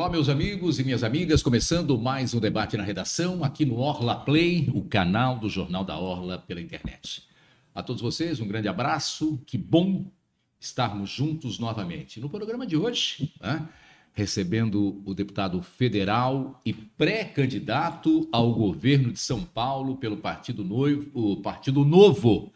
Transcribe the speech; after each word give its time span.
Olá, 0.00 0.08
meus 0.08 0.30
amigos 0.30 0.78
e 0.78 0.82
minhas 0.82 1.04
amigas, 1.04 1.42
começando 1.42 1.98
mais 1.98 2.32
um 2.32 2.40
debate 2.40 2.74
na 2.74 2.82
redação 2.82 3.44
aqui 3.44 3.66
no 3.66 3.76
Orla 3.76 4.18
Play, 4.18 4.70
o 4.72 4.82
canal 4.82 5.38
do 5.38 5.46
Jornal 5.46 5.84
da 5.84 5.98
Orla 5.98 6.38
pela 6.38 6.58
internet. 6.58 7.28
A 7.74 7.82
todos 7.82 8.00
vocês, 8.00 8.40
um 8.40 8.48
grande 8.48 8.66
abraço, 8.66 9.38
que 9.44 9.58
bom 9.58 10.10
estarmos 10.58 11.10
juntos 11.10 11.58
novamente. 11.58 12.18
No 12.18 12.30
programa 12.30 12.66
de 12.66 12.78
hoje, 12.78 13.30
né, 13.42 13.68
recebendo 14.14 15.02
o 15.04 15.12
deputado 15.12 15.60
federal 15.60 16.58
e 16.64 16.72
pré-candidato 16.72 18.26
ao 18.32 18.54
governo 18.54 19.12
de 19.12 19.20
São 19.20 19.44
Paulo 19.44 19.98
pelo 19.98 20.16
Partido 20.16 20.64
Novo, 20.64 21.10
o 21.12 21.42
Partido 21.42 21.84
Novo, 21.84 22.50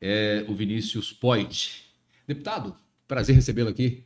é 0.00 0.42
o 0.48 0.54
Vinícius 0.54 1.12
Poit. 1.12 1.84
Deputado, 2.26 2.74
prazer 3.06 3.34
recebê-lo 3.34 3.68
aqui. 3.68 4.05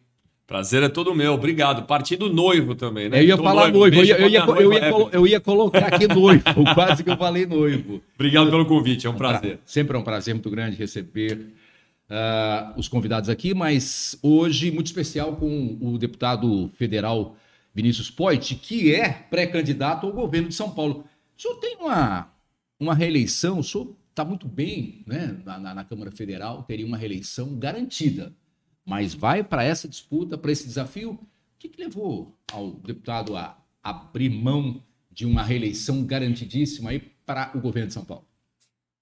Prazer 0.50 0.82
é 0.82 0.88
todo 0.88 1.14
meu, 1.14 1.34
obrigado. 1.34 1.84
Partido 1.84 2.28
noivo 2.28 2.74
também, 2.74 3.08
né? 3.08 3.20
Eu 3.20 3.24
ia 3.24 3.36
Tô 3.36 3.44
falar 3.44 3.70
noivo, 3.70 3.78
noivo. 3.78 3.96
Eu, 3.98 4.04
ia, 4.04 4.16
eu, 4.16 4.28
ia, 4.28 4.40
eu, 4.40 4.72
ia, 4.72 5.08
eu, 5.12 5.26
ia, 5.28 5.40
colocar 5.40 5.94
aqui 5.94 6.08
noivo, 6.08 6.42
quase 6.74 7.04
que 7.04 7.10
eu 7.10 7.16
falei 7.16 7.46
noivo. 7.46 8.02
Obrigado 8.16 8.50
pelo 8.50 8.66
convite, 8.66 9.06
é 9.06 9.10
um 9.10 9.14
prazer. 9.14 9.60
Sempre 9.64 9.96
é 9.96 10.00
um 10.00 10.02
prazer 10.02 10.34
muito 10.34 10.50
grande 10.50 10.74
receber 10.74 11.34
uh, 12.10 12.76
os 12.76 12.88
convidados 12.88 13.30
aqui, 13.30 13.54
mas 13.54 14.18
hoje 14.20 14.72
muito 14.72 14.88
especial 14.88 15.36
com 15.36 15.78
o 15.80 15.96
deputado 15.96 16.68
federal 16.74 17.36
Vinícius 17.72 18.10
Poit, 18.10 18.56
que 18.56 18.92
é 18.92 19.08
pré-candidato 19.08 20.04
ao 20.08 20.12
governo 20.12 20.48
de 20.48 20.54
São 20.56 20.72
Paulo. 20.72 21.04
O 21.38 21.40
senhor 21.40 21.54
tem 21.60 21.76
uma, 21.76 22.28
uma 22.80 22.92
reeleição, 22.92 23.60
o 23.60 23.62
senhor 23.62 23.94
está 24.10 24.24
muito 24.24 24.48
bem 24.48 25.04
né, 25.06 25.36
na, 25.44 25.60
na, 25.60 25.74
na 25.76 25.84
Câmara 25.84 26.10
Federal, 26.10 26.64
teria 26.64 26.84
uma 26.84 26.96
reeleição 26.96 27.56
garantida 27.56 28.32
mas 28.84 29.14
vai 29.14 29.42
para 29.42 29.64
essa 29.64 29.88
disputa, 29.88 30.38
para 30.38 30.52
esse 30.52 30.66
desafio. 30.66 31.12
O 31.12 31.18
que, 31.58 31.68
que 31.68 31.82
levou 31.82 32.36
ao 32.52 32.72
deputado 32.72 33.36
a 33.36 33.56
abrir 33.82 34.30
mão 34.30 34.82
de 35.10 35.26
uma 35.26 35.42
reeleição 35.42 36.04
garantidíssima 36.04 36.90
aí 36.90 37.00
para 37.24 37.52
o 37.54 37.60
governo 37.60 37.88
de 37.88 37.94
São 37.94 38.04
Paulo? 38.04 38.26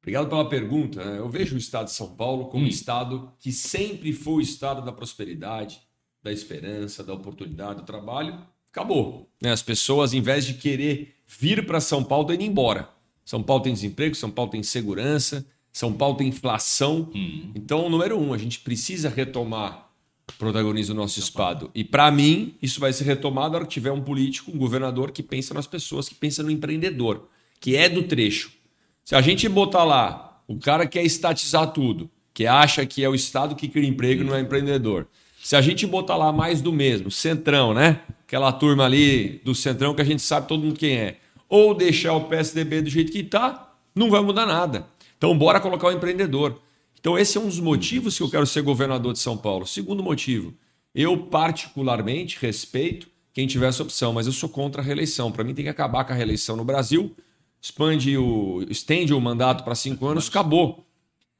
Obrigado 0.01 0.29
pela 0.29 0.49
pergunta. 0.49 1.05
Né? 1.05 1.19
Eu 1.19 1.29
vejo 1.29 1.55
o 1.55 1.59
estado 1.59 1.87
de 1.87 1.93
São 1.93 2.15
Paulo 2.15 2.47
como 2.47 2.65
hum. 2.65 2.67
um 2.67 2.71
estado 2.71 3.33
que 3.39 3.53
sempre 3.53 4.12
foi 4.12 4.34
o 4.34 4.41
estado 4.41 4.84
da 4.84 4.93
prosperidade, 4.93 5.81
da 6.23 6.33
esperança, 6.33 7.05
da 7.05 7.15
oportunidade, 7.15 7.81
do 7.81 7.87
trabalho. 7.87 8.39
Acabou. 8.71 9.31
Né? 9.41 9.51
As 9.51 9.62
pessoas, 9.62 10.12
em 10.15 10.21
vez 10.21 10.45
de 10.45 10.55
querer 10.55 11.15
vir 11.27 11.67
para 11.67 11.81
São 11.81 12.03
Paulo, 12.03 12.25
estão 12.25 12.34
indo 12.34 12.51
embora. 12.51 12.89
São 13.25 13.43
Paulo 13.43 13.62
tem 13.62 13.73
desemprego, 13.73 14.15
São 14.15 14.31
Paulo 14.31 14.51
tem 14.51 14.62
segurança, 14.62 15.47
são 15.79 15.93
Paulo 15.93 16.17
tem 16.17 16.27
inflação. 16.27 17.09
Hum. 17.15 17.53
Então, 17.55 17.89
número 17.89 18.19
um, 18.19 18.34
a 18.34 18.37
gente 18.37 18.59
precisa 18.59 19.09
retomar 19.09 19.89
o 20.29 20.33
protagonismo 20.37 20.93
do 20.93 21.01
nosso 21.01 21.21
estado. 21.21 21.71
E 21.73 21.84
para 21.84 22.11
mim, 22.11 22.57
isso 22.61 22.81
vai 22.81 22.93
ser 22.93 23.05
retomado 23.05 23.53
na 23.53 23.59
hora 23.59 23.65
que 23.65 23.75
tiver 23.75 23.93
um 23.93 24.01
político, 24.01 24.51
um 24.51 24.59
governador 24.59 25.12
que 25.12 25.23
pensa 25.23 25.55
nas 25.55 25.69
pessoas, 25.69 26.09
que 26.09 26.17
pensa 26.17 26.43
no 26.43 26.51
empreendedor, 26.51 27.29
que 27.61 27.77
é 27.77 27.89
do 27.89 28.03
trecho. 28.03 28.51
Se 29.05 29.15
a 29.15 29.21
gente 29.21 29.49
botar 29.49 29.84
lá 29.84 30.43
o 30.49 30.59
cara 30.59 30.84
que 30.84 30.99
quer 30.99 31.05
estatizar 31.05 31.69
tudo, 31.69 32.11
que 32.34 32.45
acha 32.45 32.84
que 32.84 33.05
é 33.05 33.09
o 33.09 33.15
Estado 33.15 33.55
que 33.55 33.69
cria 33.69 33.89
emprego, 33.89 34.25
não 34.25 34.34
é 34.34 34.41
empreendedor. 34.41 35.06
Se 35.41 35.55
a 35.55 35.61
gente 35.61 35.87
botar 35.87 36.17
lá 36.17 36.33
mais 36.33 36.61
do 36.61 36.73
mesmo, 36.73 37.09
Centrão, 37.09 37.73
né? 37.73 38.01
Aquela 38.27 38.51
turma 38.51 38.84
ali 38.84 39.41
do 39.45 39.55
Centrão 39.55 39.95
que 39.95 40.03
a 40.03 40.05
gente 40.05 40.23
sabe 40.23 40.49
todo 40.49 40.65
mundo 40.65 40.77
quem 40.77 40.97
é. 40.97 41.19
Ou 41.49 41.73
deixar 41.73 42.15
o 42.15 42.25
PSDB 42.25 42.83
do 42.83 42.91
jeito 42.91 43.12
que 43.12 43.21
está, 43.21 43.73
não 43.95 44.11
vai 44.11 44.21
mudar 44.21 44.45
nada. 44.45 44.84
Então, 45.19 45.37
bora 45.37 45.61
colocar 45.61 45.89
o 45.89 45.93
empreendedor. 45.93 46.63
Então, 46.99 47.19
esse 47.19 47.37
é 47.37 47.41
um 47.41 47.47
dos 47.47 47.61
motivos 47.61 48.17
que 48.17 48.23
eu 48.23 48.31
quero 48.31 48.47
ser 48.47 48.62
governador 48.62 49.12
de 49.12 49.19
São 49.19 49.37
Paulo. 49.37 49.67
Segundo 49.67 50.03
motivo, 50.03 50.55
eu 50.95 51.27
particularmente 51.27 52.39
respeito 52.41 53.09
quem 53.33 53.47
tiver 53.47 53.69
essa 53.69 53.83
opção, 53.83 54.12
mas 54.12 54.27
eu 54.27 54.33
sou 54.33 54.49
contra 54.49 54.81
a 54.81 54.84
reeleição. 54.84 55.31
Para 55.31 55.45
mim, 55.45 55.55
tem 55.55 55.65
que 55.65 55.71
acabar 55.71 56.05
com 56.05 56.12
a 56.12 56.17
reeleição 56.17 56.57
no 56.57 56.65
Brasil, 56.65 57.15
expande 57.61 58.17
o, 58.17 58.65
estende 58.69 59.12
o 59.12 59.21
mandato 59.21 59.65
para 59.65 59.75
cinco 59.75 60.07
anos, 60.07 60.28
acabou. 60.28 60.84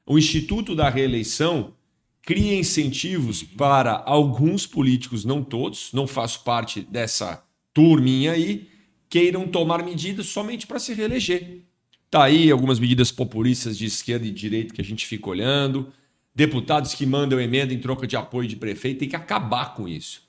O 0.05 0.17
Instituto 0.17 0.75
da 0.75 0.89
Reeleição 0.89 1.73
cria 2.21 2.57
incentivos 2.57 3.43
para 3.43 4.03
alguns 4.05 4.65
políticos, 4.65 5.25
não 5.25 5.43
todos, 5.43 5.91
não 5.93 6.07
faço 6.07 6.43
parte 6.43 6.81
dessa 6.81 7.43
turminha 7.73 8.33
aí, 8.33 8.69
queiram 9.09 9.47
tomar 9.47 9.83
medidas 9.83 10.27
somente 10.27 10.67
para 10.67 10.79
se 10.79 10.93
reeleger. 10.93 11.63
Tá 12.09 12.23
aí 12.23 12.49
algumas 12.49 12.79
medidas 12.79 13.11
populistas 13.11 13.77
de 13.77 13.85
esquerda 13.85 14.25
e 14.25 14.31
direita 14.31 14.73
que 14.73 14.81
a 14.81 14.83
gente 14.83 15.05
fica 15.05 15.29
olhando. 15.29 15.91
Deputados 16.33 16.93
que 16.95 17.05
mandam 17.05 17.39
emenda 17.39 17.73
em 17.73 17.79
troca 17.79 18.07
de 18.07 18.15
apoio 18.15 18.47
de 18.47 18.55
prefeito, 18.55 18.99
tem 18.99 19.09
que 19.09 19.15
acabar 19.15 19.75
com 19.75 19.87
isso. 19.87 20.23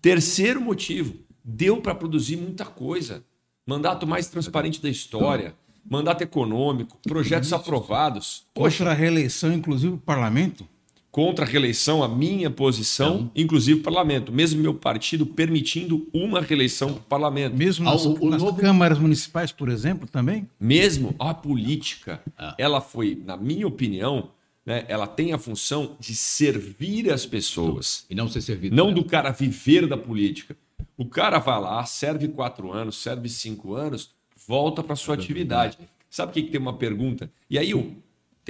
Terceiro 0.00 0.60
motivo, 0.60 1.14
deu 1.44 1.78
para 1.78 1.94
produzir 1.94 2.36
muita 2.36 2.64
coisa. 2.64 3.22
Mandato 3.66 4.06
mais 4.06 4.28
transparente 4.28 4.80
da 4.80 4.88
história, 4.88 5.54
mandato 5.88 6.22
econômico, 6.22 6.98
projetos 7.02 7.52
aprovados. 7.52 8.46
Poxa, 8.54 8.88
a 8.88 8.94
reeleição, 8.94 9.52
inclusive, 9.52 9.94
o 9.94 9.98
parlamento? 9.98 10.66
Contra 11.10 11.44
a 11.44 11.48
reeleição, 11.48 12.02
a 12.02 12.08
minha 12.08 12.50
posição, 12.50 13.22
Não. 13.22 13.30
inclusive 13.34 13.80
parlamento, 13.80 14.32
mesmo 14.32 14.62
meu 14.62 14.74
partido 14.74 15.26
permitindo 15.26 16.08
uma 16.12 16.40
reeleição 16.40 16.92
para 16.92 17.00
o 17.00 17.04
parlamento. 17.04 17.56
Mesmo 17.56 17.84
nas, 17.84 18.04
o, 18.04 18.16
o 18.20 18.30
nas 18.30 18.42
novo... 18.42 18.60
câmaras 18.60 18.98
municipais, 18.98 19.50
por 19.50 19.68
exemplo, 19.68 20.08
também? 20.08 20.48
Mesmo 20.58 21.14
a 21.18 21.34
política, 21.34 22.22
ah. 22.38 22.54
ela 22.56 22.80
foi, 22.80 23.20
na 23.24 23.36
minha 23.36 23.66
opinião, 23.66 24.30
né, 24.64 24.84
ela 24.88 25.06
tem 25.06 25.32
a 25.32 25.38
função 25.38 25.96
de 25.98 26.14
servir 26.14 27.12
as 27.12 27.26
pessoas. 27.26 28.04
E 28.08 28.14
não 28.14 28.28
ser 28.28 28.40
servido. 28.40 28.76
Não 28.76 28.92
do 28.92 29.04
cara 29.04 29.32
viver 29.32 29.86
da 29.86 29.96
política. 29.96 30.56
O 30.96 31.06
cara 31.06 31.38
vai 31.38 31.60
lá, 31.60 31.84
serve 31.86 32.28
quatro 32.28 32.72
anos, 32.72 33.02
serve 33.02 33.28
cinco 33.28 33.74
anos, 33.74 34.10
volta 34.46 34.82
para 34.82 34.94
sua 34.94 35.14
atividade. 35.14 35.78
Sabe 36.08 36.30
o 36.30 36.34
que, 36.34 36.42
que 36.42 36.50
tem 36.50 36.60
uma 36.60 36.76
pergunta? 36.76 37.30
E 37.48 37.58
aí 37.58 37.74
o 37.74 37.96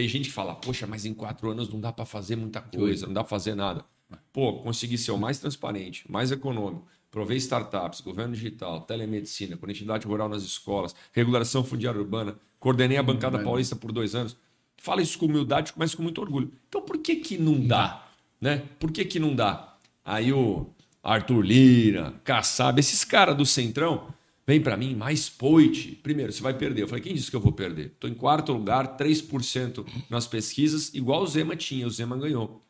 tem 0.00 0.08
gente 0.08 0.30
que 0.30 0.34
fala, 0.34 0.54
poxa, 0.54 0.86
mas 0.86 1.04
em 1.04 1.12
quatro 1.12 1.50
anos 1.50 1.68
não 1.68 1.78
dá 1.78 1.92
para 1.92 2.06
fazer 2.06 2.34
muita 2.34 2.58
coisa, 2.62 3.06
não 3.06 3.12
dá 3.12 3.22
para 3.22 3.28
fazer 3.28 3.54
nada. 3.54 3.84
Pô, 4.32 4.54
consegui 4.54 4.96
ser 4.96 5.10
o 5.10 5.18
mais 5.18 5.38
transparente, 5.38 6.10
mais 6.10 6.32
econômico, 6.32 6.86
provei 7.10 7.36
startups, 7.36 8.00
governo 8.00 8.32
digital, 8.32 8.80
telemedicina, 8.80 9.58
conectividade 9.58 10.06
rural 10.06 10.26
nas 10.26 10.42
escolas, 10.42 10.94
regulação 11.12 11.62
fundiária 11.62 12.00
urbana, 12.00 12.34
coordenei 12.58 12.96
a 12.96 13.02
bancada 13.02 13.36
hum, 13.36 13.44
paulista 13.44 13.76
por 13.76 13.92
dois 13.92 14.14
anos. 14.14 14.38
Fala 14.78 15.02
isso 15.02 15.18
com 15.18 15.26
humildade, 15.26 15.74
mas 15.76 15.94
com 15.94 16.02
muito 16.02 16.22
orgulho. 16.22 16.50
Então 16.66 16.80
por 16.80 16.96
que 16.96 17.16
que 17.16 17.36
não 17.36 17.60
dá? 17.60 18.08
Né? 18.40 18.62
Por 18.78 18.90
que 18.90 19.04
que 19.04 19.20
não 19.20 19.34
dá? 19.34 19.76
Aí 20.02 20.32
o 20.32 20.66
Arthur 21.02 21.42
Lira, 21.42 22.14
Kassab, 22.24 22.80
esses 22.80 23.04
caras 23.04 23.36
do 23.36 23.44
Centrão, 23.44 24.08
Vem 24.50 24.60
para 24.60 24.76
mim, 24.76 24.96
mais 24.96 25.28
Poit. 25.28 26.00
Primeiro, 26.02 26.32
você 26.32 26.42
vai 26.42 26.52
perder. 26.52 26.82
Eu 26.82 26.88
falei, 26.88 27.04
quem 27.04 27.14
disse 27.14 27.30
que 27.30 27.36
eu 27.36 27.40
vou 27.40 27.52
perder? 27.52 27.86
Estou 27.86 28.10
em 28.10 28.14
quarto 28.14 28.52
lugar, 28.52 28.96
3% 28.96 29.86
nas 30.10 30.26
pesquisas, 30.26 30.92
igual 30.92 31.22
o 31.22 31.26
Zema 31.28 31.54
tinha, 31.54 31.86
o 31.86 31.90
Zema 31.90 32.16
ganhou. 32.16 32.60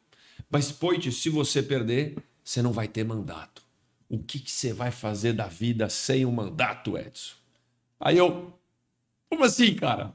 Mas 0.51 0.71
Poit, 0.71 1.11
se 1.11 1.31
você 1.31 1.63
perder, 1.63 2.19
você 2.45 2.61
não 2.61 2.71
vai 2.71 2.87
ter 2.87 3.03
mandato. 3.03 3.63
O 4.11 4.19
que, 4.19 4.41
que 4.41 4.51
você 4.51 4.75
vai 4.75 4.91
fazer 4.91 5.33
da 5.33 5.47
vida 5.47 5.89
sem 5.89 6.27
um 6.27 6.31
mandato, 6.31 6.99
Edson? 6.99 7.37
Aí 7.99 8.19
eu, 8.19 8.53
como 9.31 9.45
assim, 9.45 9.73
cara? 9.73 10.13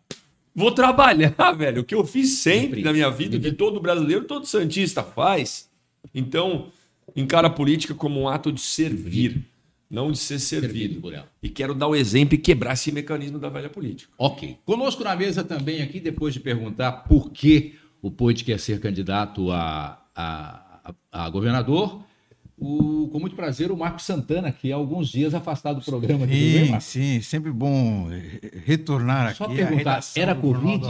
Vou 0.54 0.72
trabalhar, 0.72 1.34
velho. 1.58 1.82
O 1.82 1.84
que 1.84 1.96
eu 1.96 2.06
fiz 2.06 2.30
sempre 2.34 2.84
na 2.84 2.94
minha 2.94 3.10
vida, 3.10 3.38
o 3.38 3.42
que 3.42 3.52
todo 3.52 3.80
brasileiro, 3.80 4.26
todo 4.26 4.46
santista 4.46 5.02
faz. 5.02 5.68
Então, 6.14 6.72
encara 7.16 7.48
a 7.48 7.50
política 7.50 7.96
como 7.96 8.22
um 8.22 8.30
ato 8.30 8.52
de 8.52 8.62
servir 8.62 9.44
não 9.90 10.12
de 10.12 10.18
ser 10.18 10.40
servido. 10.40 11.00
por 11.02 11.14
ela. 11.14 11.28
E 11.42 11.50
quero 11.50 11.74
dar 11.74 11.88
o 11.88 11.96
exemplo 11.96 12.36
e 12.36 12.38
quebrar 12.38 12.74
esse 12.74 12.92
mecanismo 12.92 13.40
da 13.40 13.50
velha 13.50 13.70
política. 13.70 14.12
Ok. 14.18 14.58
Conosco 14.66 15.04
na 15.04 15.16
mesa 15.16 15.44
também 15.44 15.82
aqui, 15.82 16.00
depois 16.00 16.34
de 16.34 16.40
perguntar 16.40 16.92
por 17.04 17.32
que 17.32 17.76
o 18.02 18.12
Poit 18.12 18.44
quer 18.44 18.60
ser 18.60 18.80
candidato 18.80 19.52
a, 19.52 20.02
a, 20.16 20.94
a, 21.12 21.26
a 21.26 21.30
governador, 21.30 22.04
o, 22.58 23.10
com 23.12 23.20
muito 23.20 23.36
prazer, 23.36 23.70
o 23.70 23.78
Marcos 23.78 24.06
Santana, 24.06 24.52
que 24.52 24.72
há 24.72 24.76
alguns 24.76 25.10
dias 25.10 25.34
afastado 25.34 25.80
do 25.80 25.86
programa. 25.86 26.26
Sim, 26.26 26.32
bem, 26.32 26.80
sim, 26.80 27.22
sempre 27.22 27.52
bom 27.52 28.08
retornar 28.66 29.36
Só 29.36 29.46
aqui. 29.46 29.58
Só 29.58 29.68
perguntar, 29.68 30.00
era 30.16 30.34
Covid? 30.34 30.86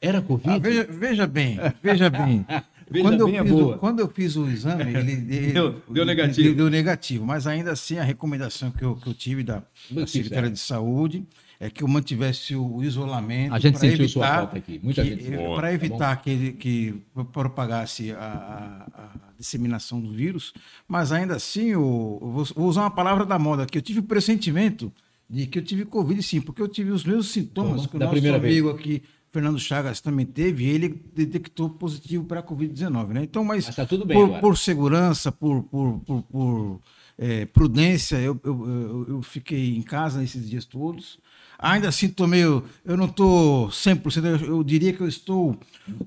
Era 0.00 0.22
Covid? 0.22 0.50
Ah, 0.50 0.58
veja, 0.58 0.86
veja 0.90 1.26
bem, 1.26 1.58
veja 1.82 2.08
bem. 2.08 2.46
Veja 2.90 3.04
quando, 3.04 3.20
eu 3.20 3.44
fiz 3.44 3.52
o, 3.52 3.78
quando 3.78 4.00
eu 4.00 4.08
fiz 4.08 4.36
o 4.36 4.48
exame, 4.48 4.82
ele, 4.82 5.12
ele 5.12 5.52
deu, 5.54 5.82
deu, 5.88 6.04
negativo. 6.04 6.42
Deu, 6.42 6.54
deu, 6.56 6.70
negativo, 6.70 7.24
mas 7.24 7.46
ainda 7.46 7.70
assim 7.70 7.98
a 7.98 8.02
recomendação 8.02 8.72
que 8.72 8.84
eu, 8.84 8.96
que 8.96 9.06
eu 9.06 9.14
tive 9.14 9.44
da, 9.44 9.62
da 9.90 10.06
Secretaria 10.08 10.50
de 10.50 10.58
Saúde 10.58 11.24
é 11.60 11.70
que 11.70 11.84
eu 11.84 11.88
mantivesse 11.88 12.56
o 12.56 12.82
isolamento. 12.82 13.54
A 13.54 13.58
gente 13.60 13.78
sentiu 13.78 14.04
evitar 14.04 14.08
sua 14.08 14.26
falta 14.26 14.56
aqui, 14.56 14.80
muita 14.82 15.04
que, 15.04 15.10
gente. 15.10 15.30
Para 15.30 15.68
tá 15.68 15.72
evitar 15.72 15.98
tá 15.98 16.16
que, 16.16 16.52
que 16.52 17.02
propagasse 17.32 18.10
a, 18.12 18.16
a, 18.16 19.02
a, 19.02 19.10
disseminação 19.38 20.00
do 20.00 20.10
vírus, 20.10 20.52
mas 20.88 21.12
ainda 21.12 21.36
assim, 21.36 21.68
eu, 21.68 22.18
eu 22.20 22.44
vou 22.56 22.66
usar 22.66 22.80
uma 22.80 22.90
palavra 22.90 23.24
da 23.24 23.38
moda 23.38 23.62
aqui, 23.62 23.78
eu 23.78 23.82
tive 23.82 24.00
o 24.00 24.02
pressentimento 24.02 24.92
de 25.28 25.46
que 25.46 25.60
eu 25.60 25.62
tive 25.62 25.84
Covid 25.84 26.20
sim, 26.22 26.40
porque 26.40 26.60
eu 26.60 26.66
tive 26.66 26.90
os 26.90 27.04
mesmos 27.04 27.28
sintomas 27.28 27.86
que 27.86 27.96
o 27.96 28.00
nosso 28.00 28.16
amigo 28.16 28.40
vez. 28.40 28.66
aqui 28.66 29.02
Fernando 29.32 29.58
Chagas 29.58 30.00
também 30.00 30.26
teve, 30.26 30.66
ele 30.66 30.88
detectou 31.14 31.70
positivo 31.70 32.24
para 32.24 32.40
a 32.40 32.42
Covid-19, 32.42 33.08
né? 33.08 33.22
Então, 33.22 33.44
mas, 33.44 33.66
mas 33.66 33.76
tá 33.76 33.86
tudo 33.86 34.04
bem 34.04 34.16
por, 34.16 34.40
por 34.40 34.58
segurança, 34.58 35.30
por, 35.30 35.62
por, 35.64 36.00
por, 36.00 36.22
por 36.22 36.80
é, 37.16 37.44
prudência, 37.46 38.16
eu, 38.16 38.40
eu, 38.42 39.06
eu, 39.08 39.22
fiquei 39.22 39.76
em 39.76 39.82
casa 39.82 40.24
esses 40.24 40.48
dias 40.48 40.64
todos. 40.64 41.18
Ainda 41.58 41.88
assim, 41.88 42.08
tô 42.08 42.26
meio, 42.26 42.64
eu 42.84 42.96
não 42.96 43.04
estou 43.04 43.68
100%, 43.68 44.24
eu, 44.24 44.46
eu 44.46 44.64
diria 44.64 44.92
que 44.92 45.00
eu 45.00 45.08
estou 45.08 45.56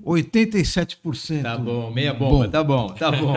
87%. 0.04 1.42
Tá 1.42 1.56
bom, 1.56 1.90
meia 1.92 2.12
bomba, 2.12 2.44
bom. 2.44 2.50
tá 2.50 2.64
bom, 2.64 2.88
tá 2.88 3.12
bom. 3.12 3.36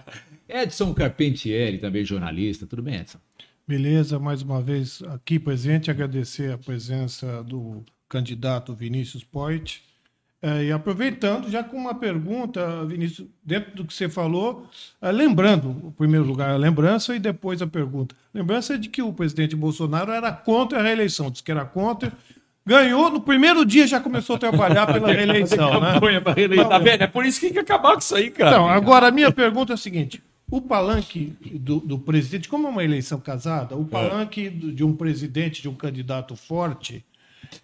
Edson 0.48 0.94
Carpentieri, 0.94 1.78
também 1.78 2.04
jornalista. 2.04 2.66
Tudo 2.66 2.82
bem, 2.82 2.96
Edson? 2.96 3.18
Beleza, 3.66 4.18
mais 4.18 4.40
uma 4.40 4.62
vez 4.62 5.02
aqui 5.08 5.38
presente, 5.38 5.90
agradecer 5.90 6.52
a 6.52 6.56
presença 6.56 7.42
do 7.42 7.84
candidato 8.08 8.74
Vinícius 8.74 9.22
Poit. 9.24 9.82
É, 10.40 10.66
e 10.66 10.72
aproveitando, 10.72 11.50
já 11.50 11.64
com 11.64 11.76
uma 11.76 11.94
pergunta, 11.94 12.84
Vinícius, 12.84 13.26
dentro 13.42 13.74
do 13.74 13.84
que 13.84 13.92
você 13.92 14.08
falou, 14.08 14.68
é, 15.02 15.10
lembrando, 15.10 15.70
em 15.84 15.90
primeiro 15.90 16.24
lugar, 16.24 16.50
a 16.50 16.56
lembrança 16.56 17.14
e 17.14 17.18
depois 17.18 17.60
a 17.60 17.66
pergunta. 17.66 18.14
Lembrança 18.32 18.78
de 18.78 18.88
que 18.88 19.02
o 19.02 19.12
presidente 19.12 19.56
Bolsonaro 19.56 20.12
era 20.12 20.30
contra 20.30 20.78
a 20.78 20.82
reeleição, 20.82 21.28
disse 21.28 21.42
que 21.42 21.50
era 21.50 21.64
contra, 21.64 22.12
ganhou, 22.64 23.10
no 23.10 23.20
primeiro 23.20 23.64
dia 23.64 23.86
já 23.88 23.98
começou 23.98 24.36
a 24.36 24.38
trabalhar 24.38 24.86
pela 24.92 25.10
reeleição. 25.10 25.80
né? 25.80 25.98
reeleição. 26.36 26.68
Tá 26.68 26.78
vendo? 26.78 27.02
É 27.02 27.06
por 27.08 27.26
isso 27.26 27.40
que 27.40 27.46
tem 27.46 27.54
que 27.54 27.58
acabar 27.58 27.94
com 27.94 27.98
isso 27.98 28.14
aí, 28.14 28.30
cara. 28.30 28.50
Então, 28.50 28.68
agora 28.68 29.08
a 29.08 29.10
minha 29.10 29.32
pergunta 29.32 29.72
é 29.72 29.74
a 29.74 29.76
seguinte: 29.76 30.22
o 30.48 30.60
palanque 30.60 31.36
do, 31.54 31.80
do 31.80 31.98
presidente, 31.98 32.48
como 32.48 32.68
é 32.68 32.70
uma 32.70 32.84
eleição 32.84 33.18
casada, 33.18 33.74
o 33.74 33.82
é. 33.82 33.86
palanque 33.86 34.46
é. 34.46 34.50
de 34.50 34.84
um 34.84 34.94
presidente, 34.94 35.62
de 35.62 35.68
um 35.68 35.74
candidato 35.74 36.36
forte, 36.36 37.04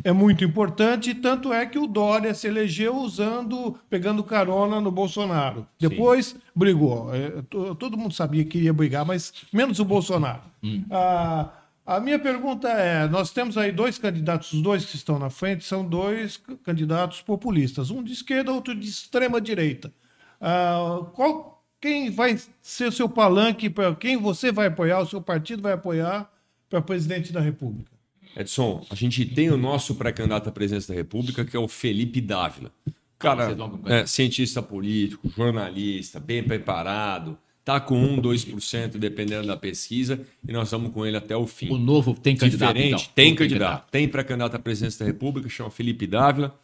é 0.03 0.13
muito 0.13 0.45
importante, 0.45 1.15
tanto 1.15 1.53
é 1.53 1.65
que 1.67 1.79
o 1.79 1.87
Dória 1.87 2.35
se 2.35 2.47
elegeu 2.47 2.97
usando, 2.97 3.79
pegando 3.89 4.23
carona 4.23 4.81
no 4.81 4.91
Bolsonaro. 4.91 5.67
Depois 5.79 6.27
Sim. 6.27 6.39
brigou. 6.55 7.15
É, 7.15 7.31
todo 7.79 7.97
mundo 7.97 8.15
sabia 8.15 8.45
que 8.45 8.59
ia 8.59 8.73
brigar, 8.73 9.05
mas 9.05 9.33
menos 9.53 9.79
o 9.79 9.85
Bolsonaro. 9.85 10.43
Hum. 10.63 10.85
Ah, 10.91 11.51
a 11.87 12.01
minha 12.01 12.19
pergunta 12.19 12.69
é: 12.69 13.07
nós 13.09 13.31
temos 13.31 13.57
aí 13.59 13.71
dois 13.71 13.99
candidatos, 13.99 14.53
os 14.53 14.63
dois 14.63 14.85
que 14.85 14.97
estão 14.97 15.19
na 15.19 15.31
frente 15.31 15.65
são 15.65 15.85
dois 15.85 16.41
candidatos 16.65 17.21
populistas, 17.21 17.91
um 17.91 18.03
de 18.03 18.13
esquerda, 18.13 18.53
outro 18.53 18.75
de 18.75 18.89
extrema 18.89 19.41
direita. 19.41 19.93
Ah, 20.41 21.07
qual, 21.15 21.65
quem 21.81 22.11
vai 22.11 22.39
ser 22.61 22.89
o 22.89 22.93
seu 22.93 23.09
palanque 23.09 23.71
para 23.71 23.95
quem 23.95 24.17
você 24.17 24.51
vai 24.51 24.67
apoiar, 24.67 25.01
o 25.01 25.07
seu 25.07 25.21
partido 25.21 25.63
vai 25.63 25.73
apoiar 25.73 26.31
para 26.69 26.81
presidente 26.83 27.33
da 27.33 27.41
República? 27.41 27.94
Edson, 28.37 28.85
a 28.91 28.95
gente 28.95 29.25
tem 29.25 29.51
o 29.51 29.57
nosso 29.57 29.95
pré-candidato 29.95 30.49
à 30.49 30.53
presidência 30.53 30.93
da 30.93 30.99
República, 30.99 31.45
que 31.45 31.57
é 31.57 31.61
o 31.61 31.69
Felipe 31.69 32.21
Dávila. 32.21 32.71
Cara, 33.19 33.57
é, 33.87 34.07
cientista 34.07 34.61
político, 34.61 35.31
jornalista, 35.31 36.21
bem 36.21 36.43
preparado, 36.43 37.39
tá 37.65 37.81
com 37.81 37.97
1, 37.97 38.21
2%, 38.21 38.99
dependendo 38.99 39.47
da 39.47 39.57
pesquisa, 39.57 40.21
e 40.47 40.53
nós 40.53 40.71
vamos 40.71 40.93
com 40.93 41.07
ele 41.07 41.17
até 41.17 41.37
o 41.37 41.47
fim. 41.47 41.71
O 41.71 41.79
novo 41.79 42.15
tem 42.15 42.37
candidato, 42.37 42.75
Diferente, 42.75 43.03
então. 43.03 43.15
Tem 43.15 43.35
candidato. 43.35 43.91
Tem 43.91 44.09
pré-candidato 44.09 44.57
à 44.57 44.59
presidência 44.59 44.99
da 44.99 45.07
República, 45.07 45.49
chama 45.49 45.71
Felipe 45.71 46.07
Dávila. 46.07 46.55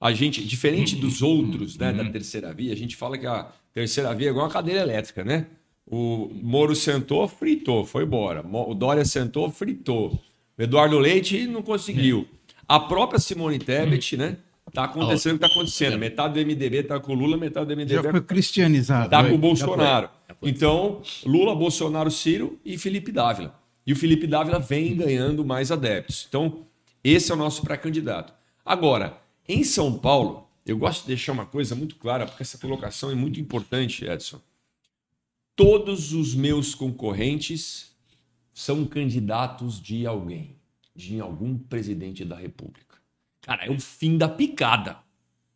A 0.00 0.12
gente, 0.12 0.42
diferente 0.44 0.96
dos 0.96 1.22
outros 1.22 1.76
né, 1.76 1.92
da 1.92 2.02
uhum. 2.02 2.12
terceira 2.12 2.52
via, 2.52 2.72
a 2.72 2.76
gente 2.76 2.96
fala 2.96 3.18
que 3.18 3.26
a 3.26 3.50
terceira 3.74 4.14
via 4.14 4.28
é 4.28 4.30
igual 4.30 4.46
uma 4.46 4.52
cadeira 4.52 4.80
elétrica, 4.80 5.24
né? 5.24 5.46
O 5.86 6.30
Moro 6.42 6.74
sentou, 6.74 7.28
fritou, 7.28 7.84
foi 7.84 8.04
embora. 8.04 8.44
O 8.44 8.74
Dória 8.74 9.04
sentou, 9.04 9.50
fritou. 9.50 10.18
Eduardo 10.58 10.98
Leite 10.98 11.46
não 11.46 11.62
conseguiu. 11.62 12.26
A 12.66 12.80
própria 12.80 13.18
Simone 13.18 13.58
Tebet, 13.58 14.16
né? 14.16 14.38
Tá 14.72 14.84
acontecendo 14.84 15.36
o 15.36 15.38
que 15.38 15.46
tá 15.46 15.52
acontecendo. 15.52 15.98
Metade 15.98 16.34
do 16.34 16.46
MDB 16.46 16.82
tá 16.82 16.98
com 16.98 17.12
o 17.12 17.14
Lula, 17.14 17.36
metade 17.36 17.66
do 17.66 17.76
MDB 17.76 18.02
já 18.02 18.10
foi 18.10 18.20
cristianizado. 18.20 19.10
Tá 19.10 19.24
com 19.24 19.34
o 19.34 19.38
Bolsonaro. 19.38 20.10
Então, 20.42 21.02
Lula, 21.24 21.54
Bolsonaro, 21.54 22.10
Ciro 22.10 22.58
e 22.64 22.76
Felipe 22.76 23.12
Dávila. 23.12 23.58
E 23.86 23.92
o 23.92 23.96
Felipe 23.96 24.26
Dávila 24.26 24.58
vem 24.58 24.96
ganhando 24.96 25.44
mais 25.44 25.70
adeptos. 25.70 26.26
Então, 26.28 26.66
esse 27.02 27.30
é 27.30 27.34
o 27.34 27.38
nosso 27.38 27.62
pré-candidato. 27.62 28.34
Agora, 28.64 29.18
em 29.48 29.62
São 29.62 29.96
Paulo, 29.96 30.48
eu 30.66 30.76
gosto 30.76 31.02
de 31.02 31.08
deixar 31.08 31.32
uma 31.32 31.46
coisa 31.46 31.74
muito 31.76 31.94
clara, 31.94 32.26
porque 32.26 32.42
essa 32.42 32.58
colocação 32.58 33.10
é 33.10 33.14
muito 33.14 33.38
importante, 33.40 34.04
Edson. 34.04 34.40
Todos 35.54 36.12
os 36.12 36.34
meus 36.34 36.74
concorrentes 36.74 37.95
são 38.56 38.86
candidatos 38.86 39.78
de 39.78 40.06
alguém, 40.06 40.56
de 40.94 41.20
algum 41.20 41.58
presidente 41.58 42.24
da 42.24 42.36
República. 42.36 42.96
Cara, 43.42 43.66
é 43.66 43.70
o 43.70 43.78
fim 43.78 44.16
da 44.16 44.30
picada. 44.30 44.96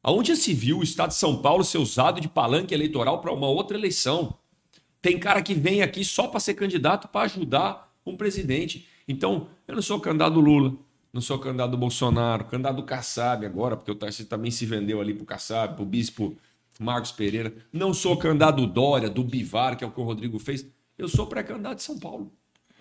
Aonde 0.03 0.37
se 0.37 0.53
viu 0.53 0.81
o 0.81 0.83
Estado 0.83 1.09
de 1.09 1.15
São 1.15 1.41
Paulo 1.41 1.65
ser 1.65 1.79
usado 1.79 2.21
de 2.21 2.29
palanque 2.29 2.75
eleitoral 2.75 3.23
para 3.23 3.33
uma 3.33 3.49
outra 3.49 3.75
eleição? 3.79 4.37
Tem 5.01 5.19
cara 5.19 5.41
que 5.41 5.55
vem 5.55 5.81
aqui 5.81 6.05
só 6.05 6.29
para 6.29 6.41
ser 6.41 6.53
candidato 6.53 7.09
para 7.09 7.23
ajudar 7.23 7.91
um 8.05 8.19
presidente. 8.19 8.87
Então, 9.09 9.49
eu 9.67 9.77
não 9.77 9.83
sou 9.83 9.99
candidato 9.99 10.39
Lula, 10.39 10.77
não 11.11 11.23
sou 11.23 11.39
candidato 11.39 11.79
Bolsonaro, 11.79 12.45
candidato 12.45 12.83
Kassab 12.83 13.47
agora, 13.47 13.79
porque 13.79 13.91
o 13.91 13.95
Tarcísio 13.95 14.27
também 14.27 14.51
se 14.51 14.67
vendeu 14.67 15.01
ali 15.01 15.15
para 15.15 15.23
o 15.23 15.27
Kassab, 15.27 15.73
para 15.75 15.83
o 15.83 15.87
bispo 15.87 16.37
Marcos 16.79 17.13
Pereira. 17.13 17.55
Não 17.73 17.95
sou 17.95 18.15
candidato 18.19 18.67
Dória, 18.67 19.09
do 19.09 19.25
Bivar, 19.25 19.79
que 19.79 19.85
é 19.85 19.87
o 19.87 19.91
que 19.91 20.01
o 20.01 20.05
Rodrigo 20.05 20.39
fez. 20.39 20.71
Eu 20.99 21.09
sou 21.09 21.27
pré-candidato 21.27 21.79
de 21.79 21.83
São 21.83 21.99
Paulo 21.99 22.31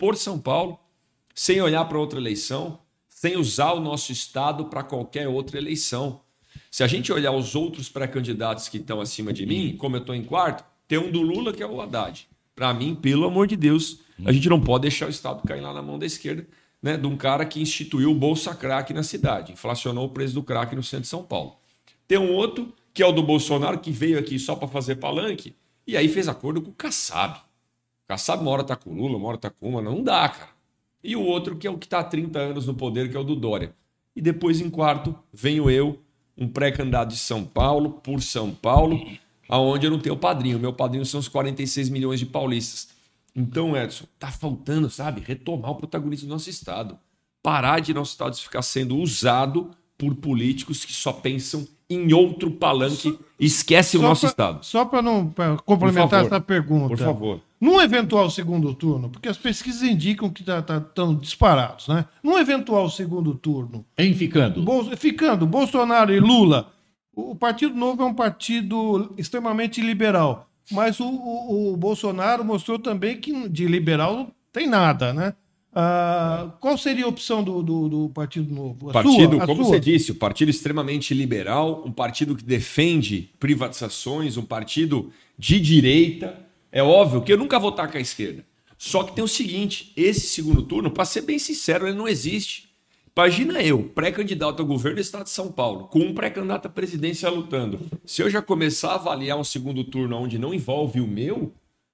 por 0.00 0.16
São 0.16 0.38
Paulo, 0.38 0.80
sem 1.34 1.60
olhar 1.60 1.84
para 1.84 1.98
outra 1.98 2.18
eleição, 2.18 2.80
sem 3.06 3.36
usar 3.36 3.74
o 3.74 3.80
nosso 3.80 4.10
Estado 4.10 4.64
para 4.64 4.82
qualquer 4.82 5.28
outra 5.28 5.58
eleição. 5.58 6.22
Se 6.70 6.82
a 6.82 6.86
gente 6.86 7.12
olhar 7.12 7.32
os 7.32 7.54
outros 7.54 7.90
pré-candidatos 7.90 8.66
que 8.66 8.78
estão 8.78 8.98
acima 8.98 9.30
de 9.30 9.44
mim, 9.44 9.76
como 9.76 9.96
eu 9.96 10.00
estou 10.00 10.14
em 10.14 10.24
quarto, 10.24 10.64
tem 10.88 10.98
um 10.98 11.10
do 11.10 11.20
Lula 11.20 11.52
que 11.52 11.62
é 11.62 11.66
o 11.66 11.82
Haddad. 11.82 12.26
Para 12.56 12.72
mim, 12.72 12.94
pelo 12.94 13.26
amor 13.26 13.46
de 13.46 13.56
Deus, 13.56 14.00
a 14.24 14.32
gente 14.32 14.48
não 14.48 14.58
pode 14.58 14.82
deixar 14.82 15.06
o 15.06 15.10
Estado 15.10 15.46
cair 15.46 15.60
lá 15.60 15.74
na 15.74 15.82
mão 15.82 15.98
da 15.98 16.06
esquerda, 16.06 16.46
né, 16.82 16.96
de 16.96 17.06
um 17.06 17.14
cara 17.14 17.44
que 17.44 17.60
instituiu 17.60 18.10
o 18.10 18.14
Bolsa 18.14 18.54
Crack 18.54 18.94
na 18.94 19.02
cidade, 19.02 19.52
inflacionou 19.52 20.06
o 20.06 20.10
preço 20.10 20.32
do 20.32 20.42
crack 20.42 20.74
no 20.74 20.82
centro 20.82 21.02
de 21.02 21.08
São 21.08 21.22
Paulo. 21.22 21.56
Tem 22.08 22.16
um 22.16 22.32
outro, 22.32 22.72
que 22.94 23.02
é 23.02 23.06
o 23.06 23.12
do 23.12 23.22
Bolsonaro, 23.22 23.78
que 23.78 23.90
veio 23.90 24.18
aqui 24.18 24.38
só 24.38 24.56
para 24.56 24.66
fazer 24.66 24.96
palanque, 24.96 25.54
e 25.86 25.94
aí 25.94 26.08
fez 26.08 26.26
acordo 26.26 26.62
com 26.62 26.70
o 26.70 26.74
Kassab. 26.74 27.49
Kassab 28.10 28.42
uma 28.42 28.50
hora 28.50 28.64
tá 28.64 28.74
com 28.74 28.90
o 28.90 28.92
Lula, 28.92 29.16
uma 29.16 29.28
hora 29.28 29.38
tá 29.38 29.50
com 29.50 29.68
uma, 29.68 29.80
não 29.80 30.02
dá, 30.02 30.28
cara. 30.28 30.48
E 31.02 31.14
o 31.14 31.22
outro 31.22 31.54
que 31.54 31.64
é 31.64 31.70
o 31.70 31.78
que 31.78 31.86
está 31.86 32.00
há 32.00 32.04
30 32.04 32.36
anos 32.40 32.66
no 32.66 32.74
poder, 32.74 33.08
que 33.08 33.16
é 33.16 33.20
o 33.20 33.22
do 33.22 33.36
Dória. 33.36 33.72
E 34.16 34.20
depois, 34.20 34.60
em 34.60 34.68
quarto, 34.68 35.14
venho 35.32 35.70
eu, 35.70 35.96
um 36.36 36.48
pré-candidato 36.48 37.10
de 37.10 37.16
São 37.16 37.44
Paulo, 37.44 38.00
por 38.02 38.20
São 38.20 38.50
Paulo, 38.50 39.00
aonde 39.48 39.86
eu 39.86 39.92
não 39.92 40.00
tenho 40.00 40.16
padrinho. 40.16 40.58
Meu 40.58 40.72
padrinho 40.72 41.06
são 41.06 41.20
os 41.20 41.28
46 41.28 41.88
milhões 41.88 42.18
de 42.18 42.26
paulistas. 42.26 42.88
Então, 43.32 43.76
Edson, 43.76 44.06
tá 44.18 44.32
faltando, 44.32 44.90
sabe, 44.90 45.22
retomar 45.24 45.70
o 45.70 45.76
protagonismo 45.76 46.26
do 46.26 46.32
nosso 46.32 46.50
Estado. 46.50 46.98
Parar 47.40 47.78
de 47.78 47.94
nosso 47.94 48.10
Estado 48.10 48.36
ficar 48.36 48.62
sendo 48.62 48.96
usado 48.96 49.70
por 49.96 50.16
políticos 50.16 50.84
que 50.84 50.92
só 50.92 51.12
pensam 51.12 51.64
em 51.88 52.12
outro 52.12 52.50
palanque 52.50 53.16
e 53.38 53.46
esquece 53.46 53.96
o 53.96 54.02
nosso 54.02 54.22
pra, 54.22 54.30
Estado. 54.30 54.66
Só 54.66 54.84
para 54.84 55.00
não 55.00 55.28
pra 55.28 55.56
complementar 55.58 56.24
essa 56.24 56.40
pergunta. 56.40 56.88
Por 56.88 56.98
favor. 56.98 57.40
Num 57.60 57.80
eventual 57.80 58.30
segundo 58.30 58.72
turno, 58.74 59.10
porque 59.10 59.28
as 59.28 59.36
pesquisas 59.36 59.82
indicam 59.82 60.30
que 60.30 60.40
estão 60.40 60.62
tá, 60.62 60.80
tá, 60.80 61.04
disparados, 61.20 61.88
né? 61.88 62.06
Num 62.22 62.38
eventual 62.38 62.88
segundo 62.88 63.34
turno. 63.34 63.84
Em 63.98 64.14
ficando. 64.14 64.62
Bol 64.62 64.96
ficando, 64.96 65.46
Bolsonaro 65.46 66.12
e 66.12 66.18
Lula. 66.18 66.72
O 67.14 67.34
Partido 67.34 67.74
Novo 67.74 68.02
é 68.02 68.06
um 68.06 68.14
partido 68.14 69.12
extremamente 69.18 69.82
liberal. 69.82 70.48
Mas 70.70 71.00
o, 71.00 71.06
o, 71.06 71.72
o 71.74 71.76
Bolsonaro 71.76 72.44
mostrou 72.44 72.78
também 72.78 73.20
que 73.20 73.48
de 73.48 73.66
liberal 73.66 74.16
não 74.16 74.32
tem 74.52 74.66
nada, 74.66 75.12
né? 75.12 75.34
Ah, 75.72 76.52
qual 76.60 76.76
seria 76.76 77.04
a 77.04 77.08
opção 77.08 77.44
do, 77.44 77.62
do, 77.62 77.88
do 77.88 78.08
Partido 78.08 78.52
Novo? 78.52 78.90
A 78.90 78.92
partido, 78.92 79.36
sua, 79.36 79.46
como 79.46 79.64
sua? 79.64 79.74
você 79.74 79.80
disse, 79.80 80.10
o 80.10 80.16
partido 80.16 80.50
extremamente 80.50 81.14
liberal, 81.14 81.84
um 81.86 81.92
partido 81.92 82.34
que 82.34 82.42
defende 82.42 83.30
privatizações, 83.38 84.36
um 84.36 84.44
partido 84.44 85.12
de 85.38 85.60
direita. 85.60 86.49
É 86.72 86.82
óbvio 86.82 87.22
que 87.22 87.32
eu 87.32 87.38
nunca 87.38 87.58
vou 87.58 87.70
estar 87.70 87.88
com 87.88 87.98
a 87.98 88.00
esquerda. 88.00 88.44
Só 88.78 89.02
que 89.02 89.14
tem 89.14 89.22
o 89.22 89.28
seguinte: 89.28 89.92
esse 89.96 90.20
segundo 90.20 90.62
turno, 90.62 90.90
para 90.90 91.04
ser 91.04 91.22
bem 91.22 91.38
sincero, 91.38 91.86
ele 91.86 91.96
não 91.96 92.08
existe. 92.08 92.70
Imagina 93.16 93.60
eu, 93.60 93.82
pré-candidato 93.82 94.60
ao 94.60 94.66
governo 94.66 94.96
do 94.96 95.02
estado 95.02 95.24
de 95.24 95.30
São 95.30 95.52
Paulo, 95.52 95.88
com 95.88 95.98
um 95.98 96.14
pré-candidato 96.14 96.66
à 96.66 96.68
presidência 96.70 97.28
lutando. 97.28 97.78
Se 98.06 98.22
eu 98.22 98.30
já 98.30 98.40
começar 98.40 98.92
a 98.92 98.94
avaliar 98.94 99.36
um 99.36 99.44
segundo 99.44 99.84
turno 99.84 100.16
onde 100.16 100.38
não 100.38 100.54
envolve 100.54 101.02
o 101.02 101.06
meu, 101.06 101.52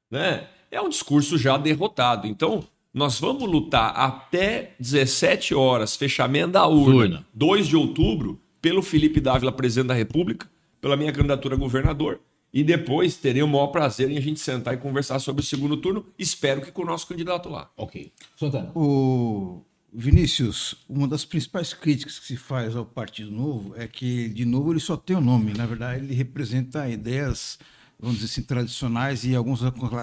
né, 0.09 0.47
é 0.71 0.81
um 0.81 0.89
discurso 0.89 1.37
já 1.37 1.57
derrotado. 1.57 2.29
Então, 2.29 2.63
nós 2.95 3.19
vamos 3.19 3.51
lutar 3.51 3.93
até 3.97 4.75
17 4.79 5.53
horas, 5.53 5.97
fechamento 5.97 6.53
da 6.53 6.67
urna, 6.69 6.95
urna. 6.95 7.27
2 7.35 7.67
de 7.67 7.77
outubro, 7.77 8.41
pelo 8.63 8.81
Felipe 8.81 9.21
Dávila, 9.21 9.51
presidente 9.51 9.89
da 9.89 9.95
República, 9.95 10.49
pela 10.81 10.97
minha 10.97 11.13
candidatura 11.13 11.57
a 11.57 11.59
governador. 11.59 12.21
E 12.57 12.65
depois 12.65 13.19
terei 13.19 13.43
o 13.43 13.47
maior 13.47 13.67
prazer 13.67 14.11
em 14.11 14.17
a 14.17 14.21
gente 14.23 14.41
sentar 14.41 14.73
e 14.73 14.79
conversar 14.79 15.19
sobre 15.19 15.43
o 15.43 15.45
segundo 15.45 15.77
turno. 15.77 16.07
Espero 16.19 16.63
que 16.63 16.73
com 16.73 16.81
o 16.81 16.87
nosso 16.87 17.07
candidato 17.07 17.51
lá. 17.51 17.71
Ok. 17.77 18.11
Santana. 18.35 18.73
O 18.75 19.63
Vinícius, 19.93 20.75
uma 20.89 21.07
das 21.07 21.23
principais 21.23 21.75
críticas 21.75 22.19
que 22.19 22.25
se 22.25 22.35
faz 22.39 22.75
ao 22.75 22.87
Partido 22.87 23.31
Novo 23.31 23.75
é 23.77 23.87
que, 23.87 24.31
de 24.31 24.47
novo, 24.47 24.73
ele 24.73 24.81
só 24.81 24.97
tem 24.97 25.15
o 25.15 25.19
um 25.19 25.23
nome. 25.23 25.53
Na 25.53 25.67
verdade, 25.67 26.03
ele 26.03 26.15
representa 26.15 26.89
ideias 26.89 27.59
vamos 28.01 28.21
dizer 28.21 28.33
assim, 28.33 28.43
tradicionais 28.43 29.27
e 29.27 29.37
alguns 29.37 29.61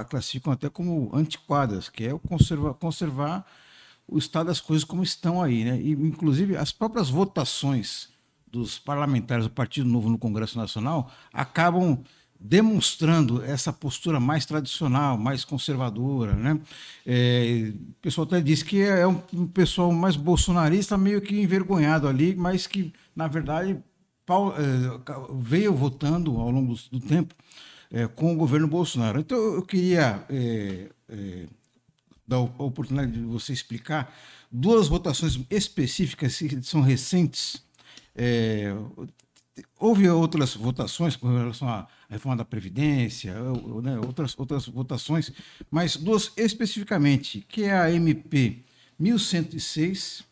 classificam 0.08 0.54
até 0.54 0.70
como 0.70 1.10
antiquadas, 1.12 1.90
que 1.90 2.06
é 2.06 2.14
o 2.14 2.20
conservar, 2.20 2.76
conservar 2.76 3.48
o 4.08 4.20
estado 4.20 4.46
das 4.46 4.62
coisas 4.62 4.84
como 4.84 5.02
estão 5.02 5.42
aí, 5.42 5.64
né? 5.64 5.82
E, 5.82 5.94
inclusive, 5.94 6.56
as 6.56 6.72
próprias 6.72 7.10
votações 7.10 8.10
dos 8.46 8.78
parlamentares 8.78 9.46
do 9.46 9.52
Partido 9.52 9.90
Novo 9.90 10.08
no 10.08 10.20
Congresso 10.20 10.56
Nacional 10.56 11.12
acabam 11.34 12.04
demonstrando 12.46 13.42
essa 13.42 13.72
postura 13.72 14.20
mais 14.20 14.46
tradicional, 14.46 15.18
mais 15.18 15.46
conservadora, 15.46 16.34
né? 16.34 16.60
É, 17.06 17.72
o 17.72 17.94
pessoal 18.02 18.28
até 18.28 18.42
diz 18.42 18.62
que 18.62 18.82
é 18.82 19.08
um, 19.08 19.48
pessoal 19.48 19.94
mais 19.94 20.18
bolsonarista, 20.18 20.98
meio 20.98 21.22
que 21.22 21.40
envergonhado 21.40 22.06
ali, 22.06 22.36
mas 22.36 22.68
que, 22.68 22.92
na 23.16 23.30
verdade, 23.30 23.72
é, 23.72 23.82
veio 25.40 25.74
votando 25.74 26.38
ao 26.38 26.52
longo 26.52 26.76
do 26.92 27.00
tempo 27.00 27.34
é, 27.90 28.08
com 28.08 28.34
o 28.34 28.36
governo 28.36 28.68
Bolsonaro. 28.68 29.22
Então, 29.22 29.38
eu 29.38 29.62
queria 29.62 30.26
é, 30.30 30.90
é, 31.08 31.46
dar 32.28 32.38
a 32.38 32.64
oportunidade 32.64 33.14
de 33.14 33.22
você 33.22 33.54
explicar 33.54 34.14
duas 34.52 34.90
votações 34.90 35.40
específicas 35.50 36.38
que 36.38 36.62
são 36.62 36.82
recentes. 36.82 37.64
É, 38.14 38.76
houve 39.80 40.10
outras 40.10 40.56
votações 40.56 41.16
com 41.16 41.28
relação 41.28 41.68
à 41.68 41.88
reforma 42.10 42.38
da 42.38 42.46
Previdência, 42.46 43.36
né, 43.82 44.00
outras, 44.00 44.38
outras 44.38 44.66
votações, 44.66 45.32
mas 45.70 45.96
duas 45.96 46.32
especificamente, 46.38 47.46
que 47.48 47.64
é 47.64 47.78
a 47.78 47.92
MP 47.92 48.64
1106, 49.00 50.24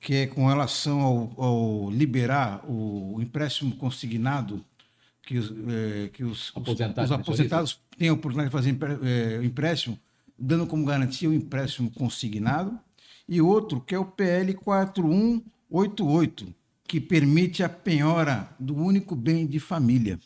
que 0.00 0.14
é 0.14 0.26
com 0.26 0.46
relação 0.46 1.00
ao, 1.00 1.32
ao 1.36 1.90
liberar 1.90 2.64
o 2.68 3.20
empréstimo 3.20 3.76
consignado 3.76 4.64
que 5.22 5.36
os, 5.36 5.50
é, 5.50 6.08
que 6.08 6.24
os, 6.24 6.50
Aposentado, 6.54 7.04
os, 7.04 7.10
os 7.10 7.12
aposentados 7.12 7.78
têm 7.98 8.08
a 8.08 8.14
oportunidade 8.14 8.48
de 8.48 8.52
fazer 8.52 8.74
é, 9.02 9.44
empréstimo, 9.44 9.98
dando 10.38 10.66
como 10.66 10.86
garantia 10.86 11.28
o 11.28 11.34
empréstimo 11.34 11.90
consignado, 11.90 12.78
e 13.28 13.42
outro 13.42 13.80
que 13.80 13.94
é 13.94 13.98
o 13.98 14.06
PL 14.06 14.54
4188, 14.54 16.54
que 16.88 16.98
permite 16.98 17.62
a 17.62 17.68
penhora 17.68 18.48
do 18.58 18.74
único 18.74 19.14
bem 19.14 19.46
de 19.46 19.60
família. 19.60 20.18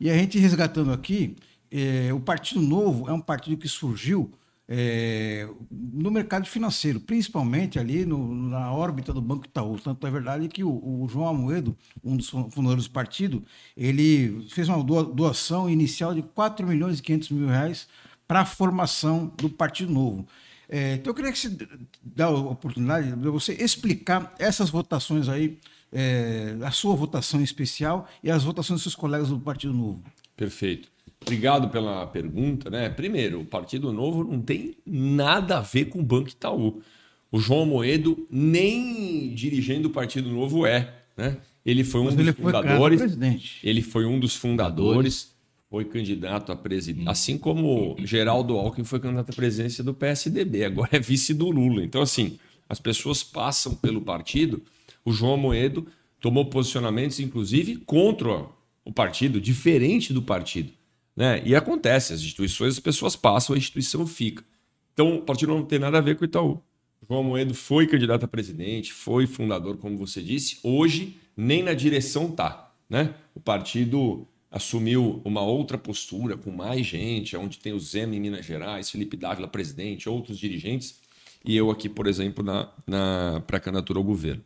E 0.00 0.10
a 0.10 0.14
gente 0.14 0.38
resgatando 0.38 0.90
aqui, 0.90 1.36
é, 1.70 2.12
o 2.12 2.18
Partido 2.18 2.62
Novo 2.62 3.08
é 3.08 3.12
um 3.12 3.20
partido 3.20 3.58
que 3.58 3.68
surgiu 3.68 4.32
é, 4.68 5.48
no 5.70 6.10
mercado 6.10 6.46
financeiro, 6.46 6.98
principalmente 6.98 7.78
ali 7.78 8.04
no, 8.06 8.34
na 8.48 8.72
órbita 8.72 9.12
do 9.12 9.20
Banco 9.20 9.44
Itaú. 9.44 9.78
Tanto 9.78 10.06
é 10.06 10.10
verdade 10.10 10.48
que 10.48 10.64
o, 10.64 10.70
o, 10.70 11.06
João 11.08 11.28
Amoedo, 11.28 11.76
um 12.02 12.16
dos 12.16 12.30
fundadores 12.30 12.84
do 12.84 12.90
partido, 12.90 13.44
ele 13.76 14.46
fez 14.48 14.68
uma 14.68 14.82
doação 14.82 15.68
inicial 15.68 16.14
de 16.14 16.22
4 16.22 16.66
milhões 16.66 16.98
e 16.98 17.02
500 17.02 17.30
mil 17.30 17.48
reais 17.48 17.86
para 18.26 18.40
a 18.40 18.44
formação 18.46 19.32
do 19.36 19.48
Partido 19.48 19.92
Novo. 19.92 20.26
É, 20.68 20.94
então 20.94 21.10
eu 21.10 21.14
queria 21.14 21.30
que 21.30 21.38
você 21.38 21.56
dê 22.02 22.22
a 22.22 22.30
oportunidade 22.30 23.12
de 23.12 23.28
você 23.28 23.52
explicar 23.52 24.34
essas 24.38 24.68
votações 24.68 25.28
aí, 25.28 25.58
é, 25.92 26.56
a 26.62 26.70
sua 26.70 26.94
votação 26.94 27.40
em 27.40 27.44
especial 27.44 28.08
e 28.22 28.30
as 28.30 28.44
votações 28.44 28.76
dos 28.76 28.82
seus 28.82 28.94
colegas 28.94 29.28
do 29.28 29.38
Partido 29.38 29.72
Novo. 29.72 30.02
Perfeito. 30.36 30.88
Obrigado 31.20 31.68
pela 31.68 32.06
pergunta. 32.06 32.70
Né? 32.70 32.88
Primeiro, 32.88 33.40
o 33.40 33.44
Partido 33.44 33.92
Novo 33.92 34.22
não 34.24 34.40
tem 34.40 34.76
nada 34.84 35.58
a 35.58 35.60
ver 35.60 35.86
com 35.86 36.00
o 36.00 36.04
Banco 36.04 36.28
Itaú. 36.28 36.82
O 37.32 37.38
João 37.38 37.66
Moedo 37.66 38.26
nem 38.30 39.34
dirigendo 39.34 39.88
o 39.88 39.90
Partido 39.90 40.30
Novo 40.30 40.66
é. 40.66 40.94
Né? 41.16 41.38
Ele 41.64 41.82
foi 41.82 42.00
um 42.00 42.04
Mas 42.04 42.14
dos 42.14 42.30
fundadores. 42.30 43.18
Ele 43.62 43.82
foi 43.82 44.06
um 44.06 44.20
dos 44.20 44.36
fundadores, 44.36 45.34
foi 45.68 45.84
candidato 45.84 46.52
a 46.52 46.56
presidente. 46.56 47.08
Assim 47.08 47.36
como 47.36 47.96
Geraldo 48.04 48.56
Alckmin 48.56 48.84
foi 48.84 49.00
candidato 49.00 49.30
à 49.30 49.32
presidência 49.34 49.82
do 49.82 49.92
PSDB, 49.92 50.64
agora 50.64 50.90
é 50.92 51.00
vice 51.00 51.34
do 51.34 51.50
Lula. 51.50 51.82
Então, 51.82 52.00
assim, 52.00 52.38
as 52.68 52.78
pessoas 52.78 53.24
passam 53.24 53.74
pelo 53.74 54.00
partido. 54.00 54.62
O 55.06 55.12
João 55.12 55.36
Moedo 55.36 55.86
tomou 56.20 56.46
posicionamentos, 56.46 57.20
inclusive, 57.20 57.76
contra 57.76 58.44
o 58.84 58.92
partido, 58.92 59.40
diferente 59.40 60.12
do 60.12 60.20
partido. 60.20 60.72
Né? 61.14 61.40
E 61.46 61.54
acontece, 61.54 62.12
as 62.12 62.20
instituições, 62.20 62.74
as 62.74 62.80
pessoas 62.80 63.14
passam, 63.14 63.54
a 63.54 63.58
instituição 63.58 64.04
fica. 64.04 64.44
Então, 64.92 65.18
o 65.18 65.22
partido 65.22 65.54
não 65.54 65.64
tem 65.64 65.78
nada 65.78 65.98
a 65.98 66.00
ver 66.00 66.16
com 66.16 66.22
o 66.22 66.24
Itaú. 66.24 66.60
João 67.08 67.22
Moedo 67.22 67.54
foi 67.54 67.86
candidato 67.86 68.24
a 68.24 68.28
presidente, 68.28 68.92
foi 68.92 69.28
fundador, 69.28 69.76
como 69.76 69.96
você 69.96 70.20
disse. 70.20 70.58
Hoje, 70.64 71.16
nem 71.36 71.62
na 71.62 71.72
direção 71.72 72.28
tá. 72.28 72.74
Né? 72.90 73.14
O 73.32 73.38
partido 73.38 74.26
assumiu 74.50 75.22
uma 75.24 75.42
outra 75.42 75.78
postura, 75.78 76.36
com 76.36 76.50
mais 76.50 76.84
gente, 76.84 77.36
onde 77.36 77.58
tem 77.58 77.72
o 77.72 77.78
Zema 77.78 78.16
em 78.16 78.20
Minas 78.20 78.44
Gerais, 78.44 78.90
Felipe 78.90 79.16
Dávila 79.16 79.46
presidente, 79.46 80.08
outros 80.08 80.36
dirigentes, 80.36 81.00
e 81.44 81.56
eu 81.56 81.70
aqui, 81.70 81.88
por 81.88 82.08
exemplo, 82.08 82.42
na, 82.42 82.68
na 82.84 83.40
pré-candidatura 83.46 84.00
ao 84.00 84.04
governo. 84.04 84.42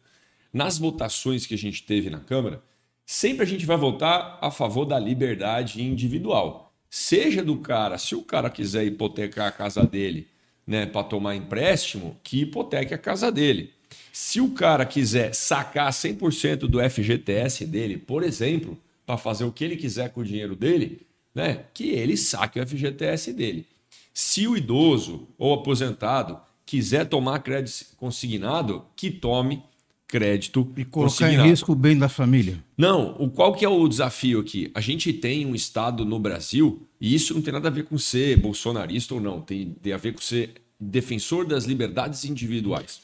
Nas 0.52 0.78
votações 0.78 1.46
que 1.46 1.54
a 1.54 1.58
gente 1.58 1.82
teve 1.82 2.10
na 2.10 2.18
Câmara, 2.18 2.62
sempre 3.06 3.44
a 3.44 3.46
gente 3.46 3.64
vai 3.64 3.76
votar 3.76 4.38
a 4.40 4.50
favor 4.50 4.84
da 4.84 4.98
liberdade 4.98 5.82
individual. 5.82 6.72
Seja 6.88 7.42
do 7.42 7.56
cara, 7.58 7.98
se 7.98 8.16
o 8.16 8.22
cara 8.22 8.50
quiser 8.50 8.84
hipotecar 8.84 9.46
a 9.46 9.52
casa 9.52 9.84
dele 9.84 10.26
né, 10.66 10.86
para 10.86 11.04
tomar 11.04 11.36
empréstimo, 11.36 12.16
que 12.22 12.42
hipoteque 12.42 12.92
a 12.92 12.98
casa 12.98 13.30
dele. 13.30 13.72
Se 14.12 14.40
o 14.40 14.50
cara 14.50 14.84
quiser 14.84 15.34
sacar 15.34 15.90
100% 15.92 16.66
do 16.68 16.80
FGTS 16.80 17.64
dele, 17.66 17.96
por 17.96 18.22
exemplo, 18.22 18.76
para 19.06 19.16
fazer 19.16 19.44
o 19.44 19.52
que 19.52 19.64
ele 19.64 19.76
quiser 19.76 20.10
com 20.10 20.20
o 20.20 20.24
dinheiro 20.24 20.56
dele, 20.56 21.06
né, 21.34 21.64
que 21.72 21.90
ele 21.90 22.16
saque 22.16 22.60
o 22.60 22.66
FGTS 22.66 23.32
dele. 23.32 23.66
Se 24.12 24.46
o 24.48 24.56
idoso 24.56 25.28
ou 25.38 25.54
aposentado 25.54 26.40
quiser 26.66 27.06
tomar 27.06 27.40
crédito 27.40 27.96
consignado, 27.96 28.84
que 28.94 29.10
tome 29.10 29.62
crédito 30.10 30.68
e 30.76 30.84
colocar 30.84 31.32
em 31.32 31.40
risco 31.40 31.72
o 31.72 31.74
bem 31.74 31.96
da 31.96 32.08
família. 32.08 32.62
Não, 32.76 33.14
o 33.18 33.30
qual 33.30 33.54
que 33.54 33.64
é 33.64 33.68
o 33.68 33.86
desafio 33.86 34.40
aqui? 34.40 34.70
A 34.74 34.80
gente 34.80 35.12
tem 35.12 35.46
um 35.46 35.54
estado 35.54 36.04
no 36.04 36.18
Brasil 36.18 36.86
e 37.00 37.14
isso 37.14 37.32
não 37.32 37.40
tem 37.40 37.52
nada 37.52 37.68
a 37.68 37.70
ver 37.70 37.84
com 37.84 37.96
ser 37.96 38.36
bolsonarista 38.36 39.14
ou 39.14 39.20
não, 39.20 39.40
tem, 39.40 39.76
tem 39.80 39.92
a 39.92 39.96
ver 39.96 40.12
com 40.12 40.20
ser 40.20 40.54
defensor 40.78 41.46
das 41.46 41.64
liberdades 41.64 42.24
individuais. 42.24 43.02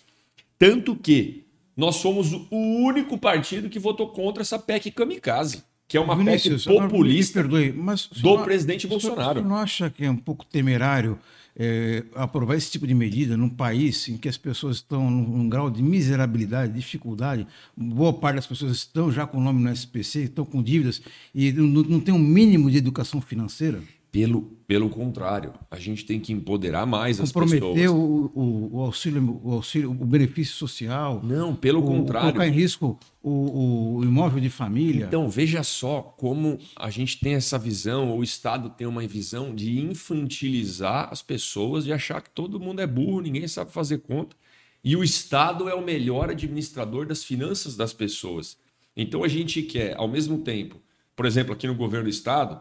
Tanto 0.59 0.97
que 0.97 1.45
nós 1.77 1.97
somos 1.97 2.33
o 2.33 2.57
único 2.57 3.17
partido 3.19 3.69
que 3.69 3.79
votou 3.79 4.09
contra 4.09 4.43
essa 4.43 4.59
PEC 4.59 4.91
kamikaze, 4.91 5.63
que 5.87 5.97
é 5.97 6.01
uma 6.01 6.17
Vinícius, 6.17 6.65
PEC 6.65 6.77
populista 6.77 7.41
perdoe, 7.41 7.73
mas 7.73 8.09
do 8.09 8.39
presidente 8.43 8.87
Bolsonaro. 8.87 9.41
Você 9.41 9.49
não 9.49 9.57
acha 9.57 9.91
que 9.91 10.05
é 10.05 10.11
um 10.11 10.17
pouco 10.17 10.45
temerário 10.45 11.19
é, 11.59 12.05
aprovar 12.15 12.55
esse 12.57 12.71
tipo 12.71 12.87
de 12.87 12.95
medida 12.95 13.37
num 13.37 13.49
país 13.49 14.09
em 14.09 14.17
que 14.17 14.29
as 14.29 14.37
pessoas 14.37 14.77
estão 14.77 15.11
num, 15.11 15.27
num, 15.27 15.49
grau 15.49 15.71
de 15.71 15.83
miserabilidade, 15.83 16.73
dificuldade, 16.73 17.47
boa 17.77 18.13
parte 18.13 18.37
das 18.37 18.47
pessoas 18.47 18.73
estão 18.73 19.11
já 19.11 19.27
com 19.27 19.39
o 19.39 19.41
nome 19.41 19.63
no 19.63 19.71
SPC, 19.71 20.25
estão 20.25 20.45
com 20.45 20.63
dívidas 20.63 21.01
e 21.35 21.53
não, 21.53 21.83
não 21.83 22.01
tem 22.01 22.15
um 22.15 22.19
mínimo 22.19 22.71
de 22.71 22.77
educação 22.77 23.21
financeira? 23.21 23.81
Pelo, 24.17 24.43
pelo 24.67 24.89
contrário, 24.89 25.53
a 25.71 25.79
gente 25.79 26.07
tem 26.07 26.19
que 26.19 26.33
empoderar 26.33 26.87
mais 26.87 27.21
as 27.21 27.31
pessoas. 27.31 27.53
Comprometer 27.53 27.91
o, 27.91 28.33
o, 28.35 28.77
o, 28.77 28.81
auxílio, 28.81 29.41
o 29.45 29.53
auxílio, 29.53 29.91
o 29.91 30.07
benefício 30.07 30.55
social. 30.55 31.21
Não, 31.23 31.55
pelo 31.55 31.81
o, 31.81 31.83
contrário. 31.83 32.31
Colocar 32.31 32.49
em 32.49 32.53
risco 32.53 32.99
o, 33.23 33.99
o, 33.99 34.05
imóvel 34.05 34.41
de 34.41 34.49
família. 34.49 35.05
Então, 35.05 35.29
veja 35.29 35.63
só 35.63 36.01
como 36.01 36.59
a 36.75 36.89
gente 36.89 37.21
tem 37.21 37.35
essa 37.35 37.59
visão, 37.59 38.17
o 38.17 38.25
Estado 38.25 38.71
tem 38.71 38.87
uma 38.87 39.07
visão 39.07 39.55
de 39.55 39.79
infantilizar 39.81 41.11
as 41.13 41.21
pessoas, 41.21 41.85
de 41.85 41.93
achar 41.93 42.23
que 42.23 42.31
todo 42.31 42.59
mundo 42.59 42.81
é 42.81 42.87
burro, 42.87 43.21
ninguém 43.21 43.47
sabe 43.47 43.71
fazer 43.71 43.99
conta. 43.99 44.35
E 44.83 44.97
o 44.97 45.05
Estado 45.05 45.69
é 45.69 45.75
o 45.75 45.85
melhor 45.85 46.31
administrador 46.31 47.05
das 47.05 47.23
finanças 47.23 47.77
das 47.77 47.93
pessoas. 47.93 48.57
Então, 48.97 49.23
a 49.23 49.29
gente 49.29 49.61
quer, 49.61 49.95
ao 49.99 50.09
mesmo 50.09 50.39
tempo, 50.39 50.81
por 51.15 51.27
exemplo, 51.27 51.53
aqui 51.53 51.67
no 51.67 51.75
governo 51.75 52.05
do 52.05 52.11
Estado, 52.11 52.61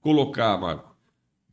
colocar, 0.00 0.56
Marco, 0.58 0.91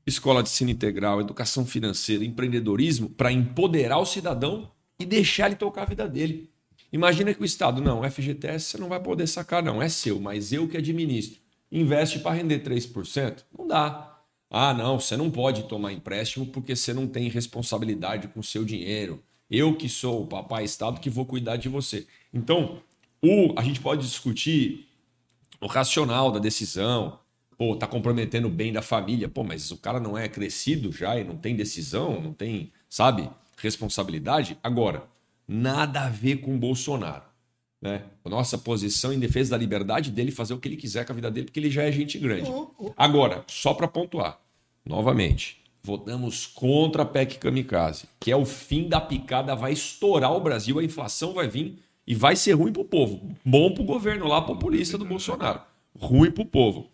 escola 0.09 0.43
de 0.43 0.49
ensino 0.49 0.69
integral, 0.69 1.21
educação 1.21 1.65
financeira, 1.65 2.25
empreendedorismo, 2.25 3.09
para 3.09 3.31
empoderar 3.31 3.99
o 3.99 4.05
cidadão 4.05 4.71
e 4.99 5.05
deixar 5.05 5.47
ele 5.47 5.55
tocar 5.55 5.83
a 5.83 5.85
vida 5.85 6.07
dele. 6.07 6.49
Imagina 6.91 7.33
que 7.33 7.41
o 7.41 7.45
Estado, 7.45 7.81
não, 7.81 8.03
FGTS 8.09 8.65
você 8.65 8.77
não 8.77 8.89
vai 8.89 8.99
poder 8.99 9.27
sacar, 9.27 9.63
não, 9.63 9.81
é 9.81 9.87
seu, 9.87 10.19
mas 10.19 10.51
eu 10.51 10.67
que 10.67 10.77
administro. 10.77 11.39
Investe 11.71 12.19
para 12.19 12.35
render 12.35 12.59
3%? 12.59 13.43
Não 13.57 13.67
dá. 13.67 14.19
Ah, 14.49 14.73
não, 14.73 14.99
você 14.99 15.15
não 15.15 15.29
pode 15.29 15.63
tomar 15.63 15.93
empréstimo 15.93 16.47
porque 16.47 16.75
você 16.75 16.91
não 16.91 17.07
tem 17.07 17.29
responsabilidade 17.29 18.27
com 18.29 18.39
o 18.39 18.43
seu 18.43 18.65
dinheiro. 18.65 19.23
Eu 19.49 19.75
que 19.75 19.87
sou 19.87 20.23
o 20.23 20.27
papai 20.27 20.63
Estado 20.63 20.99
que 20.99 21.09
vou 21.09 21.25
cuidar 21.25 21.57
de 21.57 21.69
você. 21.69 22.07
Então, 22.33 22.81
o, 23.21 23.53
a 23.55 23.63
gente 23.63 23.79
pode 23.79 24.01
discutir 24.01 24.87
o 25.61 25.67
racional 25.67 26.31
da 26.31 26.39
decisão, 26.39 27.19
pô, 27.59 27.75
tá 27.75 27.85
comprometendo 27.85 28.45
o 28.45 28.49
bem 28.49 28.71
da 28.71 28.81
família. 28.81 29.27
Pô, 29.27 29.43
mas 29.43 29.69
o 29.69 29.77
cara 29.77 29.99
não 29.99 30.17
é 30.17 30.29
crescido 30.29 30.93
já 30.93 31.19
e 31.19 31.25
não 31.25 31.35
tem 31.35 31.57
decisão, 31.57 32.21
não 32.21 32.31
tem, 32.31 32.71
sabe, 32.89 33.29
responsabilidade. 33.57 34.57
Agora, 34.63 35.03
nada 35.45 36.05
a 36.05 36.09
ver 36.09 36.37
com 36.37 36.55
o 36.55 36.57
Bolsonaro. 36.57 37.23
Né? 37.81 38.03
Nossa 38.23 38.57
posição 38.57 39.11
em 39.11 39.19
defesa 39.19 39.51
da 39.51 39.57
liberdade 39.57 40.09
dele 40.09 40.31
fazer 40.31 40.53
o 40.53 40.57
que 40.57 40.69
ele 40.69 40.77
quiser 40.77 41.05
com 41.05 41.11
a 41.11 41.15
vida 41.15 41.29
dele, 41.29 41.47
porque 41.47 41.59
ele 41.59 41.69
já 41.69 41.83
é 41.83 41.91
gente 41.91 42.17
grande. 42.17 42.49
Agora, 42.95 43.43
só 43.47 43.73
para 43.73 43.89
pontuar, 43.89 44.39
novamente, 44.85 45.61
votamos 45.83 46.47
contra 46.47 47.03
a 47.03 47.05
PEC 47.05 47.39
Kamikaze, 47.39 48.07
que 48.21 48.31
é 48.31 48.35
o 48.37 48.45
fim 48.45 48.87
da 48.87 49.01
picada, 49.01 49.53
vai 49.53 49.73
estourar 49.73 50.33
o 50.33 50.39
Brasil, 50.39 50.79
a 50.79 50.83
inflação 50.83 51.33
vai 51.33 51.49
vir 51.49 51.77
e 52.07 52.15
vai 52.15 52.37
ser 52.37 52.53
ruim 52.53 52.71
para 52.71 52.81
o 52.81 52.85
povo. 52.85 53.21
Bom 53.43 53.73
para 53.73 53.83
o 53.83 53.85
governo 53.85 54.27
lá, 54.27 54.41
populista 54.41 54.97
do 54.97 55.05
Bolsonaro. 55.05 55.61
Ruim 55.97 56.31
para 56.31 56.43
o 56.43 56.45
povo. 56.45 56.89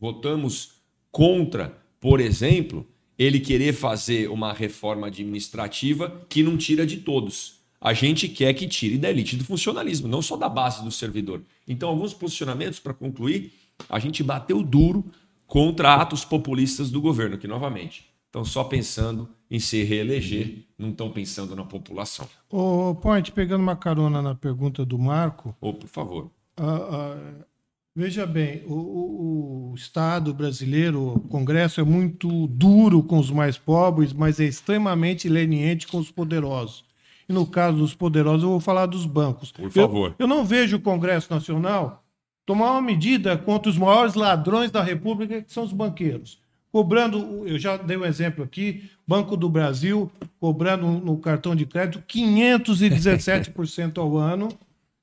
Votamos 0.00 0.72
contra, 1.12 1.78
por 2.00 2.20
exemplo, 2.20 2.86
ele 3.18 3.38
querer 3.38 3.74
fazer 3.74 4.30
uma 4.30 4.52
reforma 4.52 5.08
administrativa 5.08 6.24
que 6.28 6.42
não 6.42 6.56
tira 6.56 6.86
de 6.86 6.98
todos 6.98 7.60
a 7.80 7.94
gente 7.94 8.28
quer 8.28 8.52
que 8.52 8.68
tire 8.68 8.98
da 8.98 9.08
elite 9.08 9.36
do 9.36 9.44
funcionalismo, 9.44 10.06
não 10.06 10.20
só 10.20 10.36
da 10.36 10.48
base 10.48 10.84
do 10.84 10.90
servidor. 10.90 11.42
Então, 11.66 11.88
alguns 11.88 12.12
posicionamentos, 12.12 12.78
para 12.78 12.92
concluir, 12.92 13.52
a 13.88 13.98
gente 13.98 14.22
bateu 14.22 14.62
duro 14.62 15.04
contra 15.46 15.94
atos 15.94 16.24
populistas 16.24 16.90
do 16.90 17.00
governo, 17.00 17.38
que, 17.38 17.48
novamente, 17.48 18.06
estão 18.26 18.44
só 18.44 18.64
pensando 18.64 19.28
em 19.50 19.58
se 19.58 19.82
reeleger, 19.82 20.66
não 20.78 20.90
estão 20.90 21.10
pensando 21.10 21.56
na 21.56 21.64
população. 21.64 22.28
Ô, 22.50 22.94
Point, 22.94 23.32
pegando 23.32 23.62
uma 23.62 23.74
carona 23.74 24.20
na 24.20 24.34
pergunta 24.34 24.84
do 24.84 24.98
Marco. 24.98 25.56
Ô, 25.60 25.72
por 25.72 25.88
favor. 25.88 26.30
Uh, 26.58 26.62
uh, 26.62 27.44
veja 27.94 28.26
bem, 28.26 28.62
o, 28.66 29.70
o, 29.70 29.74
Estado 29.74 30.34
brasileiro, 30.34 31.14
o 31.14 31.20
Congresso 31.20 31.80
é 31.80 31.84
muito 31.84 32.46
duro 32.48 33.02
com 33.02 33.18
os 33.18 33.30
mais 33.30 33.56
pobres, 33.56 34.12
mas 34.12 34.40
é 34.40 34.44
extremamente 34.44 35.28
leniente 35.28 35.86
com 35.86 35.98
os 35.98 36.10
poderosos. 36.10 36.84
E 37.28 37.32
no 37.32 37.46
caso 37.46 37.78
dos 37.78 37.94
poderosos, 37.94 38.42
eu 38.42 38.50
vou 38.50 38.60
falar 38.60 38.86
dos 38.86 39.06
bancos. 39.06 39.52
Por 39.52 39.70
favor. 39.70 40.10
Eu, 40.10 40.24
eu 40.24 40.26
não 40.26 40.44
vejo 40.44 40.76
o 40.76 40.80
Congresso 40.80 41.32
Nacional 41.32 42.04
tomar 42.44 42.72
uma 42.72 42.82
medida 42.82 43.36
contra 43.36 43.70
os 43.70 43.78
maiores 43.78 44.14
ladrões 44.14 44.70
da 44.70 44.82
República, 44.82 45.42
que 45.42 45.52
são 45.52 45.62
os 45.62 45.72
banqueiros. 45.72 46.40
Cobrando, 46.72 47.46
eu 47.46 47.58
já 47.58 47.76
dei 47.76 47.96
um 47.96 48.04
exemplo 48.04 48.44
aqui, 48.44 48.90
Banco 49.06 49.36
do 49.36 49.48
Brasil 49.48 50.10
cobrando 50.40 50.86
no 50.86 51.18
cartão 51.18 51.54
de 51.54 51.66
crédito 51.66 52.02
517% 52.08 53.98
ao 53.98 54.16
ano. 54.16 54.48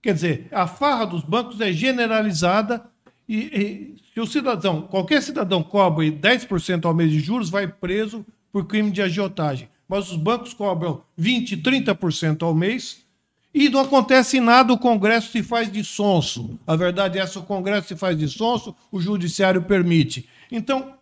Quer 0.01 0.13
dizer, 0.13 0.48
a 0.51 0.68
farra 0.68 1.06
dos 1.06 1.24
bancos 1.24 1.60
é 1.62 1.72
generalizada 1.72 2.86
e, 3.27 3.36
e 3.38 3.96
se 4.13 4.20
o 4.20 4.27
cidadão, 4.27 4.84
qualquer 4.84 5.22
cidadão 5.22 5.62
cobre 5.62 6.12
10% 6.12 6.86
ao 6.86 6.94
mês 6.94 7.12
de 7.12 7.20
juros, 7.20 7.50
vai 7.50 7.68
preso 7.68 8.25
por 8.51 8.66
crime 8.66 8.92
de 8.92 9.01
agiotagem 9.01 9.70
mas 9.88 10.12
os 10.12 10.18
bancos 10.18 10.54
cobram 10.54 11.01
20%, 11.20 11.62
30% 11.62 12.44
ao 12.44 12.54
mês 12.54 13.06
e 13.54 13.70
não 13.70 13.80
acontece 13.80 14.39
nada, 14.39 14.74
o 14.74 14.77
Congresso 14.77 15.32
se 15.32 15.42
faz 15.42 15.72
de 15.72 15.84
sonso. 15.84 16.60
A 16.68 16.75
verdade 16.75 17.18
é 17.18 17.22
essa, 17.22 17.39
o 17.39 17.44
Congresso 17.44 17.88
se 17.88 17.96
faz 17.96 18.18
de 18.18 18.27
sonso, 18.27 18.75
o 18.92 19.00
Judiciário 19.00 19.63
permite. 19.63 20.27
Então, 20.51 20.94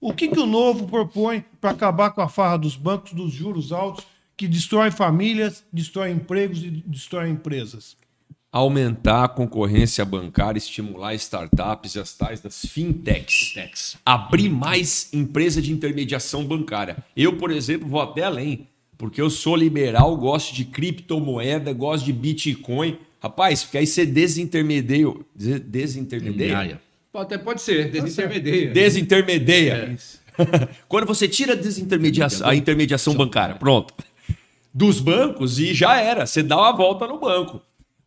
o 0.00 0.12
que, 0.12 0.28
que 0.28 0.38
o 0.38 0.46
novo 0.46 0.86
propõe 0.88 1.44
para 1.60 1.70
acabar 1.70 2.10
com 2.10 2.20
a 2.20 2.28
farra 2.28 2.58
dos 2.58 2.76
bancos, 2.76 3.12
dos 3.12 3.32
juros 3.32 3.72
altos, 3.72 4.04
que 4.36 4.48
destrói 4.48 4.90
famílias, 4.90 5.64
destrói 5.72 6.10
empregos 6.10 6.62
e 6.62 6.70
destrói 6.70 7.30
empresas? 7.30 7.96
Aumentar 8.52 9.24
a 9.24 9.28
concorrência 9.28 10.04
bancária, 10.04 10.58
estimular 10.58 11.14
startups 11.14 11.94
e 11.94 11.98
as 11.98 12.12
tais 12.12 12.40
das 12.40 12.66
fintechs. 12.66 13.48
fintechs. 13.48 13.96
Abrir 14.04 14.50
mais 14.50 15.08
empresa 15.14 15.62
de 15.62 15.72
intermediação 15.72 16.44
bancária. 16.44 16.98
Eu, 17.16 17.38
por 17.38 17.50
exemplo, 17.50 17.88
vou 17.88 18.02
até 18.02 18.22
além, 18.22 18.68
porque 18.98 19.22
eu 19.22 19.30
sou 19.30 19.56
liberal, 19.56 20.14
gosto 20.18 20.54
de 20.54 20.66
criptomoeda, 20.66 21.72
gosto 21.72 22.04
de 22.04 22.12
Bitcoin. 22.12 22.98
Rapaz, 23.22 23.64
porque 23.64 23.78
aí 23.78 23.86
você 23.86 24.04
desintermedia. 24.04 25.14
Desintermedia? 25.34 26.78
Até 27.14 27.38
pode 27.38 27.62
ser, 27.62 27.90
desintermedia. 27.90 28.70
Desintermedia. 28.70 29.74
É 29.74 30.22
Quando 30.88 31.06
você 31.06 31.26
tira 31.26 31.52
a, 31.52 31.56
desintermediação, 31.56 32.46
a 32.46 32.54
intermediação 32.54 33.14
bancária, 33.14 33.54
pronto. 33.54 33.94
Dos 34.74 35.00
bancos 35.00 35.58
e 35.58 35.74
já 35.74 36.00
era. 36.00 36.26
Você 36.26 36.42
dá 36.42 36.56
uma 36.56 36.72
volta 36.72 37.06
no 37.06 37.18
banco. 37.18 37.60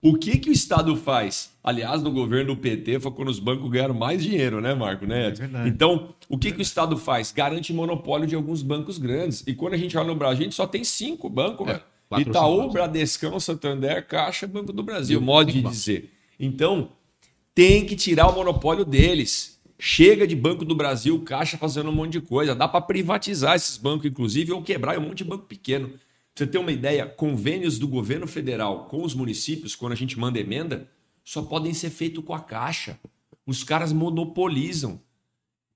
O 0.05 0.13
que, 0.13 0.37
que 0.37 0.51
o 0.51 0.53
Estado 0.53 0.95
faz? 0.95 1.49
Aliás, 1.63 2.03
no 2.03 2.11
governo 2.11 2.53
do 2.53 2.61
PT 2.61 2.99
foi 2.99 3.11
quando 3.11 3.29
os 3.29 3.39
bancos 3.39 3.67
ganharam 3.71 3.95
mais 3.95 4.21
dinheiro, 4.21 4.61
né, 4.61 4.75
Marco? 4.75 5.03
Né? 5.03 5.29
É 5.29 5.67
então, 5.67 6.13
o 6.29 6.37
que, 6.37 6.51
que 6.51 6.59
o 6.59 6.61
Estado 6.61 6.95
faz? 6.95 7.31
Garante 7.31 7.73
monopólio 7.73 8.27
de 8.27 8.35
alguns 8.35 8.61
bancos 8.61 8.99
grandes. 8.99 9.43
E 9.47 9.55
quando 9.55 9.73
a 9.73 9.77
gente 9.77 9.97
olha 9.97 10.05
no 10.05 10.15
Brasil, 10.15 10.41
a 10.41 10.43
gente 10.43 10.53
só 10.53 10.67
tem 10.67 10.83
cinco 10.83 11.27
bancos, 11.27 11.67
é, 11.67 11.81
Itaú, 12.19 12.69
Bradescão, 12.69 13.39
Santander, 13.39 14.05
Caixa, 14.07 14.45
Banco 14.45 14.71
do 14.71 14.83
Brasil, 14.83 15.19
modo 15.19 15.51
de 15.51 15.63
dizer. 15.63 16.11
Então, 16.39 16.89
tem 17.55 17.83
que 17.83 17.95
tirar 17.95 18.27
o 18.27 18.35
monopólio 18.35 18.85
deles. 18.85 19.59
Chega 19.79 20.27
de 20.27 20.35
Banco 20.35 20.63
do 20.63 20.75
Brasil, 20.75 21.19
Caixa 21.21 21.57
fazendo 21.57 21.89
um 21.89 21.95
monte 21.95 22.11
de 22.11 22.21
coisa. 22.21 22.53
Dá 22.53 22.67
para 22.67 22.79
privatizar 22.79 23.55
esses 23.55 23.75
bancos, 23.75 24.05
inclusive, 24.05 24.51
ou 24.51 24.61
quebrar 24.61 24.99
um 24.99 25.01
monte 25.01 25.17
de 25.17 25.23
banco 25.23 25.45
pequeno 25.45 25.93
você 26.35 26.45
ter 26.45 26.57
uma 26.57 26.71
ideia, 26.71 27.05
convênios 27.05 27.79
do 27.79 27.87
governo 27.87 28.27
federal 28.27 28.85
com 28.85 29.03
os 29.03 29.13
municípios, 29.13 29.73
quando 29.73 29.93
a 29.93 29.95
gente 29.95 30.19
manda 30.19 30.37
emenda, 30.37 30.89
só 31.23 31.41
podem 31.41 31.73
ser 31.73 31.89
feitos 31.89 32.23
com 32.23 32.33
a 32.33 32.41
Caixa. 32.41 32.99
Os 33.47 33.63
caras 33.63 33.93
monopolizam. 33.93 34.99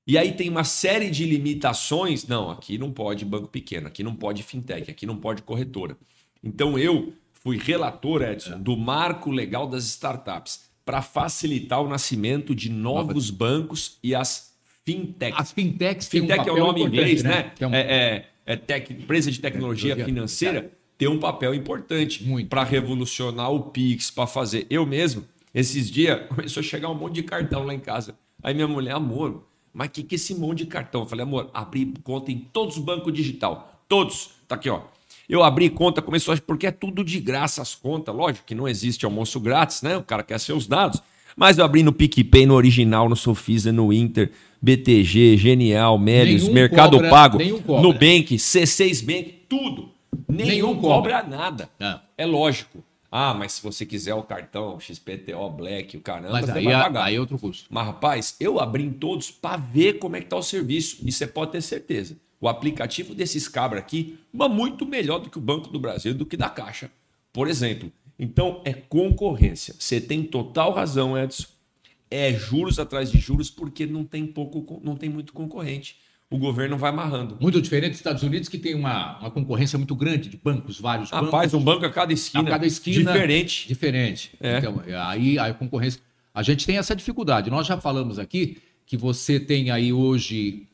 E 0.06 0.17
aí 0.17 0.34
tem 0.34 0.50
uma 0.50 0.65
série 0.65 1.10
de 1.10 1.24
limitações. 1.26 2.28
Não, 2.28 2.50
aqui 2.50 2.78
não 2.78 2.91
pode 2.91 3.24
banco 3.24 3.48
pequeno, 3.48 3.88
aqui 3.88 4.04
não 4.04 4.15
pode 4.15 4.43
fintech, 4.43 4.91
aqui 4.91 5.06
não 5.06 5.15
pode 5.15 5.43
corretora. 5.43 5.98
Então 6.43 6.78
eu 6.78 7.13
fui 7.32 7.58
relator, 7.58 8.22
Edson, 8.22 8.60
do 8.60 8.76
marco 8.76 9.32
legal 9.32 9.65
das 9.65 9.86
startups 9.86 10.67
para 10.84 11.02
facilitar 11.02 11.82
o 11.82 11.88
nascimento 11.88 12.54
de 12.54 12.69
novos 12.69 13.30
bancos 13.30 13.98
e 14.04 14.13
as 14.13 14.54
fintechs. 14.84 15.39
As 15.39 15.52
fintechs 15.52 16.08
Fintech 16.10 16.50
um 16.50 16.58
é 16.58 16.62
o 16.62 16.65
nome 16.65 16.82
em 16.82 16.86
inglês, 16.86 17.24
né? 17.24 17.54
né? 17.60 17.69
É, 17.72 17.95
é 17.95 18.30
é, 18.50 18.56
tec, 18.56 18.90
empresa 18.90 19.32
de 19.32 19.40
tecnologia 19.40 19.96
financeira 20.04 20.72
tem 20.98 21.08
um 21.08 21.20
papel 21.20 21.54
importante 21.54 22.26
para 22.50 22.64
revolucionar 22.64 23.52
o 23.52 23.70
Pix, 23.70 24.10
para 24.10 24.26
fazer. 24.26 24.66
Eu 24.72 24.88
mesmo, 24.88 25.24
esses 25.54 25.88
dias, 25.88 26.26
começou 26.28 26.62
a 26.62 26.64
chegar 26.64 26.90
um 26.90 26.96
monte 26.96 27.14
de 27.14 27.24
cartão 27.24 27.64
lá 27.64 27.76
em 27.76 27.80
casa. 27.80 28.16
Aí 28.42 28.56
minha 28.56 28.68
mulher, 28.68 28.96
amor, 28.96 29.44
mas 29.72 29.90
que 29.90 30.02
que 30.02 30.16
é 30.16 30.18
esse 30.18 30.34
monte 30.34 30.60
de 30.60 30.66
cartão? 30.66 31.02
Eu 31.02 31.08
falei, 31.08 31.22
amor, 31.22 31.52
abri 31.54 31.94
conta 32.04 32.32
em 32.32 32.40
todos 32.40 32.78
os 32.78 32.84
bancos 32.84 33.14
digital. 33.14 33.84
Todos. 33.88 34.32
Tá 34.48 34.56
aqui, 34.56 34.68
ó. 34.68 34.82
Eu 35.30 35.44
abri 35.44 35.70
conta, 35.70 36.02
começou 36.02 36.34
a... 36.34 36.38
Porque 36.38 36.66
é 36.66 36.72
tudo 36.72 37.04
de 37.04 37.20
graça 37.20 37.62
as 37.62 37.76
contas. 37.76 38.16
Lógico 38.16 38.48
que 38.48 38.56
não 38.56 38.68
existe 38.68 39.06
almoço 39.06 39.40
grátis, 39.40 39.84
né? 39.84 39.96
O 39.96 40.04
cara 40.04 40.24
quer 40.24 40.40
seus 40.40 40.66
dados. 40.66 41.00
Mas 41.38 41.60
eu 41.60 41.64
abri 41.64 41.84
no 41.84 41.94
PicPay, 41.94 42.48
no 42.48 42.56
Original, 42.56 43.08
no 43.08 43.16
Sofisa, 43.16 43.72
no 43.72 43.94
Inter, 43.94 44.32
BTG, 44.62 45.38
Genial, 45.38 45.98
Melios, 45.98 46.43
nenhum 46.43 46.54
Mercado 46.54 46.98
cobra, 46.98 47.10
Pago, 47.10 47.38
Nubank, 47.82 48.36
C6 48.36 49.04
Bank, 49.06 49.43
tudo. 49.48 49.89
Nenhum, 50.28 50.48
nenhum 50.48 50.76
cobra. 50.76 51.22
cobra 51.22 51.24
nada. 51.24 51.69
É. 51.80 52.00
é 52.19 52.26
lógico. 52.26 52.84
Ah, 53.12 53.34
mas 53.34 53.54
se 53.54 53.63
você 53.63 53.86
quiser 53.86 54.13
o 54.13 54.22
cartão 54.22 54.80
XPTO 54.80 55.50
Black, 55.50 55.98
o 55.98 56.02
caramba, 56.02 56.34
mas 56.34 56.45
você 56.45 56.52
aí, 56.52 56.65
vai 56.65 56.74
é- 56.74 56.80
pagar. 56.80 57.04
Aí 57.06 57.15
é 57.15 57.19
outro 57.19 57.39
custo. 57.39 57.65
Mas, 57.69 57.86
rapaz, 57.86 58.36
eu 58.39 58.60
abri 58.60 58.84
em 58.84 58.91
todos 58.91 59.32
para 59.32 59.58
ver 59.58 59.93
como 59.93 60.15
é 60.15 60.22
que 60.22 60.28
tá 60.28 60.38
o 60.38 60.43
serviço. 60.43 60.98
E 61.04 61.12
você 61.12 61.26
pode 61.26 61.52
ter 61.52 61.62
certeza. 61.62 62.17
O 62.39 62.48
aplicativo 62.48 63.15
desses 63.15 63.48
cabras 63.48 63.82
aqui 63.82 64.19
é 64.39 64.48
muito 64.48 64.86
melhor 64.86 65.19
do 65.19 65.30
que 65.30 65.38
o 65.38 65.41
Banco 65.41 65.69
do 65.69 65.80
Brasil, 65.80 66.13
do 66.13 66.26
que 66.26 66.38
da 66.38 66.50
Caixa, 66.50 66.91
por 67.34 67.48
exemplo. 67.48 67.91
Então, 68.17 68.62
é 68.63 68.74
concorrência. 68.74 69.74
Você 69.80 70.00
tem 70.00 70.24
total 70.24 70.72
razão, 70.72 71.17
Edson 71.17 71.48
é 72.10 72.34
juros 72.34 72.80
atrás 72.80 73.12
de 73.12 73.19
juros 73.19 73.50
porque 73.50 73.86
não 73.86 74.04
tem 74.04 74.26
pouco, 74.26 74.82
não 74.84 74.95
tem 74.95 75.10
muito 75.10 75.34
concorrente. 75.34 75.98
O 76.32 76.38
governo 76.38 76.78
vai 76.78 76.91
amarrando. 76.91 77.38
Muito 77.41 77.60
diferente 77.60 77.91
dos 77.91 78.00
Estados 78.00 78.22
Unidos, 78.22 78.48
que 78.48 78.60
tem 78.60 78.76
uma, 78.76 79.17
uma 79.19 79.32
concorrência 79.32 79.80
muito 79.80 79.95
grande 79.95 80.30
de 80.30 80.38
bancos, 80.38 80.80
vários 80.80 81.10
Rapaz, 81.10 81.22
bancos. 81.22 81.34
Rapaz, 81.34 81.54
um 81.56 81.63
banco 81.63 81.86
a 81.86 81.89
cada 81.89 82.13
esquina. 82.13 82.43
A 82.43 82.52
cada 82.52 82.67
esquina. 82.67 83.12
Diferente. 83.12 83.67
Diferente. 83.67 84.32
É. 84.39 84.60
Então, 84.60 84.82
aí 85.08 85.39
a 85.39 85.54
concorrência. 85.54 86.00
A 86.32 86.43
gente 86.43 86.67
tem 86.67 86.78
essa 86.78 86.95
dificuldade. 86.95 87.50
Nós 87.50 87.65
já 87.65 87.80
falamos 87.80 88.19
aqui 88.19 88.60
que 88.86 88.95
você 88.95 89.39
tem 89.39 89.72
aí 89.72 89.91
hoje. 89.91 90.67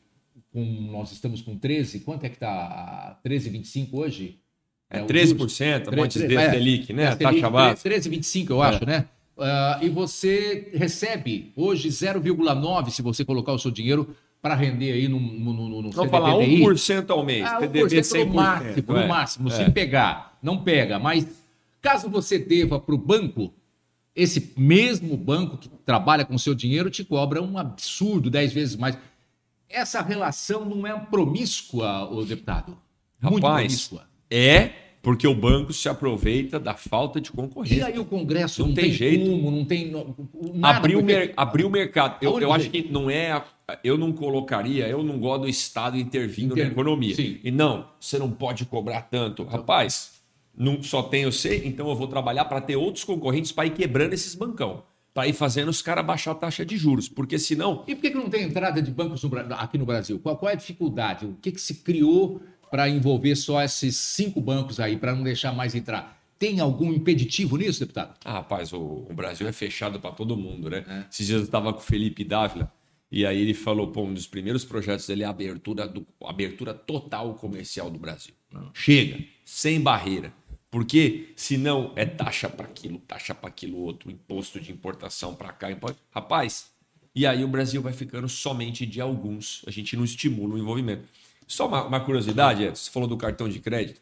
Com, 0.52 0.62
nós 0.90 1.10
estamos 1.12 1.40
com 1.40 1.56
13. 1.56 2.00
Quanto 2.00 2.24
é 2.24 2.28
que 2.28 2.36
está? 2.36 3.18
13,25 3.24 3.88
hoje? 3.92 4.38
É, 4.90 4.98
é 4.98 5.04
13%, 5.04 5.92
um 5.92 5.96
monte 5.96 6.18
de 6.18 6.36
é, 6.36 6.50
Selic, 6.50 6.92
né? 6.92 7.04
É, 7.04 7.16
taxa 7.16 7.50
base. 7.50 7.82
13,25, 7.82 8.50
eu 8.50 8.62
acho, 8.62 8.84
é. 8.84 8.86
né? 8.86 9.08
Uh, 9.36 9.84
e 9.84 9.88
você 9.90 10.70
recebe 10.72 11.52
hoje 11.54 11.90
0,9 11.90 12.90
se 12.90 13.02
você 13.02 13.22
colocar 13.22 13.52
o 13.52 13.58
seu 13.58 13.70
dinheiro 13.70 14.16
para 14.40 14.54
render 14.54 14.92
aí 14.92 15.08
no, 15.08 15.20
no, 15.20 15.52
no, 15.52 15.82
no 15.82 15.90
Vamos 15.90 16.10
falar 16.10 16.34
1% 16.34 17.10
ao 17.10 17.22
mês. 17.24 17.44
Ah, 17.44 17.58
TDB 17.58 18.00
100%. 18.00 18.24
No 18.24 18.34
máximo, 18.34 18.84
no 18.88 18.96
é. 18.96 19.06
máximo, 19.06 19.48
é. 19.48 19.52
se 19.52 19.70
pegar. 19.70 20.38
Não 20.42 20.62
pega, 20.62 20.98
mas 20.98 21.26
caso 21.82 22.08
você 22.08 22.38
deva 22.38 22.80
para 22.80 22.94
o 22.94 22.98
banco, 22.98 23.52
esse 24.14 24.54
mesmo 24.56 25.16
banco 25.16 25.58
que 25.58 25.68
trabalha 25.68 26.24
com 26.24 26.34
o 26.34 26.38
seu 26.38 26.54
dinheiro 26.54 26.88
te 26.88 27.04
cobra 27.04 27.42
um 27.42 27.58
absurdo, 27.58 28.30
10 28.30 28.52
vezes 28.52 28.76
mais. 28.76 28.96
Essa 29.68 30.00
relação 30.00 30.64
não 30.64 30.86
é 30.86 30.98
promíscua, 30.98 32.08
o 32.10 32.24
deputado? 32.24 32.78
Rapaz, 33.20 33.32
Muito 33.32 33.42
promíscua. 33.42 34.08
É 34.30 34.85
Porque 35.06 35.24
o 35.28 35.34
banco 35.36 35.72
se 35.72 35.88
aproveita 35.88 36.58
da 36.58 36.74
falta 36.74 37.20
de 37.20 37.28
E 37.28 37.32
concorrência. 37.32 37.86
aí 37.86 37.96
o 37.96 38.04
Congresso 38.04 38.62
Não 38.62 38.70
não, 38.70 38.74
tem 38.74 38.84
tem, 38.86 38.92
jeito. 38.92 39.30
como, 39.30 39.50
não 39.52 39.64
tem 39.64 39.88
nada 39.92 40.78
o, 40.78 40.82
porque- 40.82 40.96
o 41.64 41.70
mercado. 41.70 42.16
Eu, 42.20 42.40
eu 42.40 42.52
acho 42.52 42.68
que 42.68 42.90
não 42.90 43.08
é. 43.08 43.40
Eu 43.84 43.96
não 43.96 44.12
colocaria, 44.12 44.88
eu 44.88 45.04
não 45.04 45.16
gosto 45.20 45.42
do 45.42 45.48
Estado 45.48 45.96
intervindo 45.96 46.54
Inter- 46.54 46.64
na 46.66 46.72
economia. 46.72 47.14
Sim. 47.14 47.38
E 47.44 47.52
não, 47.52 47.86
você 48.00 48.18
não 48.18 48.28
pode 48.32 48.64
cobrar 48.64 49.02
tanto. 49.02 49.44
Rapaz, 49.44 50.14
não 50.56 50.82
só 50.82 51.04
tem 51.04 51.24
você, 51.24 51.62
então 51.64 51.88
eu 51.88 51.94
vou 51.94 52.08
trabalhar 52.08 52.46
para 52.46 52.60
ter 52.60 52.74
outros 52.74 53.04
concorrentes 53.04 53.52
para 53.52 53.66
ir 53.66 53.70
quebrando 53.74 54.12
esses 54.12 54.34
bancão. 54.34 54.82
Para 55.14 55.28
ir 55.28 55.32
fazendo 55.34 55.68
os 55.68 55.80
caras 55.80 56.04
baixar 56.04 56.32
a 56.32 56.34
taxa 56.34 56.66
de 56.66 56.76
juros. 56.76 57.08
Porque 57.08 57.38
senão. 57.38 57.84
E 57.86 57.94
por 57.94 58.02
que, 58.02 58.10
que 58.10 58.16
não 58.16 58.28
tem 58.28 58.42
entrada 58.42 58.82
de 58.82 58.90
bancos 58.90 59.22
no 59.22 59.30
aqui 59.54 59.78
no 59.78 59.86
Brasil? 59.86 60.18
Qual, 60.18 60.36
qual 60.36 60.50
é 60.50 60.52
a 60.52 60.56
dificuldade? 60.56 61.24
O 61.26 61.36
que, 61.40 61.52
que 61.52 61.60
se 61.60 61.76
criou 61.76 62.40
para 62.70 62.88
envolver 62.88 63.34
só 63.36 63.62
esses 63.62 63.96
cinco 63.96 64.40
bancos 64.40 64.80
aí, 64.80 64.96
para 64.96 65.14
não 65.14 65.22
deixar 65.22 65.52
mais 65.52 65.74
entrar? 65.74 66.16
Tem 66.38 66.60
algum 66.60 66.92
impeditivo 66.92 67.56
nisso, 67.56 67.80
deputado? 67.80 68.14
Ah, 68.24 68.34
rapaz, 68.34 68.72
o, 68.72 69.06
o 69.08 69.14
Brasil 69.14 69.48
é 69.48 69.52
fechado 69.52 69.98
para 69.98 70.10
todo 70.10 70.36
mundo, 70.36 70.68
né? 70.68 70.84
É. 70.86 71.04
Esses 71.10 71.26
dias 71.26 71.40
eu 71.40 71.44
estava 71.46 71.72
com 71.72 71.78
o 71.78 71.82
Felipe 71.82 72.24
Dávila 72.24 72.70
e 73.10 73.24
aí 73.24 73.40
ele 73.40 73.54
falou, 73.54 73.90
pô, 73.90 74.02
um 74.02 74.12
dos 74.12 74.26
primeiros 74.26 74.64
projetos 74.64 75.06
dele 75.06 75.22
é 75.22 75.26
a 75.26 75.30
abertura, 75.30 75.86
do, 75.86 76.06
abertura 76.24 76.74
total 76.74 77.34
comercial 77.34 77.88
do 77.88 77.98
Brasil. 77.98 78.34
Chega, 78.74 79.24
sem 79.44 79.80
barreira. 79.80 80.32
Porque 80.70 81.32
senão 81.36 81.92
é 81.96 82.04
taxa 82.04 82.48
para 82.48 82.66
aquilo, 82.66 82.98
taxa 82.98 83.34
para 83.34 83.48
aquilo 83.48 83.78
outro, 83.78 84.10
imposto 84.10 84.60
de 84.60 84.72
importação 84.72 85.34
para 85.34 85.52
cá, 85.52 85.70
imposto... 85.70 85.98
rapaz. 86.10 86.70
E 87.14 87.26
aí 87.26 87.42
o 87.44 87.48
Brasil 87.48 87.80
vai 87.80 87.94
ficando 87.94 88.28
somente 88.28 88.84
de 88.84 89.00
alguns. 89.00 89.62
A 89.66 89.70
gente 89.70 89.96
não 89.96 90.04
estimula 90.04 90.54
o 90.54 90.58
envolvimento. 90.58 91.08
Só 91.46 91.66
uma, 91.66 91.84
uma 91.84 92.00
curiosidade, 92.00 92.64
Edson, 92.64 92.84
você 92.84 92.90
falou 92.90 93.08
do 93.08 93.16
cartão 93.16 93.48
de 93.48 93.60
crédito. 93.60 94.00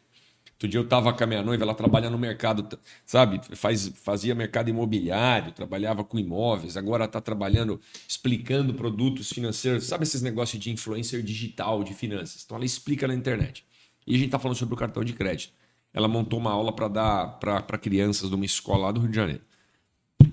Outro 0.55 0.69
dia 0.69 0.79
eu 0.79 0.85
estava 0.85 1.11
com 1.11 1.21
a 1.21 1.27
minha 1.27 1.43
noiva, 1.43 1.63
ela 1.63 1.75
trabalha 1.75 2.09
no 2.09 2.17
mercado, 2.17 2.79
sabe? 3.05 3.41
Faz, 3.55 3.89
fazia 3.89 4.33
mercado 4.33 4.69
imobiliário, 4.69 5.51
trabalhava 5.51 6.01
com 6.03 6.17
imóveis, 6.17 6.77
agora 6.77 7.03
está 7.03 7.19
trabalhando 7.19 7.79
explicando 8.07 8.73
produtos 8.73 9.29
financeiros. 9.29 9.83
Sabe 9.83 10.03
esses 10.03 10.21
negócios 10.21 10.61
de 10.61 10.71
influencer 10.71 11.21
digital 11.21 11.83
de 11.83 11.93
finanças? 11.93 12.43
Então 12.45 12.55
ela 12.55 12.65
explica 12.65 13.05
na 13.05 13.13
internet. 13.13 13.65
E 14.07 14.15
a 14.15 14.17
gente 14.17 14.27
está 14.27 14.39
falando 14.39 14.57
sobre 14.57 14.73
o 14.73 14.77
cartão 14.77 15.03
de 15.03 15.11
crédito. 15.11 15.51
Ela 15.93 16.07
montou 16.07 16.39
uma 16.39 16.51
aula 16.51 16.73
para 16.73 16.87
dar 16.87 17.27
para 17.39 17.77
crianças 17.77 18.29
de 18.29 18.35
uma 18.35 18.45
escola 18.45 18.85
lá 18.85 18.91
do 18.93 19.01
Rio 19.01 19.09
de 19.09 19.15
Janeiro. 19.15 19.41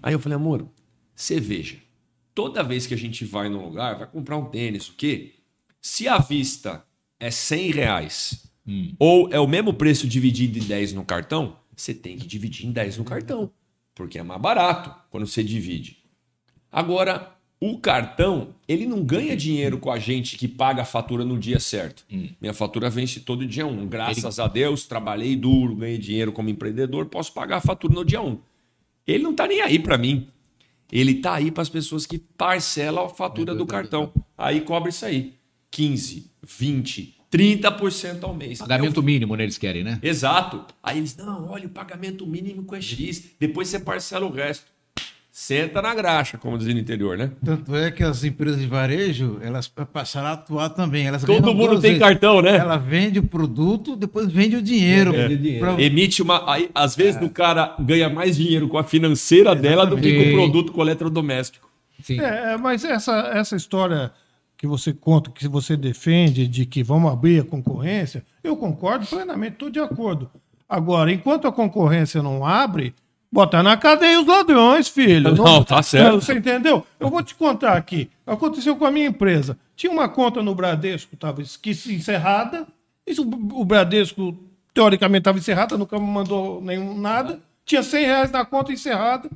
Aí 0.01 0.13
eu 0.13 0.21
falei, 0.21 0.37
amor, 0.37 0.69
você 1.17 1.41
veja, 1.41 1.79
toda 2.33 2.63
vez 2.63 2.87
que 2.87 2.95
a 2.95 2.99
gente 2.99 3.25
vai 3.25 3.49
num 3.49 3.65
lugar, 3.65 3.99
vai 3.99 4.07
comprar 4.07 4.37
um 4.37 4.45
tênis, 4.45 4.89
o 4.89 4.95
quê? 4.95 5.35
Se 5.81 6.07
a 6.07 6.19
vista 6.19 6.85
é 7.23 7.31
100 7.31 7.71
reais 7.71 8.53
ou 8.99 9.29
é 9.33 9.39
o 9.39 9.47
mesmo 9.47 9.73
preço 9.73 10.09
dividido 10.09 10.59
em 10.59 10.63
10 10.63 10.93
no 10.93 11.05
cartão, 11.05 11.57
você 11.75 11.95
tem 11.95 12.17
que 12.17 12.27
dividir 12.27 12.67
em 12.67 12.73
10 12.73 12.99
no 12.99 13.05
cartão, 13.05 13.51
porque 13.95 14.19
é 14.19 14.23
mais 14.23 14.41
barato 14.41 14.93
quando 15.09 15.27
você 15.27 15.43
divide. 15.43 15.99
Agora, 16.71 17.37
o 17.61 17.79
cartão, 17.79 18.55
ele 18.67 18.87
não 18.87 19.05
ganha 19.05 19.37
dinheiro 19.37 19.79
com 19.79 19.91
a 19.91 20.01
gente 20.01 20.37
que 20.37 20.49
paga 20.49 20.83
a 20.83 20.85
fatura 20.85 21.25
no 21.25 21.39
dia 21.39 21.61
certo. 21.61 22.05
Minha 22.41 22.53
fatura 22.53 22.91
vence 22.91 23.21
todo 23.21 23.47
dia 23.47 23.65
1. 23.65 23.87
Graças 23.87 24.41
a 24.41 24.49
Deus, 24.49 24.85
trabalhei 24.85 25.37
duro, 25.37 25.77
ganhei 25.77 25.99
dinheiro 25.99 26.33
como 26.33 26.49
empreendedor, 26.49 27.07
posso 27.07 27.33
pagar 27.33 27.59
a 27.59 27.61
fatura 27.61 27.95
no 27.95 28.05
dia 28.05 28.21
1. 28.21 28.37
Ele 29.07 29.23
não 29.23 29.33
tá 29.33 29.47
nem 29.47 29.61
aí 29.61 29.79
para 29.79 29.97
mim. 29.97 30.27
Ele 30.91 31.15
tá 31.15 31.35
aí 31.35 31.53
para 31.53 31.63
as 31.63 31.69
pessoas 31.69 32.05
que 32.05 32.19
parcelam 32.19 33.05
a 33.05 33.09
fatura 33.09 33.55
do 33.55 33.65
cartão. 33.65 34.13
Aí 34.37 34.61
cobra 34.61 34.91
isso 34.91 35.05
aí. 35.07 35.35
15, 35.71 36.32
20, 36.47 37.15
30% 37.31 38.23
ao 38.25 38.35
mês. 38.35 38.59
Pagamento 38.59 39.03
mínimo, 39.03 39.37
né, 39.37 39.45
eles 39.45 39.59
querem, 39.59 39.83
né? 39.85 39.99
Exato. 40.03 40.65
Aí 40.83 40.99
eles, 40.99 41.17
não, 41.17 41.49
olha, 41.51 41.67
o 41.67 41.71
pagamento 41.71 42.27
mínimo 42.27 42.65
é 42.75 42.81
X, 42.81 43.31
depois 43.41 43.69
você 43.69 43.79
parcela 43.79 44.27
o 44.27 44.31
resto. 44.33 44.71
Senta 45.35 45.81
na 45.81 45.95
graxa, 45.95 46.37
como 46.37 46.59
diz 46.59 46.67
no 46.75 46.79
interior, 46.79 47.17
né? 47.17 47.31
Tanto 47.43 47.75
é 47.75 47.91
que 47.91 48.03
as 48.03 48.23
empresas 48.23 48.61
de 48.61 48.67
varejo, 48.67 49.39
elas 49.41 49.67
passaram 49.67 50.27
a 50.29 50.33
atuar 50.33 50.69
também. 50.69 51.07
Elas 51.07 51.25
Todo 51.25 51.55
mundo 51.55 51.81
tem 51.81 51.93
vezes. 51.93 51.99
cartão, 52.01 52.43
né? 52.43 52.57
Ela 52.59 52.77
vende 52.77 53.19
o 53.19 53.23
produto, 53.23 53.97
depois 53.97 54.31
vende 54.31 54.57
o 54.57 54.61
dinheiro. 54.63 55.11
Vende 55.11 55.33
o 55.35 55.39
dinheiro. 55.39 55.61
Pra- 55.75 55.83
Emite 55.83 56.21
uma. 56.21 56.53
Aí, 56.53 56.69
às 56.75 56.95
vezes 56.95 57.19
o 57.23 57.31
cara 57.31 57.75
ganha 57.81 58.11
mais 58.11 58.37
dinheiro 58.37 58.69
com 58.69 58.77
a 58.77 58.85
financeira 58.85 59.55
dela 59.55 59.87
do 59.87 59.97
que 59.97 60.03
com 60.03 60.07
o 60.07 60.11
Exatamente. 60.11 60.35
produto 60.37 60.73
com 60.73 60.81
o 60.81 60.85
eletrodoméstico. 60.85 61.67
Sim. 62.03 62.21
É, 62.21 62.53
é, 62.53 62.57
mas 62.59 62.85
essa, 62.85 63.31
essa 63.33 63.57
história 63.57 64.13
que 64.63 64.67
você 64.69 64.93
conta, 64.93 65.29
que 65.29 65.49
você 65.49 65.77
defende, 65.77 66.47
de 66.47 66.65
que 66.65 66.85
vamos 66.85 67.11
abrir 67.11 67.41
a 67.41 67.45
concorrência, 67.45 68.25
eu 68.45 68.57
concordo 68.57 69.05
plenamente, 69.05 69.55
estou 69.55 69.69
de 69.69 69.81
acordo. 69.81 70.31
Agora, 70.69 71.13
enquanto 71.13 71.49
a 71.49 71.53
concorrência 71.53 72.23
não 72.23 72.47
abre, 72.47 72.95
bota 73.31 73.61
na 73.61 73.77
cadeia 73.77 74.21
os 74.21 74.27
ladrões, 74.29 74.87
filho. 74.87 75.35
Não, 75.35 75.65
tá 75.65 75.83
certo. 75.83 76.21
Você 76.21 76.35
entendeu? 76.35 76.87
Eu 77.01 77.11
vou 77.11 77.25
te 77.25 77.35
contar 77.35 77.73
aqui. 77.77 78.09
Aconteceu 78.25 78.77
com 78.77 78.85
a 78.85 78.91
minha 78.93 79.09
empresa. 79.09 79.59
Tinha 79.75 79.91
uma 79.91 80.09
conta 80.09 80.41
no 80.41 80.55
Bradesco, 80.55 81.17
estava 81.17 81.43
encerrada. 81.43 82.65
Isso, 83.05 83.23
o 83.23 83.65
Bradesco, 83.65 84.33
teoricamente, 84.73 85.23
estava 85.23 85.39
encerrada, 85.39 85.77
nunca 85.77 85.99
me 85.99 86.07
mandou 86.07 86.63
nenhum 86.63 86.97
nada. 86.97 87.41
Tinha 87.65 87.83
100 87.83 88.07
reais 88.07 88.31
na 88.31 88.45
conta 88.45 88.73
encerrada. 88.73 89.29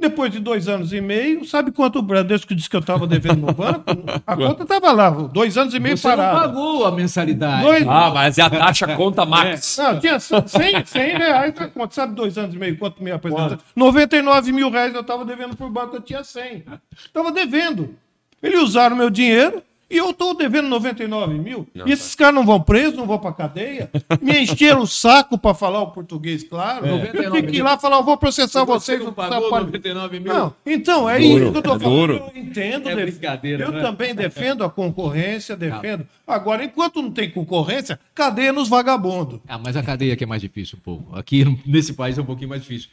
Depois 0.00 0.30
de 0.30 0.38
dois 0.38 0.68
anos 0.68 0.92
e 0.92 1.00
meio, 1.00 1.44
sabe 1.44 1.72
quanto 1.72 1.98
o 1.98 2.02
Bradesco 2.02 2.54
disse 2.54 2.70
que 2.70 2.76
eu 2.76 2.80
estava 2.80 3.04
devendo 3.04 3.40
no 3.46 3.52
banco? 3.52 3.82
A 4.24 4.36
conta 4.36 4.62
estava 4.62 4.92
lá, 4.92 5.10
dois 5.10 5.58
anos 5.58 5.74
e 5.74 5.80
meio 5.80 5.96
Você 5.96 6.06
não 6.08 6.16
parada. 6.16 6.40
pagou 6.40 6.86
a 6.86 6.92
mensalidade. 6.92 7.62
Dois- 7.64 7.84
Ah, 7.88 8.08
mas 8.14 8.38
é 8.38 8.42
a 8.42 8.48
taxa 8.50 8.94
conta 8.94 9.26
Max. 9.26 9.76
Não, 9.76 9.98
tinha 9.98 10.20
100, 10.20 10.40
100 10.84 11.18
reais 11.18 11.52
na 11.58 11.66
conta. 11.66 11.94
Sabe, 11.96 12.14
dois 12.14 12.38
anos 12.38 12.54
e 12.54 12.58
meio, 12.58 12.78
quanto 12.78 13.02
me 13.02 13.10
apresentou? 13.10 13.58
99 13.74 14.52
mil 14.52 14.70
reais 14.70 14.94
eu 14.94 15.00
estava 15.00 15.24
devendo 15.24 15.56
por 15.56 15.68
banco, 15.68 15.96
eu 15.96 16.00
tinha 16.00 16.22
100. 16.22 16.64
Estava 16.96 17.32
devendo. 17.32 17.96
Eles 18.40 18.60
usaram 18.62 18.94
meu 18.94 19.10
dinheiro 19.10 19.60
e 19.90 19.96
eu 19.96 20.10
estou 20.10 20.34
devendo 20.34 20.68
99 20.68 21.38
mil. 21.38 21.66
e 21.86 21.90
esses 21.92 22.14
caras 22.14 22.34
não 22.34 22.44
vão 22.44 22.60
presos, 22.60 22.94
não 22.94 23.06
vão 23.06 23.18
para 23.18 23.32
cadeia. 23.32 23.90
Me 24.20 24.40
encheram 24.40 24.82
o 24.82 24.86
saco 24.86 25.38
para 25.38 25.54
falar 25.54 25.80
o 25.80 25.90
português, 25.92 26.42
claro. 26.44 26.86
Eu 26.86 26.98
99 26.98 27.30
tive 27.40 27.52
que 27.52 27.58
ir 27.58 27.62
lá 27.62 27.74
e 27.74 27.78
falar, 27.80 27.96
eu 27.96 28.02
vou 28.04 28.16
processar 28.16 28.64
Você 28.64 28.96
vocês. 28.96 28.98
não 29.00 29.06
não 29.06 29.12
pagou 29.14 29.48
pode- 29.48 29.66
99 29.66 30.20
mil? 30.20 30.32
Não, 30.34 30.54
então, 30.66 31.08
é 31.08 31.18
Duro, 31.18 31.42
isso 31.44 31.52
que 31.52 31.58
eu 31.58 31.62
tô 31.62 31.74
é 31.74 31.78
falando. 31.78 31.96
duro. 31.96 32.30
Eu 32.34 32.42
entendo. 32.42 32.88
É 32.88 32.94
brincadeira, 32.94 33.64
Eu 33.64 33.72
né? 33.72 33.80
também 33.80 34.14
defendo 34.14 34.62
a 34.64 34.70
concorrência, 34.70 35.56
defendo. 35.56 36.06
Agora, 36.26 36.62
enquanto 36.64 37.00
não 37.00 37.10
tem 37.10 37.30
concorrência, 37.30 37.98
cadeia 38.14 38.52
nos 38.52 38.68
vagabundos. 38.68 39.40
Ah, 39.48 39.58
mas 39.58 39.76
a 39.76 39.82
cadeia 39.82 40.12
aqui 40.14 40.24
é 40.24 40.26
mais 40.26 40.42
difícil 40.42 40.78
um 40.78 40.82
pouco. 40.82 41.16
Aqui 41.16 41.44
nesse 41.66 41.94
país 41.94 42.18
é 42.18 42.22
um 42.22 42.26
pouquinho 42.26 42.50
mais 42.50 42.60
difícil. 42.62 42.90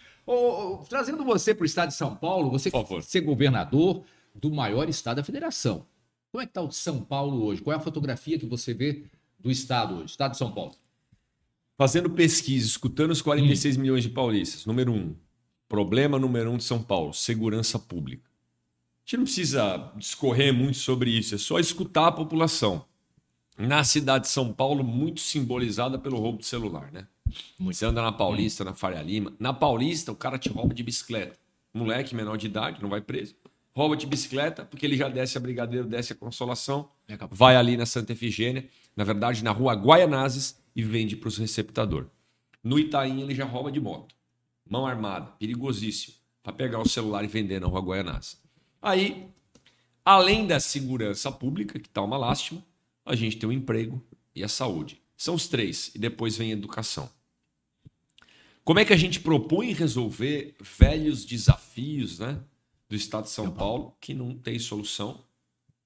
Trazendo 0.89 1.23
você 1.23 1.53
para 1.53 1.63
o 1.63 1.65
estado 1.65 1.89
de 1.89 1.95
São 1.95 2.15
Paulo, 2.15 2.49
você 2.49 2.71
ser 3.01 3.21
governador 3.21 4.01
do 4.33 4.51
maior 4.51 4.89
estado 4.89 5.17
da 5.17 5.23
federação. 5.23 5.85
Como 6.35 6.43
é 6.43 6.45
que 6.45 6.49
está 6.49 6.61
o 6.61 6.69
São 6.69 7.01
Paulo 7.01 7.45
hoje? 7.45 7.61
Qual 7.61 7.73
é 7.73 7.77
a 7.77 7.81
fotografia 7.81 8.37
que 8.37 8.45
você 8.45 8.73
vê 8.73 9.05
do 9.39 9.49
estado 9.49 9.95
hoje, 9.95 10.07
estado 10.07 10.31
de 10.31 10.37
São 10.37 10.51
Paulo? 10.51 10.73
Fazendo 11.77 12.09
pesquisa, 12.09 12.67
escutando 12.67 13.11
os 13.11 13.21
46 13.21 13.77
milhões 13.77 14.03
de 14.03 14.09
paulistas. 14.09 14.65
Número 14.65 14.91
um, 14.91 15.15
problema 15.69 16.19
número 16.19 16.51
um 16.51 16.57
de 16.57 16.65
São 16.65 16.83
Paulo, 16.83 17.13
segurança 17.13 17.79
pública. 17.79 18.29
A 18.29 19.01
gente 19.05 19.15
não 19.15 19.23
precisa 19.23 19.93
discorrer 19.95 20.53
muito 20.53 20.77
sobre 20.77 21.09
isso, 21.09 21.35
é 21.35 21.37
só 21.37 21.57
escutar 21.57 22.07
a 22.07 22.11
população. 22.11 22.83
Na 23.57 23.85
cidade 23.85 24.25
de 24.25 24.29
São 24.29 24.51
Paulo, 24.51 24.83
muito 24.83 25.21
simbolizada 25.21 25.97
pelo 25.97 26.19
roubo 26.19 26.39
de 26.39 26.47
celular, 26.47 26.91
né? 26.91 27.07
Você 27.57 27.85
anda 27.85 28.01
na 28.01 28.11
Paulista, 28.11 28.65
na 28.65 28.73
Faria 28.73 29.01
Lima. 29.01 29.33
Na 29.39 29.53
Paulista, 29.53 30.11
o 30.11 30.15
cara 30.17 30.37
te 30.37 30.49
rouba 30.49 30.73
de 30.73 30.83
bicicleta. 30.83 31.39
Moleque 31.73 32.13
menor 32.13 32.37
de 32.37 32.47
idade, 32.47 32.81
não 32.81 32.89
vai 32.89 32.99
preso. 32.99 33.35
Rouba 33.75 33.97
de 33.97 34.07
bicicleta, 34.07 34.63
porque 34.63 34.85
ele 34.85 34.95
já 34.95 35.09
desce 35.09 35.37
a 35.37 35.41
Brigadeiro, 35.41 35.85
desce 35.85 36.13
a 36.13 36.15
Consolação, 36.15 36.89
vai 37.29 37.57
ali 37.57 37.75
na 37.75 37.85
Santa 37.85 38.13
Efigênia, 38.13 38.69
na 38.95 39.03
verdade 39.03 39.43
na 39.43 39.51
rua 39.51 39.73
Guaianazes, 39.73 40.57
e 40.73 40.81
vende 40.81 41.17
para 41.17 41.27
os 41.27 41.37
receptador. 41.37 42.07
No 42.63 42.79
Itaim, 42.79 43.21
ele 43.21 43.35
já 43.35 43.43
rouba 43.43 43.69
de 43.69 43.81
moto. 43.81 44.15
Mão 44.67 44.87
armada, 44.87 45.27
perigosíssimo, 45.37 46.15
para 46.41 46.53
pegar 46.53 46.79
o 46.79 46.87
celular 46.87 47.25
e 47.25 47.27
vender 47.27 47.59
na 47.59 47.67
rua 47.67 47.81
Guaianazes. 47.81 48.41
Aí, 48.81 49.27
além 50.05 50.47
da 50.47 50.59
segurança 50.59 51.29
pública, 51.29 51.77
que 51.77 51.87
está 51.87 52.01
uma 52.01 52.17
lástima, 52.17 52.65
a 53.05 53.13
gente 53.13 53.37
tem 53.37 53.49
o 53.49 53.51
emprego 53.51 54.01
e 54.33 54.41
a 54.41 54.47
saúde. 54.47 55.01
São 55.17 55.35
os 55.35 55.49
três, 55.49 55.91
e 55.93 55.99
depois 55.99 56.37
vem 56.37 56.51
a 56.51 56.53
educação. 56.53 57.09
Como 58.63 58.79
é 58.79 58.85
que 58.85 58.93
a 58.93 58.97
gente 58.97 59.19
propõe 59.19 59.73
resolver 59.73 60.55
velhos 60.61 61.25
desafios 61.25 62.19
né, 62.19 62.39
do 62.89 62.95
Estado 62.95 63.23
de 63.23 63.31
São 63.31 63.51
Paulo 63.51 63.95
que 63.99 64.13
não 64.13 64.35
tem 64.35 64.59
solução 64.59 65.23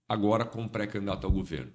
agora 0.07 0.45
como 0.45 0.69
pré-candidato 0.69 1.25
ao 1.25 1.31
governo? 1.31 1.71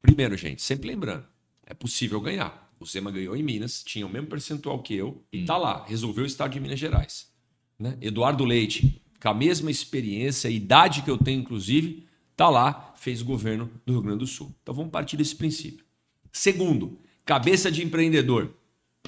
Primeiro, 0.00 0.36
gente, 0.36 0.62
sempre 0.62 0.88
lembrando, 0.88 1.26
é 1.64 1.74
possível 1.74 2.20
ganhar. 2.20 2.72
O 2.78 2.86
Zema 2.86 3.10
ganhou 3.10 3.34
em 3.34 3.42
Minas, 3.42 3.82
tinha 3.82 4.06
o 4.06 4.10
mesmo 4.10 4.28
percentual 4.28 4.82
que 4.82 4.94
eu, 4.94 5.24
e 5.32 5.44
tá 5.44 5.56
lá, 5.56 5.84
resolveu 5.86 6.24
o 6.24 6.26
Estado 6.26 6.52
de 6.52 6.60
Minas 6.60 6.78
Gerais. 6.78 7.32
Né? 7.78 7.96
Eduardo 8.00 8.44
Leite, 8.44 9.02
com 9.20 9.28
a 9.28 9.34
mesma 9.34 9.70
experiência, 9.70 10.48
a 10.48 10.52
idade 10.52 11.02
que 11.02 11.10
eu 11.10 11.18
tenho, 11.18 11.40
inclusive, 11.40 12.06
tá 12.36 12.48
lá, 12.48 12.94
fez 12.96 13.22
governo 13.22 13.70
do 13.84 13.94
Rio 13.94 14.02
Grande 14.02 14.18
do 14.18 14.26
Sul. 14.26 14.54
Então 14.62 14.74
vamos 14.74 14.90
partir 14.90 15.16
desse 15.16 15.34
princípio. 15.34 15.84
Segundo, 16.30 16.98
cabeça 17.24 17.72
de 17.72 17.82
empreendedor. 17.82 18.54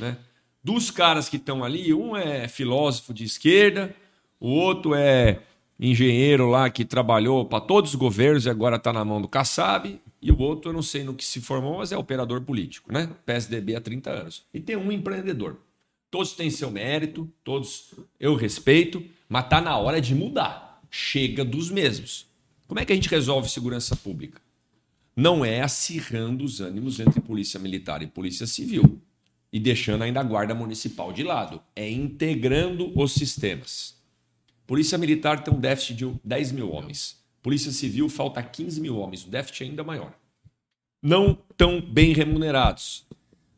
Né? 0.00 0.18
Dos 0.64 0.90
caras 0.90 1.28
que 1.28 1.36
estão 1.36 1.62
ali, 1.62 1.92
um 1.92 2.16
é 2.16 2.48
filósofo 2.48 3.12
de 3.12 3.24
esquerda, 3.24 3.94
o 4.40 4.48
outro 4.48 4.94
é 4.94 5.42
engenheiro 5.78 6.48
lá 6.48 6.68
que 6.70 6.84
trabalhou 6.84 7.44
para 7.44 7.60
todos 7.60 7.90
os 7.90 7.96
governos 7.96 8.46
e 8.46 8.50
agora 8.50 8.76
está 8.76 8.92
na 8.92 9.04
mão 9.04 9.20
do 9.20 9.28
Kassab, 9.28 10.00
e 10.20 10.32
o 10.32 10.38
outro 10.38 10.70
eu 10.70 10.74
não 10.74 10.82
sei 10.82 11.04
no 11.04 11.14
que 11.14 11.24
se 11.24 11.40
formou, 11.40 11.78
mas 11.78 11.92
é 11.92 11.96
operador 11.96 12.40
político, 12.42 12.92
né? 12.92 13.08
PSDB 13.24 13.76
há 13.76 13.80
30 13.80 14.10
anos. 14.10 14.44
E 14.52 14.60
tem 14.60 14.76
um 14.76 14.90
empreendedor. 14.90 15.58
Todos 16.10 16.32
têm 16.32 16.50
seu 16.50 16.70
mérito, 16.70 17.30
todos 17.44 17.94
eu 18.18 18.34
respeito, 18.34 19.04
mas 19.28 19.44
está 19.44 19.60
na 19.60 19.76
hora 19.76 20.00
de 20.00 20.14
mudar. 20.14 20.82
Chega 20.90 21.44
dos 21.44 21.70
mesmos. 21.70 22.26
Como 22.66 22.80
é 22.80 22.84
que 22.84 22.92
a 22.92 22.96
gente 22.96 23.08
resolve 23.08 23.48
segurança 23.48 23.94
pública? 23.94 24.40
Não 25.14 25.44
é 25.44 25.60
acirrando 25.60 26.44
os 26.44 26.60
ânimos 26.60 26.98
entre 26.98 27.20
polícia 27.20 27.60
militar 27.60 28.02
e 28.02 28.06
polícia 28.06 28.46
civil 28.46 29.00
e 29.52 29.60
deixando 29.60 30.02
ainda 30.02 30.20
a 30.20 30.24
guarda 30.24 30.54
municipal 30.54 31.12
de 31.12 31.22
lado. 31.22 31.60
É 31.74 31.88
integrando 31.90 32.92
os 32.98 33.12
sistemas. 33.12 33.97
Polícia 34.68 34.98
Militar 34.98 35.42
tem 35.42 35.52
um 35.52 35.58
déficit 35.58 35.94
de 35.94 36.20
10 36.22 36.52
mil 36.52 36.70
homens. 36.70 37.16
Polícia 37.42 37.72
Civil 37.72 38.06
falta 38.10 38.42
15 38.42 38.82
mil 38.82 38.98
homens. 38.98 39.24
O 39.24 39.30
déficit 39.30 39.64
é 39.64 39.66
ainda 39.66 39.82
maior. 39.82 40.12
Não 41.02 41.38
tão 41.56 41.80
bem 41.80 42.12
remunerados. 42.12 43.06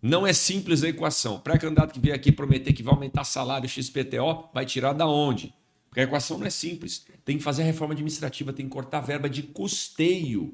Não 0.00 0.24
é 0.24 0.32
simples 0.32 0.84
a 0.84 0.88
equação. 0.88 1.34
O 1.34 1.40
pré-candidato 1.40 1.92
que 1.92 1.98
vier 1.98 2.14
aqui 2.14 2.30
prometer 2.30 2.72
que 2.72 2.84
vai 2.84 2.94
aumentar 2.94 3.24
salário 3.24 3.68
XPTO, 3.68 4.50
vai 4.54 4.64
tirar 4.64 4.92
da 4.92 5.04
onde? 5.04 5.52
Porque 5.88 5.98
a 5.98 6.04
equação 6.04 6.38
não 6.38 6.46
é 6.46 6.50
simples. 6.50 7.04
Tem 7.24 7.36
que 7.36 7.42
fazer 7.42 7.62
a 7.62 7.66
reforma 7.66 7.92
administrativa, 7.92 8.52
tem 8.52 8.66
que 8.66 8.72
cortar 8.72 8.98
a 8.98 9.00
verba 9.02 9.28
de 9.28 9.42
custeio, 9.42 10.52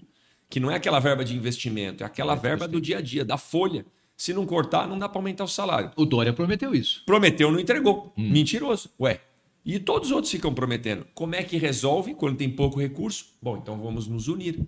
que 0.49 0.59
não 0.59 0.71
é 0.71 0.77
aquela 0.77 1.01
verba 1.01 1.23
de 1.23 1.37
investimento, 1.37 2.03
é 2.03 2.07
aquela 2.07 2.33
é 2.33 2.37
verba 2.37 2.66
do 2.66 2.81
dia 2.81 2.97
a 2.97 3.01
dia, 3.03 3.27
da 3.27 3.37
folha. 3.37 3.85
Se 4.16 4.33
não 4.33 4.47
cortar, 4.47 4.88
não 4.88 4.99
dá 4.99 5.07
para 5.07 5.19
aumentar 5.19 5.45
o 5.45 5.49
salário. 5.49 5.90
O 5.97 6.07
Dória 6.07 6.33
prometeu 6.33 6.75
isso. 6.75 7.03
Prometeu, 7.05 7.53
não 7.53 7.61
entregou. 7.61 8.14
Hum. 8.16 8.31
Mentiroso. 8.31 8.88
Ué, 8.99 9.21
e 9.66 9.81
todos 9.81 10.11
os 10.11 10.14
outros 10.14 10.31
ficam 10.31 10.55
prometendo. 10.55 11.05
Como 11.12 11.35
é 11.35 11.42
que 11.42 11.57
resolve 11.57 12.14
quando 12.14 12.37
tem 12.37 12.48
pouco 12.48 12.79
recurso? 12.79 13.26
Bom, 13.42 13.57
então 13.57 13.76
vamos 13.83 14.07
nos 14.07 14.29
unir. 14.29 14.64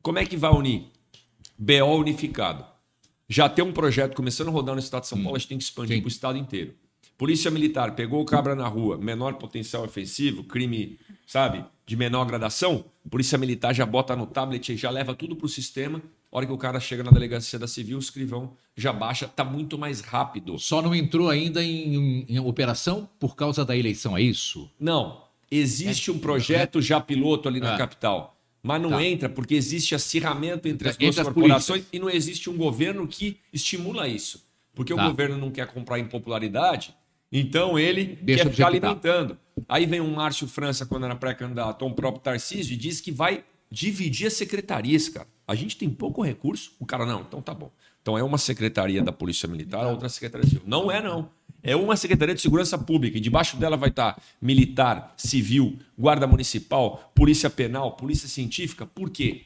Como 0.00 0.20
é 0.20 0.24
que 0.24 0.36
vai 0.36 0.52
unir? 0.52 0.84
BO 1.58 1.96
unificado. 1.96 2.64
Já 3.28 3.48
tem 3.48 3.64
um 3.64 3.72
projeto 3.72 4.14
começando 4.14 4.48
a 4.48 4.52
rodar 4.52 4.76
no 4.76 4.80
estado 4.80 5.02
de 5.02 5.08
São 5.08 5.20
Paulo, 5.20 5.34
a 5.34 5.38
gente 5.40 5.48
tem 5.48 5.58
que 5.58 5.64
expandir 5.64 5.98
para 5.98 6.06
o 6.06 6.08
estado 6.08 6.38
inteiro. 6.38 6.74
Polícia 7.18 7.50
Militar 7.50 7.96
pegou 7.96 8.22
o 8.22 8.24
cabra 8.24 8.54
na 8.54 8.68
rua, 8.68 8.96
menor 8.96 9.34
potencial 9.34 9.82
ofensivo, 9.82 10.44
crime, 10.44 10.96
sabe, 11.26 11.64
de 11.84 11.96
menor 11.96 12.24
gradação. 12.26 12.84
Polícia 13.10 13.36
Militar 13.36 13.74
já 13.74 13.84
bota 13.84 14.14
no 14.14 14.26
tablet 14.26 14.68
e 14.68 14.76
já 14.76 14.90
leva 14.90 15.12
tudo 15.12 15.34
para 15.34 15.46
o 15.46 15.48
sistema 15.48 16.00
a 16.30 16.36
hora 16.36 16.46
que 16.46 16.52
o 16.52 16.58
cara 16.58 16.78
chega 16.80 17.02
na 17.02 17.10
delegacia 17.10 17.58
da 17.58 17.66
civil, 17.66 17.96
o 17.96 18.00
escrivão 18.00 18.52
já 18.76 18.92
baixa, 18.92 19.26
tá 19.26 19.44
muito 19.44 19.78
mais 19.78 20.00
rápido. 20.00 20.58
Só 20.58 20.82
não 20.82 20.94
entrou 20.94 21.30
ainda 21.30 21.62
em, 21.62 22.26
em 22.28 22.38
operação 22.38 23.08
por 23.18 23.34
causa 23.34 23.64
da 23.64 23.76
eleição, 23.76 24.16
é 24.16 24.22
isso? 24.22 24.70
Não. 24.78 25.24
Existe 25.50 26.10
é, 26.10 26.12
um 26.12 26.18
projeto 26.18 26.78
é. 26.80 26.82
já 26.82 27.00
piloto 27.00 27.48
ali 27.48 27.60
na 27.60 27.74
é. 27.74 27.78
capital. 27.78 28.36
Mas 28.62 28.82
não 28.82 28.90
tá. 28.90 29.04
entra 29.04 29.28
porque 29.28 29.54
existe 29.54 29.94
acirramento 29.94 30.66
entre 30.66 30.88
as 30.88 30.96
duas 30.96 31.14
corporações 31.16 31.84
e 31.92 31.98
não 32.00 32.10
existe 32.10 32.50
um 32.50 32.56
governo 32.56 33.06
que 33.06 33.38
estimula 33.52 34.08
isso. 34.08 34.44
Porque 34.74 34.92
tá. 34.92 35.06
o 35.06 35.08
governo 35.08 35.38
não 35.38 35.50
quer 35.50 35.68
comprar 35.68 36.00
impopularidade, 36.00 36.94
então 37.30 37.78
ele 37.78 38.18
Deixa 38.20 38.44
quer 38.44 38.50
ficar 38.50 38.66
alimentando. 38.66 39.38
Aí 39.68 39.86
vem 39.86 40.00
um 40.00 40.14
Márcio 40.14 40.46
França, 40.48 40.84
quando 40.84 41.04
era 41.06 41.14
pré-candidato, 41.14 41.84
um 41.86 41.92
próprio 41.92 42.22
Tarcísio, 42.22 42.74
e 42.74 42.76
diz 42.76 43.00
que 43.00 43.10
vai 43.10 43.44
dividir 43.70 44.26
as 44.26 44.34
secretarias, 44.34 45.08
cara. 45.08 45.28
A 45.46 45.54
gente 45.54 45.76
tem 45.76 45.88
pouco 45.88 46.22
recurso. 46.22 46.72
O 46.78 46.86
cara, 46.86 47.06
não, 47.06 47.20
então 47.20 47.40
tá 47.40 47.54
bom. 47.54 47.70
Então 48.02 48.16
é 48.16 48.22
uma 48.22 48.38
secretaria 48.38 49.02
da 49.02 49.12
Polícia 49.12 49.48
Militar, 49.48 49.86
outra 49.86 50.08
secretaria 50.08 50.46
civil. 50.46 50.62
Não 50.66 50.90
é, 50.90 51.02
não. 51.02 51.30
É 51.62 51.74
uma 51.74 51.96
Secretaria 51.96 52.32
de 52.32 52.40
Segurança 52.40 52.78
Pública 52.78 53.18
e 53.18 53.20
debaixo 53.20 53.56
dela 53.56 53.76
vai 53.76 53.88
estar 53.88 54.22
militar, 54.40 55.12
civil, 55.16 55.76
guarda 55.98 56.24
municipal, 56.24 57.10
polícia 57.12 57.50
penal, 57.50 57.96
polícia 57.96 58.28
científica. 58.28 58.86
Por 58.86 59.10
quê? 59.10 59.42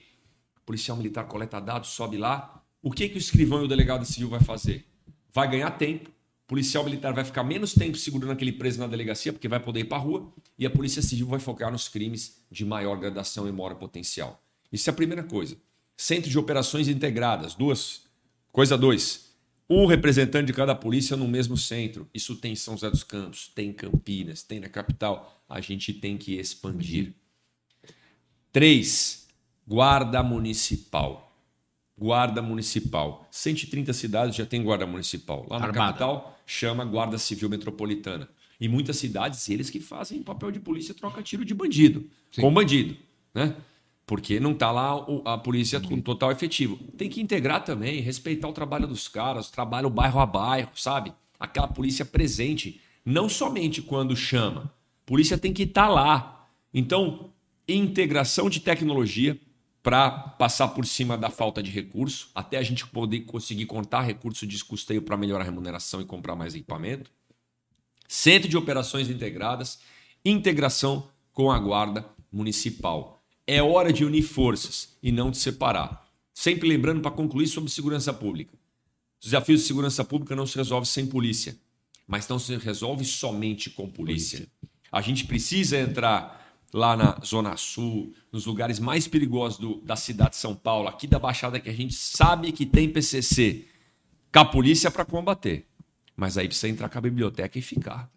O 0.59 0.66
policial 0.66 0.98
militar 0.98 1.24
coleta 1.24 1.59
dados, 1.59 1.88
sobe 1.88 2.18
lá. 2.18 2.62
O 2.83 2.90
que, 2.90 3.09
que 3.09 3.16
o 3.16 3.18
escrivão 3.18 3.62
e 3.62 3.64
o 3.64 3.68
delegado 3.68 4.04
civil 4.04 4.28
vai 4.28 4.40
fazer? 4.40 4.85
Vai 5.33 5.50
ganhar 5.50 5.70
tempo. 5.70 6.11
Policial 6.50 6.82
militar 6.82 7.14
vai 7.14 7.24
ficar 7.24 7.44
menos 7.44 7.74
tempo 7.74 7.96
segurando 7.96 8.32
aquele 8.32 8.50
preso 8.50 8.80
na 8.80 8.88
delegacia, 8.88 9.32
porque 9.32 9.46
vai 9.46 9.60
poder 9.60 9.82
ir 9.82 9.84
para 9.84 9.98
a 9.98 10.00
rua. 10.00 10.32
E 10.58 10.66
a 10.66 10.70
polícia 10.70 11.00
civil 11.00 11.28
vai 11.28 11.38
focar 11.38 11.70
nos 11.70 11.88
crimes 11.88 12.42
de 12.50 12.64
maior 12.64 12.98
gradação 12.98 13.46
e 13.46 13.52
maior 13.52 13.76
potencial. 13.76 14.42
Isso 14.72 14.90
é 14.90 14.92
a 14.92 14.96
primeira 14.96 15.22
coisa. 15.22 15.56
Centro 15.96 16.28
de 16.28 16.36
operações 16.36 16.88
integradas, 16.88 17.54
duas. 17.54 18.02
Coisa 18.50 18.76
dois. 18.76 19.30
Um 19.68 19.86
representante 19.86 20.46
de 20.46 20.52
cada 20.52 20.74
polícia 20.74 21.16
no 21.16 21.28
mesmo 21.28 21.56
centro. 21.56 22.10
Isso 22.12 22.34
tem 22.34 22.54
em 22.54 22.56
São 22.56 22.74
José 22.74 22.90
dos 22.90 23.04
Campos, 23.04 23.46
tem 23.54 23.68
em 23.68 23.72
Campinas, 23.72 24.42
tem 24.42 24.58
na 24.58 24.68
capital. 24.68 25.44
A 25.48 25.60
gente 25.60 25.92
tem 25.92 26.18
que 26.18 26.34
expandir. 26.34 27.14
Três. 28.50 29.28
Guarda 29.68 30.20
municipal. 30.20 31.30
Guarda 32.00 32.40
municipal. 32.40 33.28
130 33.30 33.92
cidades 33.92 34.34
já 34.34 34.46
tem 34.46 34.62
guarda 34.62 34.86
municipal. 34.86 35.46
Lá 35.50 35.58
na 35.58 35.66
Armada. 35.66 35.92
capital 35.92 36.40
chama 36.46 36.84
Guarda 36.84 37.18
Civil 37.18 37.50
Metropolitana. 37.50 38.28
Em 38.58 38.68
muitas 38.68 38.96
cidades, 38.96 39.48
eles 39.48 39.68
que 39.68 39.80
fazem 39.80 40.22
papel 40.22 40.50
de 40.50 40.60
polícia 40.60 40.94
troca 40.94 41.22
tiro 41.22 41.44
de 41.44 41.54
bandido. 41.54 42.08
Sim. 42.32 42.40
Com 42.40 42.52
bandido. 42.52 42.96
Né? 43.34 43.54
porque 44.10 44.40
não 44.40 44.50
está 44.50 44.72
lá 44.72 45.06
a 45.24 45.38
polícia 45.38 45.78
com 45.78 46.00
total 46.00 46.32
efetivo. 46.32 46.76
Tem 46.98 47.08
que 47.08 47.20
integrar 47.20 47.62
também, 47.64 48.00
respeitar 48.00 48.48
o 48.48 48.52
trabalho 48.52 48.88
dos 48.88 49.06
caras, 49.06 49.52
trabalho 49.52 49.88
bairro 49.88 50.18
a 50.18 50.26
bairro, 50.26 50.70
sabe? 50.74 51.12
Aquela 51.38 51.68
polícia 51.68 52.04
presente, 52.04 52.80
não 53.04 53.28
somente 53.28 53.80
quando 53.80 54.16
chama. 54.16 54.74
Polícia 55.06 55.38
tem 55.38 55.52
que 55.52 55.62
estar 55.62 55.86
tá 55.86 55.88
lá. 55.88 56.48
Então, 56.74 57.30
integração 57.68 58.50
de 58.50 58.58
tecnologia 58.58 59.38
para 59.83 60.11
passar 60.11 60.69
por 60.69 60.87
cima 60.87 61.16
da 61.16 61.31
falta 61.31 61.62
de 61.62 61.71
recurso, 61.71 62.31
até 62.35 62.59
a 62.59 62.62
gente 62.62 62.87
poder 62.87 63.21
conseguir 63.21 63.66
contar 63.66 64.03
recurso 64.03 64.47
de 64.47 64.62
custeio 64.64 65.03
para 65.03 65.16
melhorar 65.16 65.43
a 65.43 65.47
remuneração 65.47 66.01
e 66.01 66.05
comprar 66.05 66.37
mais 66.37 66.55
equipamento. 66.55 67.11
Centro 68.07 68.49
de 68.49 68.57
operações 68.57 69.09
integradas, 69.09 69.79
integração 70.25 71.09
com 71.33 71.51
a 71.51 71.59
guarda 71.59 72.05
municipal 72.31 73.23
é 73.47 73.62
hora 73.62 73.93
de 73.93 74.05
unir 74.05 74.23
forças 74.23 74.97
e 75.03 75.11
não 75.11 75.31
de 75.31 75.38
separar. 75.38 76.07
Sempre 76.33 76.69
lembrando 76.69 77.01
para 77.01 77.11
concluir 77.11 77.47
sobre 77.47 77.71
segurança 77.71 78.12
pública. 78.12 78.57
Os 79.21 79.27
desafios 79.27 79.62
de 79.62 79.66
segurança 79.66 80.05
pública 80.05 80.37
não 80.37 80.47
se 80.47 80.57
resolvem 80.57 80.87
sem 80.87 81.07
polícia, 81.07 81.57
mas 82.07 82.29
não 82.29 82.38
se 82.38 82.57
resolve 82.57 83.05
somente 83.05 83.69
com 83.71 83.88
polícia. 83.88 84.47
A 84.93 85.01
gente 85.01 85.27
precisa 85.27 85.79
entrar 85.79 86.39
lá 86.72 86.96
na 86.96 87.18
Zona 87.24 87.56
Sul, 87.56 88.14
nos 88.33 88.46
lugares 88.46 88.78
mais 88.78 89.09
perigosos 89.09 89.59
do, 89.59 89.80
da 89.83 89.96
cidade 89.96 90.30
de 90.30 90.37
São 90.37 90.54
Paulo, 90.54 90.88
aqui 90.88 91.06
da 91.06 91.18
Baixada, 91.18 91.59
que 91.59 91.68
a 91.68 91.74
gente 91.74 91.94
sabe 91.94 92.52
que 92.52 92.64
tem 92.64 92.88
PCC, 92.88 93.66
com 94.33 94.38
a 94.38 94.44
polícia 94.44 94.90
para 94.90 95.04
combater. 95.04 95.66
Mas 96.16 96.38
aí 96.38 96.46
precisa 96.46 96.68
entrar 96.68 96.88
com 96.88 96.98
a 96.98 97.00
biblioteca 97.00 97.59
e 97.59 97.62
ficar. 97.62 98.11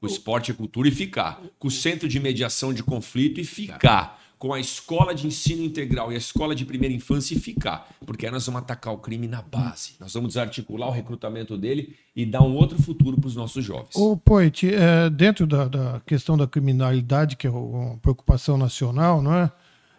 Com 0.00 0.06
o 0.06 0.10
esporte 0.10 0.50
e 0.50 0.54
cultura 0.54 0.88
e 0.88 0.92
ficar. 0.92 1.40
Com 1.58 1.68
o 1.68 1.70
centro 1.70 2.08
de 2.08 2.18
mediação 2.18 2.72
de 2.72 2.82
conflito 2.82 3.40
e 3.40 3.44
ficar 3.44 4.19
com 4.40 4.54
a 4.54 4.58
escola 4.58 5.14
de 5.14 5.26
ensino 5.26 5.62
integral 5.62 6.10
e 6.10 6.14
a 6.14 6.18
escola 6.18 6.54
de 6.54 6.64
primeira 6.64 6.94
infância 6.94 7.34
e 7.34 7.38
ficar, 7.38 7.86
porque 8.06 8.24
aí 8.24 8.32
nós 8.32 8.46
vamos 8.46 8.62
atacar 8.62 8.94
o 8.94 8.96
crime 8.96 9.28
na 9.28 9.42
base, 9.42 9.96
nós 10.00 10.14
vamos 10.14 10.28
desarticular 10.28 10.88
o 10.88 10.92
recrutamento 10.92 11.58
dele 11.58 11.94
e 12.16 12.24
dar 12.24 12.40
um 12.40 12.54
outro 12.54 12.82
futuro 12.82 13.20
para 13.20 13.28
os 13.28 13.36
nossos 13.36 13.62
jovens. 13.62 13.94
O 13.94 14.16
Poit, 14.16 14.66
é, 14.66 15.10
dentro 15.10 15.46
da, 15.46 15.68
da, 15.68 16.00
questão 16.06 16.38
da 16.38 16.46
criminalidade, 16.46 17.36
que 17.36 17.46
é 17.46 17.50
uma 17.50 17.98
preocupação 17.98 18.56
nacional, 18.56 19.20
não 19.20 19.34
é? 19.34 19.52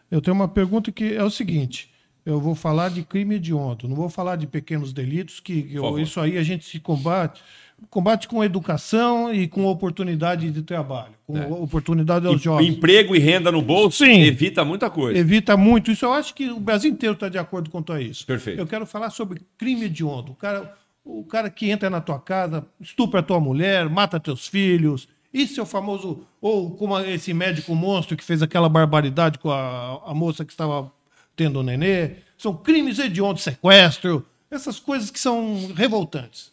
Eu 0.09 0.19
tenho 0.19 0.33
uma 0.33 0.47
pergunta 0.47 0.91
que 0.91 1.13
é 1.13 1.23
o 1.23 1.29
seguinte: 1.29 1.93
eu 2.25 2.41
vou 2.41 2.55
falar 2.55 2.89
de 2.89 3.03
crime 3.03 3.35
hediondo, 3.35 3.87
não 3.87 3.95
vou 3.95 4.09
falar 4.09 4.37
de 4.37 4.47
pequenos 4.47 4.91
delitos, 4.91 5.39
que, 5.39 5.69
eu, 5.71 5.99
isso 5.99 6.19
aí 6.19 6.39
a 6.39 6.43
gente 6.43 6.65
se 6.65 6.79
combate 6.79 7.43
combate 7.89 8.27
com 8.27 8.43
educação 8.43 9.33
e 9.33 9.47
com 9.47 9.65
oportunidade 9.65 10.49
de 10.51 10.61
trabalho, 10.61 11.13
com 11.25 11.37
é. 11.37 11.47
oportunidade 11.47 12.27
aos 12.27 12.39
e, 12.39 12.43
jovens. 12.43 12.69
Emprego 12.69 13.15
e 13.15 13.19
renda 13.19 13.51
no 13.51 13.61
bolso 13.61 14.05
Sim, 14.05 14.21
evita 14.21 14.63
muita 14.63 14.89
coisa. 14.89 15.17
Evita 15.17 15.57
muito. 15.57 15.91
Isso 15.91 16.05
eu 16.05 16.13
acho 16.13 16.33
que 16.33 16.49
o 16.49 16.59
Brasil 16.59 16.91
inteiro 16.91 17.13
está 17.13 17.29
de 17.29 17.37
acordo 17.37 17.69
quanto 17.69 17.91
a 17.91 18.01
isso. 18.01 18.25
Perfeito. 18.25 18.59
Eu 18.59 18.67
quero 18.67 18.85
falar 18.85 19.09
sobre 19.09 19.41
crime 19.57 19.85
hediondo. 19.85 20.33
O 20.33 20.35
cara, 20.35 20.75
o 21.03 21.23
cara 21.23 21.49
que 21.49 21.69
entra 21.69 21.89
na 21.89 22.01
tua 22.01 22.19
casa, 22.19 22.65
estupra 22.79 23.19
a 23.19 23.23
tua 23.23 23.39
mulher, 23.39 23.89
mata 23.89 24.19
teus 24.19 24.47
filhos. 24.47 25.07
Isso 25.33 25.59
é 25.59 25.63
o 25.63 25.65
famoso. 25.65 26.25
Ou 26.39 26.71
como 26.71 26.99
esse 26.99 27.33
médico 27.33 27.73
monstro 27.75 28.15
que 28.15 28.23
fez 28.23 28.41
aquela 28.41 28.69
barbaridade 28.69 29.39
com 29.39 29.49
a, 29.49 30.01
a 30.05 30.13
moça 30.13 30.45
que 30.45 30.51
estava 30.51 30.91
tendo 31.35 31.59
o 31.59 31.63
nenê. 31.63 32.11
São 32.37 32.55
crimes 32.55 32.99
hediondos, 32.99 33.43
sequestro, 33.43 34.25
essas 34.49 34.79
coisas 34.79 35.09
que 35.09 35.19
são 35.19 35.71
revoltantes 35.75 36.50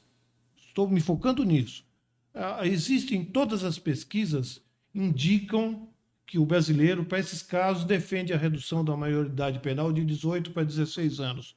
estou 0.79 0.88
me 0.88 1.01
focando 1.01 1.43
nisso. 1.43 1.85
Ah, 2.33 2.64
existem 2.64 3.25
todas 3.25 3.64
as 3.64 3.79
pesquisas 3.79 4.62
indicam 4.95 5.88
que 6.25 6.38
o 6.38 6.47
brasileiro, 6.47 7.05
para 7.05 7.19
esses 7.19 7.43
casos, 7.43 7.85
defende 7.85 8.33
a 8.33 8.37
redução 8.37 8.85
da 8.85 8.97
maioridade 8.97 9.59
penal 9.59 9.93
de 9.93 10.05
18 10.05 10.53
para 10.53 10.62
16 10.62 11.19
anos. 11.19 11.57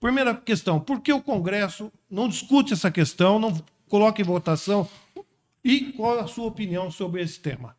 Primeira 0.00 0.34
questão, 0.34 0.80
por 0.80 1.00
que 1.00 1.12
o 1.12 1.20
Congresso 1.20 1.92
não 2.08 2.28
discute 2.28 2.72
essa 2.72 2.90
questão, 2.90 3.38
não 3.38 3.60
coloque 3.88 4.22
em 4.22 4.24
votação. 4.24 4.88
E 5.62 5.92
qual 5.92 6.18
a 6.18 6.26
sua 6.26 6.46
opinião 6.46 6.90
sobre 6.90 7.22
esse 7.22 7.40
tema? 7.40 7.76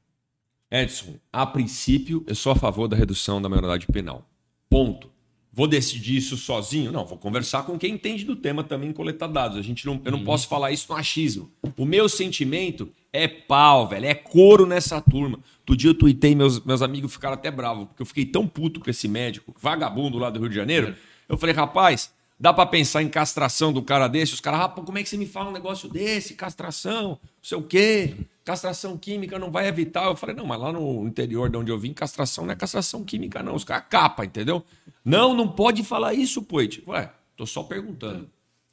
Edson, 0.69 1.15
a 1.31 1.45
princípio, 1.45 2.23
eu 2.27 2.35
sou 2.35 2.51
a 2.51 2.55
favor 2.55 2.87
da 2.87 2.97
redução 2.97 3.41
da 3.41 3.49
maioridade 3.49 3.87
penal. 3.87 4.27
Ponto. 4.69 5.14
Vou 5.55 5.67
decidir 5.67 6.17
isso 6.17 6.35
sozinho? 6.35 6.91
Não, 6.91 7.05
vou 7.05 7.17
conversar 7.17 7.63
com 7.63 7.79
quem 7.79 7.93
entende 7.93 8.25
do 8.25 8.35
tema 8.35 8.61
também, 8.61 8.91
coletar 8.91 9.27
dados. 9.27 9.57
A 9.57 9.61
gente 9.61 9.85
não, 9.85 10.01
eu 10.03 10.11
não 10.11 10.21
posso 10.21 10.49
falar 10.49 10.73
isso 10.73 10.91
no 10.91 10.97
achismo. 10.97 11.49
O 11.77 11.85
meu 11.85 12.09
sentimento 12.09 12.91
é 13.13 13.25
pau, 13.25 13.87
velho, 13.87 14.05
é 14.05 14.13
couro 14.13 14.65
nessa 14.65 14.99
turma. 14.99 15.39
Outro 15.59 15.77
dia 15.77 15.91
eu 15.91 15.93
tuitei, 15.93 16.35
meus, 16.35 16.59
meus 16.65 16.81
amigos 16.81 17.13
ficaram 17.13 17.35
até 17.35 17.49
bravos, 17.49 17.87
porque 17.87 18.01
eu 18.01 18.05
fiquei 18.05 18.25
tão 18.25 18.45
puto 18.45 18.81
com 18.81 18.89
esse 18.89 19.07
médico, 19.07 19.55
vagabundo 19.57 20.17
lá 20.17 20.29
do 20.29 20.41
Rio 20.41 20.49
de 20.49 20.55
Janeiro. 20.55 20.93
Eu 21.29 21.37
falei, 21.37 21.55
rapaz, 21.55 22.13
dá 22.39 22.53
para 22.53 22.65
pensar 22.65 23.01
em 23.01 23.09
castração 23.09 23.73
do 23.73 23.81
cara 23.81 24.07
desse? 24.07 24.33
Os 24.33 24.39
caras, 24.39 24.59
rapaz, 24.59 24.85
como 24.85 24.97
é 24.97 25.03
que 25.03 25.09
você 25.09 25.17
me 25.17 25.25
fala 25.25 25.49
um 25.49 25.53
negócio 25.53 25.89
desse? 25.89 26.33
Castração, 26.33 27.09
não 27.09 27.19
sei 27.41 27.57
o 27.57 27.63
quê 27.63 28.15
castração 28.45 28.95
química 28.95 29.39
não 29.39 29.49
vai 29.49 29.67
evitar. 29.67 30.05
Eu 30.05 30.15
falei, 30.15 30.35
não, 30.35 30.45
mas 30.45 30.61
lá 30.61 30.71
no 30.71 31.05
interior 31.07 31.49
de 31.49 31.57
onde 31.57 31.71
eu 31.71 31.79
vim, 31.79 31.91
castração 31.91 32.45
não 32.45 32.53
é 32.53 32.55
castração 32.55 33.03
química, 33.03 33.41
não. 33.41 33.55
Os 33.55 33.63
caras 33.63 33.87
capa, 33.89 34.23
entendeu? 34.23 34.63
Não, 35.03 35.33
não 35.33 35.47
pode 35.47 35.83
falar 35.83 36.13
isso, 36.13 36.43
Poit. 36.43 36.83
Ué, 36.87 37.11
tô 37.35 37.45
só 37.47 37.63
perguntando. 37.63 38.29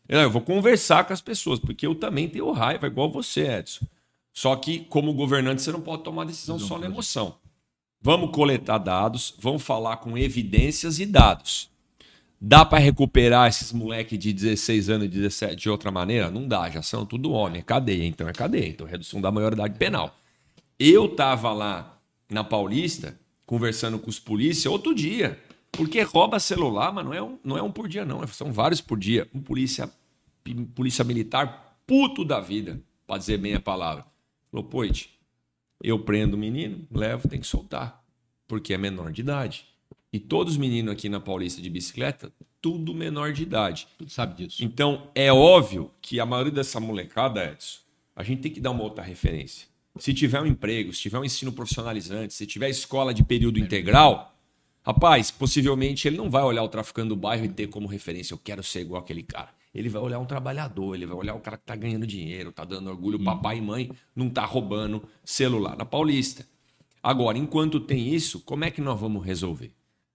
Eu 0.07 0.31
vou 0.31 0.43
conversar 0.43 1.05
com 1.05 1.13
as 1.15 1.23
pessoas, 1.23 1.59
porque 1.59 1.87
eu 1.87 1.95
também 1.95 2.29
tenho 2.29 2.53
raiva, 2.53 2.87
igual 2.87 3.11
você, 3.11 3.49
Edson. 3.49 3.87
Só 4.31 4.55
que, 4.57 4.81
como 4.81 5.15
governante, 5.15 5.63
você 5.63 5.73
não 5.73 5.81
pode 5.81 6.03
tomar 6.03 6.27
decisão 6.27 6.59
só 6.59 6.79
na 6.79 6.87
emoção. 6.87 7.37
Vamos 8.01 8.31
coletar 8.31 8.79
dados, 8.79 9.35
vamos 9.39 9.63
falar 9.63 9.99
com 9.99 10.19
evidências 10.19 10.99
e 10.99 11.07
dados. 11.07 11.71
Dá 12.45 12.65
para 12.65 12.81
recuperar 12.81 13.49
esses 13.49 13.73
moleques 13.73 14.19
de 14.19 14.33
16 14.33 14.91
anos 14.91 15.07
e 15.07 15.11
17 15.11 15.55
de 15.55 15.71
outra 15.71 15.93
maneira? 15.93 16.29
Não 16.29 16.49
dá, 16.49 16.69
já 16.69 16.83
são 16.83 17.07
tudo 17.07 17.31
homem, 17.31 17.61
é 17.61 17.63
cadeia, 17.63 18.05
então 18.05 18.29
é 18.29 18.33
cadeia, 18.33 18.67
então 18.67 18.85
redução 18.85 19.21
da 19.21 19.31
maioridade 19.31 19.79
penal. 19.79 20.19
Eu 20.77 21.09
tava 21.15 21.53
lá 21.53 22.01
na 22.29 22.43
Paulista 22.43 23.17
conversando 23.47 23.97
com 23.97 24.11
os 24.11 24.19
polícia 24.19 24.69
outro 24.69 24.93
dia, 24.93 25.39
porque 25.71 26.03
rouba 26.03 26.41
celular, 26.41 26.93
mas 26.93 27.05
não 27.05 27.15
é 27.15 27.23
um, 27.23 27.39
não 27.45 27.57
é 27.57 27.63
um 27.63 27.71
por 27.71 27.87
dia 27.87 28.05
não, 28.05 28.27
são 28.27 28.53
vários 28.53 28.81
por 28.81 28.99
dia. 28.99 29.29
Um 29.33 29.41
polícia 29.41 29.89
polícia 30.75 31.05
militar 31.05 31.79
puto 31.87 32.25
da 32.25 32.41
vida, 32.41 32.83
para 33.07 33.19
dizer 33.19 33.39
bem 33.39 33.55
a 33.55 33.61
palavra. 33.61 34.05
Falou, 34.51 34.67
poit, 34.67 35.17
eu 35.81 35.97
prendo 36.01 36.35
o 36.35 36.39
menino, 36.39 36.85
levo, 36.91 37.29
tem 37.29 37.39
que 37.39 37.47
soltar, 37.47 38.03
porque 38.49 38.75
é 38.75 38.77
menor 38.77 39.13
de 39.13 39.21
idade. 39.21 39.72
E 40.13 40.21
todos 40.21 40.55
os 40.55 40.59
meninos 40.59 40.93
aqui 40.93 41.09
na 41.09 41.19
Paulista 41.19 41.63
de 41.63 41.71
bicicleta, 41.71 42.31
tudo 42.61 42.95
menor 42.95 43.33
de 43.33 43.43
idade. 43.43 43.89
Tu 43.97 44.09
sabe 44.11 44.45
disso. 44.45 44.63
Então, 44.63 45.11
é 45.15 45.33
óbvio 45.33 45.91
que 46.03 46.21
a 46.21 46.27
maioria 46.27 46.53
dessa 46.53 46.79
molecada, 46.79 47.51
Edson, 47.51 47.81
a 48.15 48.23
gente 48.23 48.43
tem 48.43 48.53
que 48.53 48.61
dar 48.61 48.73
uma 48.73 48.83
outra 48.83 49.03
referência. 49.03 49.67
Se 49.99 50.13
tiver 50.13 50.41
um 50.41 50.47
emprego, 50.47 50.93
se 50.93 51.01
tiver 51.01 51.19
um 51.19 51.25
ensino 51.25 51.51
profissionalizante, 51.51 52.35
se 52.35 52.47
tiver 52.47 52.69
escola 52.69 53.15
de 53.15 53.25
período 53.25 53.59
integral, 53.59 54.35
rapaz, 54.83 55.31
possivelmente 55.31 56.07
ele 56.07 56.19
não 56.19 56.31
vai 56.31 56.43
olhar 56.43 56.63
o 56.63 56.69
traficante 56.69 57.09
do 57.09 57.17
bairro 57.17 57.45
e 57.47 57.49
ter 57.49 57.69
como 57.69 57.87
referência, 57.87 58.35
eu 58.35 58.39
quero 58.39 58.63
ser 58.63 58.81
igual 58.81 59.01
aquele 59.01 59.23
cara. 59.23 59.49
Ele 59.75 59.89
vai 59.89 60.03
olhar 60.03 60.19
um 60.19 60.27
trabalhador, 60.27 60.95
ele 60.95 61.07
vai 61.07 61.17
olhar 61.17 61.35
o 61.35 61.41
cara 61.41 61.57
que 61.57 61.65
tá 61.65 61.75
ganhando 61.75 62.07
dinheiro, 62.07 62.53
tá 62.53 62.65
dando 62.65 62.91
orgulho, 62.91 63.19
hum. 63.19 63.25
papai 63.25 63.59
e 63.59 63.61
mãe 63.63 63.91
não 64.15 64.29
tá 64.29 64.45
roubando 64.45 65.03
celular 65.25 65.75
na 65.77 65.87
Paulista. 65.87 66.47
Agora, 67.03 67.39
enquanto 67.39 67.81
tem 67.81 68.15
isso, 68.15 68.41
como 68.41 68.65
é 68.65 68.71
que 68.71 68.81
nós 68.81 69.01
vamos 69.01 69.25
resolver? 69.25 69.73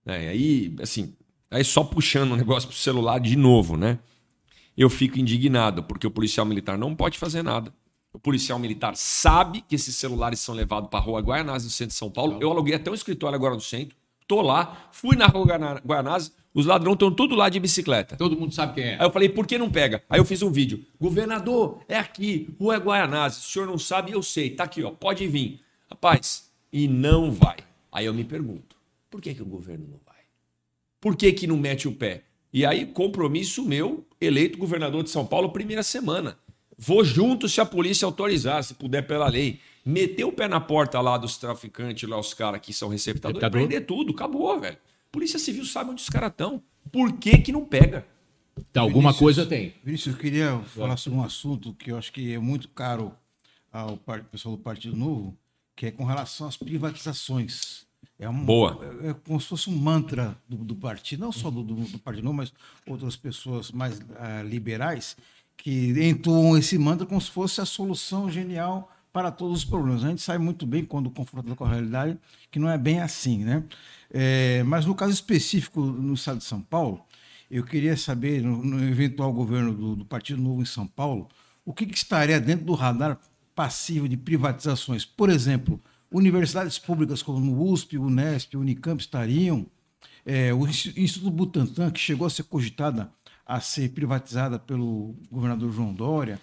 É, 0.07 0.29
aí, 0.29 0.73
assim, 0.81 1.13
aí 1.51 1.63
só 1.63 1.83
puxando 1.83 2.31
o 2.31 2.35
negócio 2.35 2.69
pro 2.69 2.77
celular 2.77 3.19
de 3.19 3.35
novo, 3.35 3.75
né? 3.75 3.99
Eu 4.75 4.89
fico 4.89 5.19
indignado, 5.19 5.83
porque 5.83 6.07
o 6.07 6.11
policial 6.11 6.45
militar 6.45 6.77
não 6.77 6.95
pode 6.95 7.17
fazer 7.17 7.43
nada. 7.43 7.73
O 8.13 8.19
policial 8.19 8.57
militar 8.57 8.95
sabe 8.95 9.61
que 9.61 9.75
esses 9.75 9.95
celulares 9.95 10.39
são 10.39 10.55
levados 10.55 10.89
para 10.89 10.99
a 10.99 11.01
rua 11.01 11.19
Guaianazes, 11.19 11.65
no 11.65 11.71
centro 11.71 11.93
de 11.93 11.97
São 11.99 12.09
Paulo. 12.09 12.37
Eu 12.41 12.49
aluguei 12.49 12.75
até 12.75 12.89
um 12.89 12.93
escritório 12.93 13.35
agora 13.35 13.53
no 13.53 13.61
centro. 13.61 13.95
Tô 14.27 14.41
lá, 14.41 14.89
fui 14.91 15.15
na 15.15 15.27
rua 15.27 15.45
Guaianazes, 15.85 16.31
os 16.53 16.65
ladrões 16.65 16.95
estão 16.95 17.11
tudo 17.11 17.35
lá 17.35 17.49
de 17.49 17.59
bicicleta. 17.59 18.17
Todo 18.17 18.37
mundo 18.37 18.53
sabe 18.53 18.73
quem 18.73 18.83
é. 18.83 18.93
Aí 18.95 19.05
eu 19.05 19.11
falei, 19.11 19.29
por 19.29 19.45
que 19.45 19.57
não 19.57 19.69
pega? 19.69 20.03
Aí 20.09 20.19
eu 20.19 20.25
fiz 20.25 20.41
um 20.41 20.51
vídeo. 20.51 20.83
Governador, 20.99 21.81
é 21.87 21.97
aqui, 21.97 22.55
rua 22.59 22.77
Guaianazes. 22.77 23.45
O 23.45 23.49
senhor 23.49 23.67
não 23.67 23.77
sabe, 23.77 24.13
eu 24.13 24.23
sei. 24.23 24.49
Tá 24.51 24.63
aqui, 24.63 24.83
ó, 24.83 24.91
pode 24.91 25.27
vir. 25.27 25.61
Rapaz, 25.89 26.51
e 26.71 26.87
não 26.87 27.31
vai. 27.31 27.57
Aí 27.91 28.05
eu 28.05 28.13
me 28.13 28.23
pergunto, 28.23 28.75
por 29.09 29.21
que, 29.21 29.33
que 29.33 29.41
o 29.41 29.45
governo 29.45 29.87
não 29.87 29.99
vai? 30.05 30.15
Por 30.99 31.15
que, 31.15 31.31
que 31.31 31.47
não 31.47 31.57
mete 31.57 31.87
o 31.87 31.93
pé? 31.93 32.23
E 32.51 32.65
aí, 32.65 32.85
compromisso 32.85 33.63
meu, 33.63 34.05
eleito 34.19 34.57
governador 34.57 35.03
de 35.03 35.09
São 35.09 35.25
Paulo, 35.25 35.51
primeira 35.51 35.83
semana. 35.83 36.37
Vou 36.77 37.03
junto 37.03 37.49
se 37.49 37.59
a 37.59 37.65
polícia 37.65 38.05
autorizar, 38.05 38.63
se 38.63 38.73
puder 38.73 39.05
pela 39.05 39.27
lei. 39.27 39.59
Meter 39.83 40.25
o 40.25 40.31
pé 40.31 40.47
na 40.47 40.59
porta 40.59 40.99
lá 41.01 41.17
dos 41.17 41.37
traficantes, 41.37 42.07
lá 42.07 42.19
os 42.19 42.33
caras 42.33 42.61
que 42.61 42.73
são 42.73 42.89
receptadores, 42.89 43.49
prender 43.49 43.85
tudo, 43.85 44.11
acabou, 44.11 44.59
velho. 44.59 44.77
Polícia 45.11 45.39
Civil 45.39 45.65
sabe 45.65 45.91
onde 45.91 46.01
os 46.01 46.09
caras 46.09 46.29
estão. 46.29 46.61
Por 46.91 47.13
que 47.13 47.37
que 47.39 47.51
não 47.51 47.65
pega? 47.65 48.05
Tá, 48.71 48.81
alguma 48.81 49.11
Vinícius, 49.11 49.19
coisa 49.19 49.45
tem. 49.45 49.73
Vinícius, 49.83 50.15
eu 50.15 50.21
queria 50.21 50.59
falar 50.59 50.97
sobre 50.97 51.17
um 51.17 51.23
assunto 51.23 51.73
que 51.73 51.91
eu 51.91 51.97
acho 51.97 52.11
que 52.11 52.33
é 52.33 52.39
muito 52.39 52.69
caro 52.69 53.13
ao 53.71 53.97
pessoal 54.31 54.55
do 54.55 54.61
Partido 54.61 54.95
Novo, 54.95 55.37
que 55.75 55.87
é 55.87 55.91
com 55.91 56.03
relação 56.03 56.47
às 56.47 56.57
privatizações. 56.57 57.86
É 58.19 58.27
um, 58.27 58.45
Boa. 58.45 58.79
É, 59.01 59.09
é, 59.09 59.13
como 59.13 59.39
se 59.39 59.47
fosse 59.47 59.69
um 59.69 59.75
mantra 59.75 60.35
do, 60.47 60.57
do 60.57 60.75
partido, 60.75 61.19
não 61.19 61.31
só 61.31 61.51
do, 61.51 61.61
do, 61.61 61.75
do, 61.75 61.99
Partido 61.99 62.25
Novo, 62.25 62.37
mas 62.37 62.51
outras 62.87 63.15
pessoas 63.15 63.71
mais 63.71 63.99
uh, 63.99 64.43
liberais, 64.45 65.15
que 65.55 65.93
entoam 66.07 66.57
esse 66.57 66.77
mantra 66.77 67.05
como 67.05 67.21
se 67.21 67.29
fosse 67.29 67.61
a 67.61 67.65
solução 67.65 68.29
genial 68.29 68.91
para 69.13 69.31
todos 69.31 69.59
os 69.59 69.65
problemas. 69.65 70.03
A 70.03 70.09
gente 70.09 70.21
sabe 70.21 70.43
muito 70.43 70.65
bem, 70.65 70.83
quando 70.83 71.09
confrontado 71.09 71.55
com 71.55 71.65
a 71.65 71.69
realidade, 71.69 72.17
que 72.51 72.59
não 72.59 72.69
é 72.69 72.77
bem 72.77 73.01
assim. 73.01 73.43
Né? 73.43 73.63
É, 74.11 74.63
mas 74.63 74.85
no 74.85 74.95
caso 74.95 75.11
específico 75.11 75.81
no 75.81 76.13
estado 76.13 76.39
de 76.39 76.43
São 76.43 76.61
Paulo, 76.61 77.03
eu 77.49 77.63
queria 77.63 77.95
saber, 77.95 78.41
no, 78.41 78.63
no 78.63 78.83
eventual 78.83 79.31
governo 79.31 79.73
do, 79.73 79.95
do, 79.95 80.05
Partido 80.05 80.41
Novo 80.41 80.61
em 80.61 80.65
São 80.65 80.85
Paulo, 80.85 81.27
o 81.65 81.73
que, 81.73 81.85
que 81.85 81.95
estaria 81.95 82.39
dentro 82.39 82.65
do 82.65 82.73
radar 82.73 83.19
passivo 83.55 84.07
de 84.07 84.15
privatizações. 84.15 85.03
Por 85.03 85.29
exemplo, 85.29 85.81
Universidades 86.11 86.79
públicas 86.79 87.21
como 87.21 87.53
o 87.53 87.71
USP, 87.71 87.97
o 87.97 88.03
Unesp, 88.03 88.55
o 88.55 88.61
Unicamp 88.61 89.01
estariam. 89.01 89.65
É, 90.25 90.53
o 90.53 90.67
Instituto 90.67 91.31
Butantan, 91.31 91.89
que 91.89 91.99
chegou 91.99 92.27
a 92.27 92.29
ser 92.29 92.43
cogitada 92.43 93.09
a 93.45 93.61
ser 93.61 93.89
privatizada 93.89 94.59
pelo 94.59 95.15
governador 95.31 95.71
João 95.71 95.93
Dória. 95.93 96.39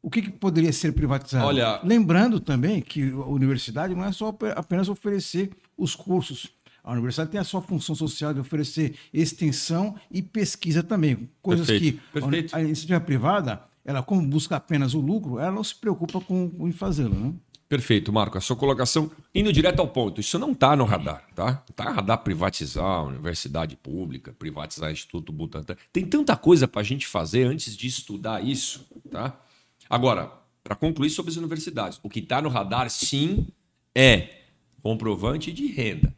O 0.00 0.08
que, 0.08 0.22
que 0.22 0.30
poderia 0.30 0.72
ser 0.72 0.92
privatizado? 0.92 1.46
Olha... 1.46 1.80
Lembrando 1.82 2.38
também 2.38 2.80
que 2.80 3.10
a 3.10 3.26
universidade 3.26 3.94
não 3.94 4.04
é 4.04 4.12
só 4.12 4.36
apenas 4.54 4.88
oferecer 4.88 5.50
os 5.76 5.96
cursos. 5.96 6.52
A 6.84 6.92
universidade 6.92 7.30
tem 7.30 7.40
a 7.40 7.44
sua 7.44 7.62
função 7.62 7.94
social 7.94 8.32
de 8.32 8.38
oferecer 8.38 8.94
extensão 9.12 9.96
e 10.10 10.22
pesquisa 10.22 10.82
também. 10.82 11.28
Coisas 11.40 11.66
Perfeito. 11.66 11.98
que 11.98 12.20
Perfeito. 12.20 12.54
a 12.54 12.62
iniciativa 12.62 13.00
privada, 13.00 13.62
ela 13.84 14.02
como 14.02 14.22
busca 14.28 14.56
apenas 14.56 14.94
o 14.94 15.00
lucro, 15.00 15.38
ela 15.38 15.50
não 15.50 15.64
se 15.64 15.74
preocupa 15.74 16.20
com, 16.20 16.50
com 16.50 16.68
em 16.68 16.72
fazê-lo. 16.72 17.14
Né? 17.14 17.32
Perfeito, 17.68 18.12
Marco. 18.12 18.38
A 18.38 18.40
sua 18.40 18.56
colocação, 18.56 19.10
indo 19.34 19.52
direto 19.52 19.80
ao 19.80 19.88
ponto, 19.88 20.20
isso 20.20 20.38
não 20.38 20.52
está 20.52 20.76
no 20.76 20.84
radar, 20.84 21.26
tá? 21.34 21.64
Está 21.68 21.90
radar 21.90 22.18
privatizar 22.18 22.84
a 22.84 23.02
universidade 23.02 23.76
pública, 23.76 24.34
privatizar 24.38 24.90
o 24.90 24.92
Instituto 24.92 25.32
Butantan. 25.32 25.76
Tem 25.92 26.04
tanta 26.04 26.36
coisa 26.36 26.68
para 26.68 26.82
a 26.82 26.84
gente 26.84 27.06
fazer 27.06 27.44
antes 27.44 27.76
de 27.76 27.86
estudar 27.86 28.44
isso, 28.44 28.86
tá? 29.10 29.40
Agora, 29.88 30.30
para 30.62 30.76
concluir 30.76 31.10
sobre 31.10 31.30
as 31.30 31.36
universidades, 31.36 31.98
o 32.02 32.08
que 32.08 32.20
está 32.20 32.40
no 32.40 32.48
radar, 32.48 32.88
sim, 32.90 33.46
é 33.94 34.42
comprovante 34.82 35.52
de 35.52 35.66
renda. 35.66 36.14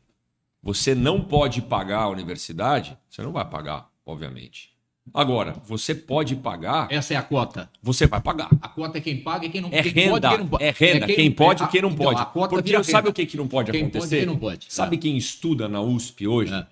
Você 0.63 0.95
não 0.95 1.23
pode 1.23 1.63
pagar 1.63 2.01
a 2.01 2.09
universidade, 2.09 2.99
você 3.09 3.23
não 3.23 3.33
vai 3.33 3.49
pagar, 3.49 3.89
obviamente. 4.05 4.76
Agora, 5.15 5.55
você 5.65 5.95
pode 5.95 6.37
pagar. 6.37 6.89
Essa 6.91 7.15
é 7.15 7.17
a 7.17 7.23
cota. 7.23 7.71
Você 7.83 8.07
vai 8.07 8.21
pagar. 8.21 8.51
A 8.61 8.69
cota 8.69 8.99
é 8.99 9.01
quem 9.01 9.19
paga 9.19 9.47
e 9.47 9.49
quem 9.49 9.61
não 9.61 9.71
é 9.73 9.83
quem 9.83 9.93
renda, 9.93 10.11
pode. 10.11 10.29
Quem 10.29 10.39
não, 10.39 10.59
é 10.59 10.71
renda. 10.71 11.05
É 11.05 11.07
quem, 11.07 11.17
quem, 11.17 11.33
pode 11.33 11.63
e 11.63 11.69
quem 11.69 11.83
não 11.83 11.91
então, 11.91 12.07
pode. 12.07 12.21
A 12.21 12.25
cota 12.25 12.57
Porque 12.57 12.85
sabe 12.85 13.09
o 13.09 13.13
que, 13.13 13.25
que 13.25 13.37
não 13.37 13.49
pode 13.49 13.71
quem 13.71 13.83
acontecer? 13.83 14.09
Pode, 14.09 14.17
quem 14.17 14.27
não 14.27 14.37
pode. 14.37 14.67
Sabe 14.69 14.97
é. 14.97 14.99
quem 14.99 15.17
estuda 15.17 15.69
na 15.69 15.81
USP 15.81 16.27
hoje? 16.27 16.53
É. 16.53 16.67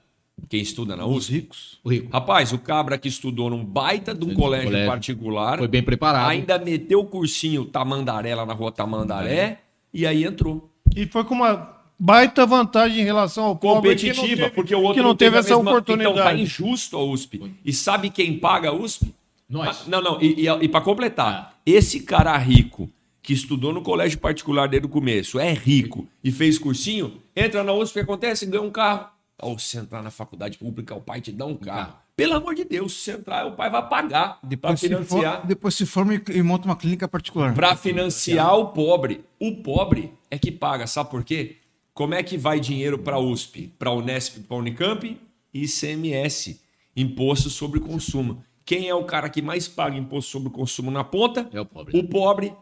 Quem 0.48 0.60
estuda 0.60 0.96
na 0.96 1.06
USP? 1.06 1.16
Os 1.16 1.28
ricos. 1.28 1.78
O 1.84 1.90
rico. 1.90 2.12
Rapaz, 2.12 2.52
o 2.52 2.58
cabra 2.58 2.98
que 2.98 3.08
estudou 3.08 3.48
num 3.50 3.64
baita 3.64 4.14
de 4.14 4.24
um 4.24 4.34
colégio, 4.34 4.66
colégio, 4.66 4.90
particular. 4.90 5.58
Foi 5.58 5.68
bem 5.68 5.82
preparado. 5.82 6.28
Ainda 6.28 6.58
meteu 6.58 7.00
o 7.00 7.06
cursinho 7.06 7.64
Tamandaré 7.64 8.34
lá 8.34 8.44
na 8.44 8.52
rua 8.52 8.72
Tamandaré 8.72 9.34
é. 9.34 9.58
e 9.92 10.06
aí 10.06 10.24
entrou. 10.24 10.70
E 10.94 11.06
foi 11.06 11.24
com 11.24 11.34
uma 11.34 11.73
baita 11.98 12.46
vantagem 12.46 13.00
em 13.00 13.04
relação 13.04 13.44
ao 13.44 13.56
pobre 13.56 13.90
competitiva, 13.90 14.36
teve, 14.36 14.50
porque 14.50 14.74
o 14.74 14.82
outro 14.82 14.94
que 14.94 15.02
não, 15.02 15.14
teve, 15.14 15.36
essa 15.36 15.56
mesma... 15.56 15.70
oportunidade. 15.70 16.12
Então 16.12 16.24
tá 16.24 16.34
injusto 16.34 16.96
a 16.96 17.02
USP. 17.02 17.52
E 17.64 17.72
sabe 17.72 18.10
quem 18.10 18.38
paga 18.38 18.70
a 18.70 18.72
USP? 18.72 19.14
Nós. 19.48 19.82
Ah, 19.82 19.88
não, 19.88 20.02
não, 20.02 20.22
e, 20.22 20.46
e, 20.46 20.48
e 20.48 20.68
para 20.68 20.80
completar, 20.80 21.58
esse 21.64 22.00
cara 22.00 22.36
rico 22.36 22.90
que 23.22 23.32
estudou 23.32 23.72
no 23.72 23.82
colégio 23.82 24.18
particular 24.18 24.68
desde 24.68 24.86
o 24.86 24.90
começo, 24.90 25.40
é 25.40 25.52
rico 25.52 26.06
e 26.22 26.30
fez 26.30 26.58
cursinho, 26.58 27.20
entra 27.34 27.64
na 27.64 27.72
USP, 27.72 27.92
o 27.92 27.94
que 27.94 28.00
acontece? 28.00 28.46
Ganha 28.46 28.62
um 28.62 28.70
carro. 28.70 29.08
Ou 29.40 29.58
se 29.58 29.78
entrar 29.78 30.02
na 30.02 30.10
faculdade 30.10 30.58
pública, 30.58 30.94
o 30.94 31.00
pai 31.00 31.20
te 31.20 31.32
dá 31.32 31.46
um 31.46 31.56
carro. 31.56 31.94
Pelo 32.14 32.34
amor 32.34 32.54
de 32.54 32.64
Deus, 32.64 33.02
se 33.02 33.10
entrar, 33.10 33.46
o 33.46 33.52
pai 33.52 33.68
vai 33.68 33.88
pagar 33.88 34.38
para 34.40 34.48
Depois 34.48 34.78
se, 34.78 34.88
financiar. 34.88 35.40
for, 35.40 35.46
depois 35.46 35.74
se 35.74 35.86
forma 35.86 36.14
e, 36.14 36.22
e 36.34 36.42
monta 36.42 36.66
uma 36.66 36.76
clínica 36.76 37.08
particular. 37.08 37.52
Para 37.54 37.74
financiar 37.74 38.56
o 38.56 38.68
pobre. 38.68 39.24
O 39.40 39.56
pobre 39.56 40.12
é 40.30 40.38
que 40.38 40.52
paga, 40.52 40.86
sabe 40.86 41.10
por 41.10 41.24
quê? 41.24 41.56
Como 41.94 42.12
é 42.14 42.22
que 42.22 42.36
vai 42.36 42.58
dinheiro 42.60 42.98
para 42.98 43.16
a 43.16 43.20
USP, 43.20 43.72
para 43.78 43.88
a 43.90 43.94
Unesp, 43.94 44.40
para 44.48 44.56
a 44.56 44.60
Unicamp? 44.60 45.16
ICMS, 45.54 46.60
Imposto 46.96 47.48
sobre 47.48 47.78
Consumo. 47.80 48.42
Quem 48.64 48.88
é 48.88 48.94
o 48.94 49.04
cara 49.04 49.28
que 49.28 49.40
mais 49.42 49.68
paga 49.68 49.96
imposto 49.96 50.30
sobre 50.30 50.48
consumo 50.50 50.90
na 50.90 51.04
ponta? 51.04 51.48
É 51.52 51.60
o 51.60 51.66
pobre. 51.66 51.98
O 51.98 52.08
pobre. 52.08 52.54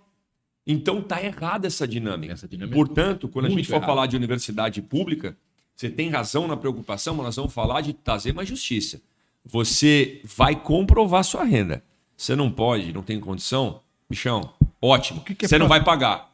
Então 0.67 1.01
tá 1.01 1.23
errada 1.23 1.67
essa 1.69 1.87
dinâmica. 1.87 2.33
Essa 2.33 2.49
dinâmica 2.49 2.75
Portanto, 2.75 3.29
quando 3.29 3.47
a 3.47 3.49
gente 3.49 3.65
for 3.67 3.75
errada. 3.77 3.87
falar 3.87 4.07
de 4.07 4.17
universidade 4.17 4.83
pública, 4.83 5.37
você 5.77 5.89
tem 5.89 6.09
razão 6.11 6.49
na 6.49 6.57
preocupação, 6.57 7.15
mas 7.15 7.27
nós 7.27 7.37
vamos 7.37 7.53
falar 7.55 7.83
de 7.83 7.93
trazer 7.93 8.33
mais 8.35 8.49
justiça. 8.49 9.01
Você 9.45 10.21
vai 10.25 10.57
comprovar 10.61 11.23
sua 11.25 11.45
renda. 11.45 11.85
Você 12.17 12.35
não 12.35 12.51
pode, 12.51 12.93
não 12.93 13.03
tem 13.03 13.19
condição, 13.21 13.81
bichão, 14.11 14.53
ótimo. 14.81 15.21
que 15.23 15.35
que 15.37 15.45
é 15.45 15.49
você 15.49 15.57
não 15.59 15.67
pra- 15.69 15.77
vai 15.79 15.85
pagar. 15.85 16.32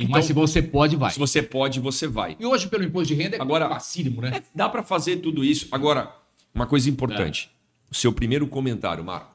Então, 0.00 0.12
Mas 0.12 0.26
se 0.26 0.32
você 0.32 0.62
pode, 0.62 0.94
vai. 0.94 1.10
se 1.10 1.18
você 1.18 1.42
pode, 1.42 1.80
você 1.80 2.06
vai. 2.06 2.36
E 2.38 2.46
hoje, 2.46 2.68
pelo 2.68 2.84
imposto 2.84 3.08
de 3.08 3.20
renda, 3.20 3.36
é 3.36 3.40
Agora- 3.40 3.68
facílimo, 3.68 4.22
né? 4.22 4.36
É, 4.36 4.42
dá 4.54 4.68
para 4.68 4.84
fazer 4.84 5.16
tudo 5.16 5.44
isso. 5.44 5.66
Agora, 5.72 6.14
uma 6.54 6.66
coisa 6.68 6.88
importante. 6.88 7.50
O 7.90 7.94
seu 7.96 8.12
primeiro 8.12 8.46
comentário, 8.46 9.02
Marco. 9.04 9.34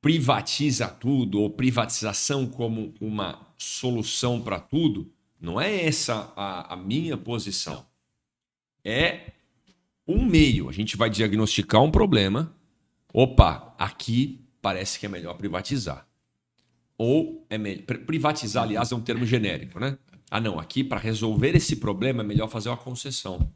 Privatiza 0.00 0.88
tudo 0.88 1.40
ou 1.40 1.48
privatização 1.48 2.44
como 2.46 2.92
uma 3.00 3.46
solução 3.56 4.40
para 4.42 4.58
tudo, 4.58 5.10
não 5.40 5.60
é 5.60 5.84
essa 5.86 6.32
a, 6.36 6.74
a 6.74 6.76
minha 6.76 7.16
posição. 7.16 7.86
É 8.84 9.30
um 10.06 10.24
meio. 10.24 10.68
A 10.68 10.72
gente 10.72 10.96
vai 10.96 11.08
diagnosticar 11.08 11.80
um 11.82 11.90
problema. 11.90 12.54
Opa, 13.12 13.74
aqui 13.78 14.40
parece 14.60 14.98
que 14.98 15.06
é 15.06 15.08
melhor 15.08 15.34
privatizar. 15.34 16.06
Ou 16.96 17.46
é 17.50 17.58
melhor. 17.58 17.82
Privatizar, 18.06 18.64
aliás, 18.64 18.92
é 18.92 18.94
um 18.94 19.00
termo 19.00 19.24
genérico, 19.26 19.80
né? 19.80 19.98
Ah, 20.30 20.40
não, 20.40 20.58
aqui 20.58 20.82
para 20.82 20.98
resolver 20.98 21.54
esse 21.54 21.76
problema 21.76 22.22
é 22.22 22.26
melhor 22.26 22.48
fazer 22.48 22.68
uma 22.68 22.76
concessão. 22.76 23.52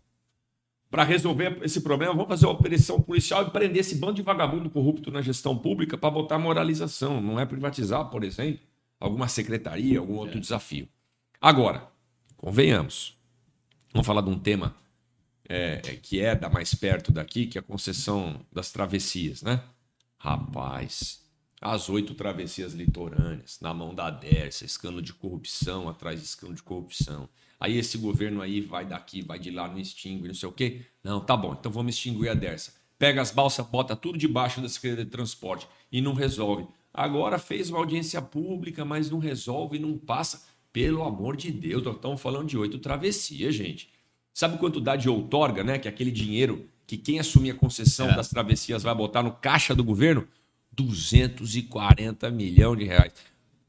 Para 0.91 1.05
resolver 1.05 1.59
esse 1.63 1.83
problema, 1.83 2.15
vamos 2.15 2.29
fazer 2.29 2.47
uma 2.47 2.53
operação 2.53 3.01
policial 3.01 3.47
e 3.47 3.51
prender 3.51 3.81
esse 3.81 3.97
bando 3.97 4.15
de 4.15 4.23
vagabundo 4.23 4.71
corrupto 4.71 5.11
na 5.11 5.21
gestão 5.21 5.57
pública 5.57 5.99
para 5.99 6.11
botar 6.11 6.39
moralização. 6.39 7.21
Não 7.21 7.39
é 7.39 7.45
privatizar, 7.45 8.09
por 8.09 8.25
exemplo, 8.25 8.61
alguma 8.99 9.29
secretaria, 9.29 9.99
algum 9.99 10.15
outro 10.15 10.41
desafio. 10.41 10.89
Agora, 11.41 11.87
convenhamos. 12.37 13.19
Vamos 13.93 14.07
falar 14.07 14.23
de 14.23 14.31
um 14.31 14.39
tema 14.39 14.75
é, 15.49 15.83
é, 15.85 15.97
que 15.97 16.21
é 16.21 16.35
da 16.35 16.49
mais 16.49 16.75
perto 16.75 17.11
daqui, 17.11 17.47
que 17.47 17.59
é 17.59 17.61
a 17.61 17.65
concessão 17.65 18.41
das 18.53 18.71
travessias, 18.71 19.43
né? 19.43 19.63
Rapaz, 20.19 21.23
as 21.61 21.89
oito 21.89 22.15
travessias 22.15 22.73
litorâneas, 22.73 23.59
na 23.61 23.75
mão 23.75 23.95
da 23.95 24.11
Dersa, 24.11 24.65
escândalo 24.65 25.03
de 25.03 25.13
corrupção 25.13 25.89
atrás 25.89 26.21
de 26.21 26.27
escândalo 26.27 26.57
de 26.57 26.63
corrupção. 26.63 27.29
Aí 27.59 27.77
esse 27.77 27.99
governo 27.99 28.41
aí 28.41 28.61
vai 28.61 28.87
daqui, 28.87 29.21
vai 29.23 29.39
de 29.39 29.51
lá, 29.51 29.67
não 29.69 29.79
extingue, 29.79 30.29
não 30.29 30.35
sei 30.35 30.49
o 30.49 30.53
quê. 30.53 30.83
Não, 31.03 31.21
tá 31.21 31.37
bom, 31.37 31.57
então 31.59 31.73
vamos 31.73 31.95
extinguir 31.95 32.29
a 32.29 32.35
Dersa. 32.35 32.73
Pega 32.99 33.21
as 33.21 33.31
balsas, 33.33 33.67
bota 33.67 33.97
tudo 33.97 34.17
debaixo 34.19 34.61
da 34.61 34.69
Secretaria 34.69 35.05
de 35.05 35.11
Transporte 35.11 35.67
e 35.91 36.01
não 36.01 36.15
resolve. 36.15 36.67
Agora 36.95 37.39
fez 37.39 37.71
uma 37.71 37.79
audiência 37.79 38.21
pública, 38.23 38.85
mas 38.85 39.11
não 39.11 39.19
resolve, 39.19 39.79
não 39.79 39.97
passa. 39.99 40.47
Pelo 40.73 41.03
amor 41.03 41.37
de 41.37 41.51
Deus, 41.51 41.83
nós 41.83 41.97
estamos 41.97 42.21
falando 42.21 42.49
de 42.49 42.57
oito 42.59 42.79
travessias, 42.79 43.55
gente. 43.55 43.91
Sabe 44.35 44.59
quanto 44.59 44.81
dá 44.81 44.95
de 44.95 45.09
outorga, 45.09 45.65
né? 45.65 45.79
Que 45.79 45.89
é 45.89 45.91
aquele 45.91 46.11
dinheiro 46.11 46.69
que 46.87 46.97
quem 46.97 47.19
assumir 47.19 47.51
a 47.51 47.55
concessão 47.55 48.09
É. 48.11 48.17
das 48.17 48.29
travessias 48.29 48.83
vai 48.83 48.95
botar 48.95 49.23
no 49.23 49.33
caixa 49.33 49.75
do 49.75 49.83
governo? 49.83 50.27
240 50.83 52.31
milhões 52.31 52.79
de 52.79 52.85
reais. 52.85 53.13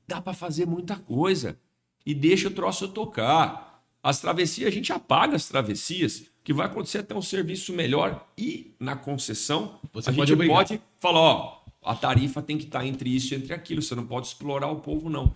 Dá 0.08 0.22
para 0.22 0.34
fazer 0.34 0.66
muita 0.66 0.96
coisa. 0.96 1.58
E 2.06 2.14
deixa 2.14 2.48
o 2.48 2.52
troço 2.52 2.88
tocar. 2.88 3.84
As 4.02 4.20
travessias, 4.22 4.68
a 4.68 4.72
gente 4.72 4.92
apaga 4.94 5.36
as 5.36 5.48
travessias, 5.48 6.24
que 6.44 6.54
vai 6.54 6.66
acontecer 6.66 7.00
até 7.00 7.14
um 7.14 7.22
serviço 7.22 7.74
melhor. 7.74 8.28
E 8.38 8.74
na 8.80 8.96
concessão, 8.96 9.80
Você 9.94 10.10
a 10.10 10.14
pode 10.14 10.28
gente 10.30 10.34
obrigar. 10.34 10.58
pode 10.58 10.82
falar, 11.00 11.20
ó, 11.20 11.64
a 11.84 11.96
tarifa 11.96 12.42
tem 12.42 12.58
que 12.58 12.64
estar 12.66 12.86
entre 12.86 13.14
isso 13.14 13.34
e 13.34 13.38
entre 13.38 13.54
aquilo. 13.54 13.82
Você 13.82 13.96
não 13.96 14.06
pode 14.06 14.28
explorar 14.28 14.68
o 14.68 14.78
povo, 14.78 15.10
não. 15.10 15.36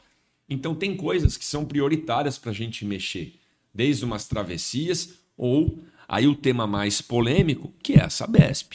Então 0.49 0.74
tem 0.74 0.95
coisas 0.95 1.38
que 1.38 1.45
são 1.45 1.65
prioritárias 1.65 2.38
para 2.38 2.51
a 2.51 2.53
gente 2.53 2.86
mexer. 2.86 3.36
Desde 3.74 4.05
umas 4.05 4.28
travessias 4.28 5.15
ou 5.36 5.84
aí 6.07 6.28
o 6.28 6.36
tema 6.36 6.65
mais 6.67 7.01
polêmico, 7.01 7.74
que 7.82 7.93
é 7.93 8.03
a 8.03 8.09
Sabesp. 8.09 8.74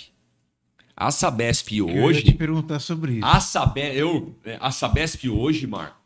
A 1.01 1.12
Sabesp 1.12 1.76
Eu 1.76 1.88
ia 1.88 2.05
hoje, 2.05 2.22
te 2.24 2.34
perguntar 2.34 2.80
sobre 2.80 3.18
isso. 3.18 3.24
a, 3.24 3.38
Sabe, 3.38 3.96
eu, 3.96 4.34
a 4.59 4.72
Sabesp 4.72 5.28
hoje, 5.28 5.64
Marco, 5.64 5.96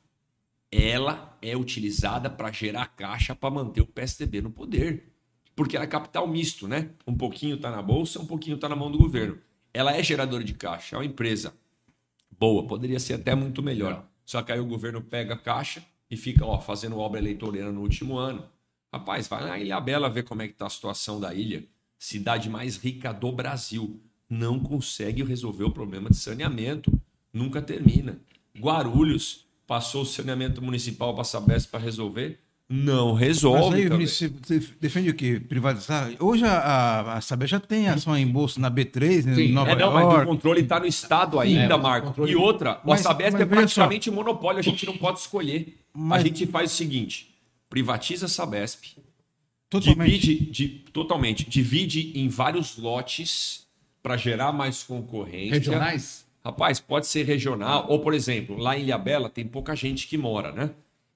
ela 0.70 1.34
é 1.40 1.57
utilizada 1.57 2.28
para 2.28 2.53
gerar 2.53 2.84
caixa 2.88 3.34
para 3.34 3.51
manter 3.51 3.80
o 3.80 3.86
PSDB 3.86 4.43
no 4.43 4.51
poder. 4.51 5.11
Porque 5.57 5.76
ela 5.76 5.86
é 5.86 5.88
capital 5.88 6.28
misto, 6.28 6.68
né? 6.68 6.90
Um 7.07 7.16
pouquinho 7.16 7.57
está 7.57 7.70
na 7.70 7.80
bolsa, 7.80 8.20
um 8.20 8.26
pouquinho 8.26 8.57
está 8.57 8.68
na 8.68 8.76
mão 8.76 8.90
do 8.90 8.99
governo. 8.99 9.38
Ela 9.72 9.97
é 9.97 10.03
geradora 10.03 10.45
de 10.45 10.53
caixa, 10.53 10.95
é 10.95 10.99
uma 10.99 11.07
empresa 11.07 11.55
boa, 12.30 12.66
poderia 12.66 13.01
ser 13.01 13.14
até 13.14 13.34
muito 13.34 13.62
melhor. 13.62 14.07
Só 14.26 14.43
que 14.43 14.53
aí 14.53 14.61
o 14.61 14.66
governo 14.66 15.01
pega 15.01 15.32
a 15.32 15.38
caixa 15.38 15.82
e 16.11 16.18
fica 16.18 16.45
ó, 16.45 16.61
fazendo 16.61 16.99
obra 16.99 17.18
eleitoreira 17.18 17.72
no 17.72 17.80
último 17.80 18.18
ano. 18.18 18.47
Rapaz, 18.93 19.26
vai 19.26 19.43
na 19.43 19.59
Ilha 19.59 19.80
Bela 19.80 20.11
ver 20.11 20.24
como 20.24 20.43
é 20.43 20.47
que 20.49 20.53
está 20.53 20.66
a 20.66 20.70
situação 20.70 21.18
da 21.18 21.32
ilha. 21.32 21.64
Cidade 21.99 22.51
mais 22.51 22.76
rica 22.76 23.11
do 23.11 23.32
Brasil. 23.32 24.03
Não 24.35 24.59
consegue 24.59 25.22
resolver 25.22 25.64
o 25.64 25.70
problema 25.70 26.09
de 26.09 26.16
saneamento. 26.16 26.91
Nunca 27.33 27.61
termina. 27.61 28.16
Guarulhos 28.59 29.45
passou 29.66 30.03
o 30.03 30.07
saneamento 30.07 30.62
municipal 30.62 31.12
para 31.12 31.20
a 31.20 31.24
Sabesp 31.24 31.70
para 31.70 31.80
resolver. 31.80 32.39
Não 32.68 33.12
Mas 33.12 33.20
resolve. 33.20 33.76
aí. 33.76 33.89
Vinícius, 33.91 34.33
você 34.43 34.59
defende 34.80 35.11
o 35.11 35.14
quê? 35.14 35.39
Privatizar? 35.39 36.11
Hoje 36.18 36.45
a, 36.47 37.16
a, 37.16 37.20
Sabesp 37.20 37.51
já 37.51 37.61
tem 37.61 37.89
ação 37.89 38.16
em 38.16 38.26
bolsa 38.26 38.59
na 38.59 38.70
B3, 38.70 39.24
né, 39.26 39.35
Sim. 39.35 39.43
em 39.43 39.53
Nova 39.53 39.72
É, 39.72 39.76
não, 39.76 39.93
mas 39.93 40.07
o 40.07 40.11
York. 40.12 40.26
controle 40.26 40.61
está 40.62 40.80
no 40.80 40.87
Estado 40.87 41.39
ainda, 41.39 41.74
É, 41.74 41.76
Marco. 41.76 42.07
controle- 42.09 42.33
E 42.33 42.37
outra, 42.37 42.80
Mas- 42.85 43.01
a 43.01 43.11
Sabesp 43.11 43.33
mas 43.33 43.41
é 43.43 43.45
praticamente 43.47 44.11
monopólio, 44.11 44.61
a 44.61 44.62
gente 44.62 44.87
não 44.87 44.97
pode 44.97 45.18
escolher. 45.18 45.78
Mas- 45.93 46.22
A 46.22 46.26
gente 46.26 46.47
faz 46.47 46.72
o 46.72 46.74
seguinte: 46.74 47.35
privatiza 47.68 48.24
a 48.24 48.28
Sabesp, 48.30 48.97
Totalmente. 49.68 50.18
divide 50.20 50.51
de- 50.51 50.68
totalmente, 50.93 51.49
divide 51.49 52.12
em 52.14 52.28
vários 52.28 52.78
lotes 52.78 53.61
para 54.03 54.16
gerar 54.16 54.53
mais 54.53 54.82
concorrência. 54.82 55.55
Regionais? 55.55 56.26
Rapaz, 56.44 56.80
pode 56.80 57.07
ser 57.07 57.24
regional, 57.24 57.86
ou 57.88 58.00
por 58.00 58.12
exemplo, 58.12 58.57
lá 58.57 58.76
em 58.76 58.82
Ilhabela 58.82 59.30
tem 59.30 59.46
pouca 59.46 59.76
gente 59.76 60.09
que 60.09 60.18
mora, 60.18 60.50
né? 60.50 60.70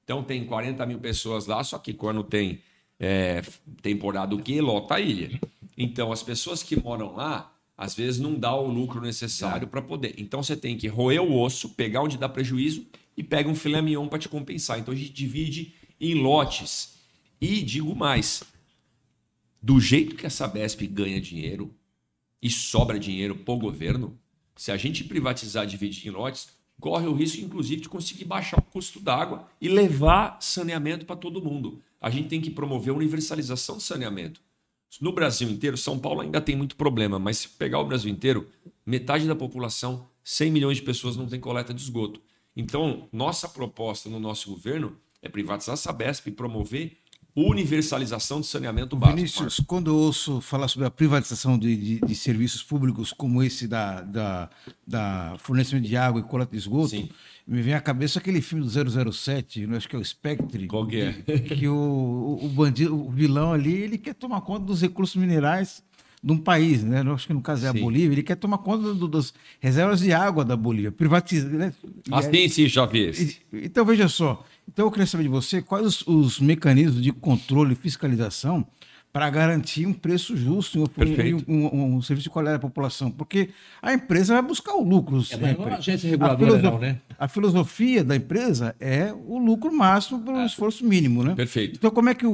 Então 0.04 0.22
tem 0.22 0.44
40 0.44 0.86
mil 0.86 1.00
pessoas 1.00 1.46
lá, 1.46 1.64
só 1.64 1.78
que 1.78 1.92
quando 1.92 2.22
tem 2.22 2.60
é, 3.00 3.42
temporada 3.82 4.36
o 4.36 4.40
quê? 4.40 4.60
Lota 4.60 4.94
a 4.94 5.00
ilha. 5.00 5.40
Então 5.76 6.12
as 6.12 6.22
pessoas 6.22 6.62
que 6.62 6.80
moram 6.80 7.16
lá, 7.16 7.52
às 7.76 7.94
vezes 7.94 8.20
não 8.20 8.38
dá 8.38 8.54
o 8.54 8.68
lucro 8.68 9.00
necessário 9.00 9.66
para 9.66 9.82
poder. 9.82 10.14
Então 10.16 10.44
você 10.44 10.56
tem 10.56 10.76
que 10.76 10.86
roer 10.86 11.20
o 11.20 11.40
osso, 11.40 11.70
pegar 11.70 12.02
onde 12.02 12.16
dá 12.16 12.28
prejuízo 12.28 12.86
e 13.16 13.22
pega 13.24 13.48
um 13.48 13.54
filé 13.54 13.82
mignon 13.82 14.06
para 14.06 14.20
te 14.20 14.28
compensar. 14.28 14.78
Então 14.78 14.94
a 14.94 14.96
gente 14.96 15.12
divide 15.12 15.74
em 16.00 16.14
lotes. 16.14 16.94
E 17.40 17.60
digo 17.62 17.94
mais, 17.96 18.44
do 19.60 19.80
jeito 19.80 20.14
que 20.14 20.24
a 20.26 20.30
Sabesp 20.30 20.86
ganha 20.86 21.20
dinheiro 21.20 21.74
e 22.42 22.50
sobra 22.50 22.98
dinheiro 22.98 23.34
para 23.34 23.54
o 23.54 23.58
governo, 23.58 24.18
se 24.54 24.72
a 24.72 24.76
gente 24.76 25.04
privatizar 25.04 25.66
dividir 25.66 26.08
em 26.08 26.10
lotes, 26.10 26.48
corre 26.80 27.06
o 27.06 27.14
risco, 27.14 27.44
inclusive, 27.44 27.82
de 27.82 27.88
conseguir 27.88 28.24
baixar 28.24 28.58
o 28.58 28.62
custo 28.62 29.00
d'água 29.00 29.48
e 29.60 29.68
levar 29.68 30.38
saneamento 30.40 31.06
para 31.06 31.16
todo 31.16 31.42
mundo. 31.42 31.82
A 32.00 32.10
gente 32.10 32.28
tem 32.28 32.40
que 32.40 32.50
promover 32.50 32.92
a 32.92 32.96
universalização 32.96 33.76
do 33.76 33.82
saneamento. 33.82 34.40
No 35.00 35.12
Brasil 35.12 35.48
inteiro, 35.50 35.76
São 35.76 35.98
Paulo 35.98 36.20
ainda 36.20 36.40
tem 36.40 36.56
muito 36.56 36.76
problema, 36.76 37.18
mas 37.18 37.38
se 37.38 37.48
pegar 37.48 37.80
o 37.80 37.86
Brasil 37.86 38.10
inteiro, 38.10 38.48
metade 38.84 39.26
da 39.26 39.34
população, 39.34 40.08
100 40.24 40.50
milhões 40.50 40.76
de 40.78 40.82
pessoas, 40.82 41.16
não 41.16 41.26
tem 41.26 41.40
coleta 41.40 41.74
de 41.74 41.82
esgoto. 41.82 42.20
Então, 42.56 43.08
nossa 43.12 43.48
proposta 43.48 44.08
no 44.08 44.18
nosso 44.18 44.48
governo 44.48 44.96
é 45.20 45.28
privatizar 45.28 45.74
a 45.74 45.76
Sabesp 45.76 46.28
e 46.28 46.32
promover 46.32 46.98
universalização 47.36 48.40
do 48.40 48.46
saneamento 48.46 48.96
básico. 48.96 49.16
Vinícius, 49.16 49.60
quando 49.66 49.90
eu 49.90 49.96
ouço 49.96 50.40
falar 50.40 50.68
sobre 50.68 50.86
a 50.86 50.90
privatização 50.90 51.58
de, 51.58 51.76
de- 51.76 52.00
de 52.00 52.14
serviços 52.14 52.62
públicos 52.62 53.12
como 53.12 53.42
esse 53.42 53.68
da, 53.68 54.00
da, 54.00 54.50
da 54.86 55.36
fornecimento 55.38 55.86
de 55.86 55.96
água 55.96 56.20
e 56.20 56.24
coleta 56.24 56.52
de 56.52 56.56
esgoto, 56.58 56.88
Sim. 56.88 57.08
me 57.46 57.60
vem 57.60 57.74
à 57.74 57.80
cabeça 57.80 58.18
aquele 58.18 58.40
filme 58.40 58.64
do 58.64 59.12
007, 59.12 59.62
eu 59.62 59.76
acho 59.76 59.88
que 59.88 59.94
é 59.96 59.98
o 59.98 60.04
Spectre. 60.04 60.66
Qual 60.66 60.86
que 60.86 60.96
é? 61.00 61.12
Que 61.12 61.68
o, 61.68 62.38
o 62.42 62.48
bandido, 62.48 62.94
o 62.98 63.10
vilão 63.10 63.52
ali, 63.52 63.74
ele 63.74 63.98
quer 63.98 64.14
tomar 64.14 64.40
conta 64.40 64.64
dos 64.64 64.80
recursos 64.80 65.16
minerais 65.16 65.84
de 66.22 66.32
um 66.32 66.38
país, 66.38 66.82
né? 66.82 67.02
Eu 67.04 67.14
acho 67.14 67.26
que 67.26 67.32
no 67.32 67.40
caso 67.42 67.64
é 67.66 67.68
a 67.68 67.72
Sim. 67.72 67.80
Bolívia, 67.80 68.14
ele 68.14 68.22
quer 68.22 68.36
tomar 68.36 68.58
conta 68.58 68.92
do- 68.94 69.06
das 69.08 69.32
reservas 69.60 70.00
de 70.00 70.12
água 70.12 70.44
da 70.44 70.56
Bolívia, 70.56 70.90
privatiza, 70.90 71.48
né? 71.48 71.72
E 71.84 71.88
Ah, 72.12 72.18
aí- 72.18 72.48
sim, 72.48 72.48
sim, 72.48 72.68
já 72.68 72.84
vi 72.86 73.00
esse. 73.00 73.38
Então, 73.52 73.84
veja 73.84 74.08
só. 74.08 74.44
Então, 74.68 74.86
eu 74.86 74.90
queria 74.90 75.06
saber 75.06 75.22
de 75.24 75.28
você 75.28 75.62
quais 75.62 75.86
os, 75.86 76.06
os 76.06 76.40
mecanismos 76.40 77.02
de 77.02 77.12
controle 77.12 77.72
e 77.74 77.76
fiscalização 77.76 78.66
para 79.16 79.30
garantir 79.30 79.86
um 79.86 79.94
preço 79.94 80.36
justo, 80.36 80.78
um, 80.78 80.84
um, 81.48 81.66
um- 81.74 81.94
um 81.96 82.02
serviço 82.02 82.24
de 82.24 82.30
qualidade 82.30 82.56
à 82.56 82.60
população. 82.60 83.10
Porque 83.10 83.48
a 83.80 83.94
empresa 83.94 84.34
vai 84.34 84.42
buscar 84.42 84.74
o 84.74 84.82
lucro 84.86 85.16
É, 85.30 85.36
mas 85.38 85.56
não 85.56 85.64
é 85.64 85.66
uma 85.68 85.76
agência 85.78 86.06
A 86.06 86.10
reguladora, 86.10 86.50
filoso- 86.50 86.62
não, 86.62 86.78
né? 86.78 87.00
A 87.18 87.26
filosofia 87.26 88.04
da 88.04 88.14
empresa 88.14 88.76
é 88.78 89.10
o 89.14 89.38
lucro 89.38 89.72
máximo 89.72 90.20
pelo 90.22 90.44
esforço 90.44 90.84
mínimo, 90.84 91.24
né? 91.24 91.34
Perfeito. 91.34 91.76
Então, 91.76 91.90
como 91.90 92.10
é 92.10 92.14
que 92.14 92.26
o, 92.26 92.30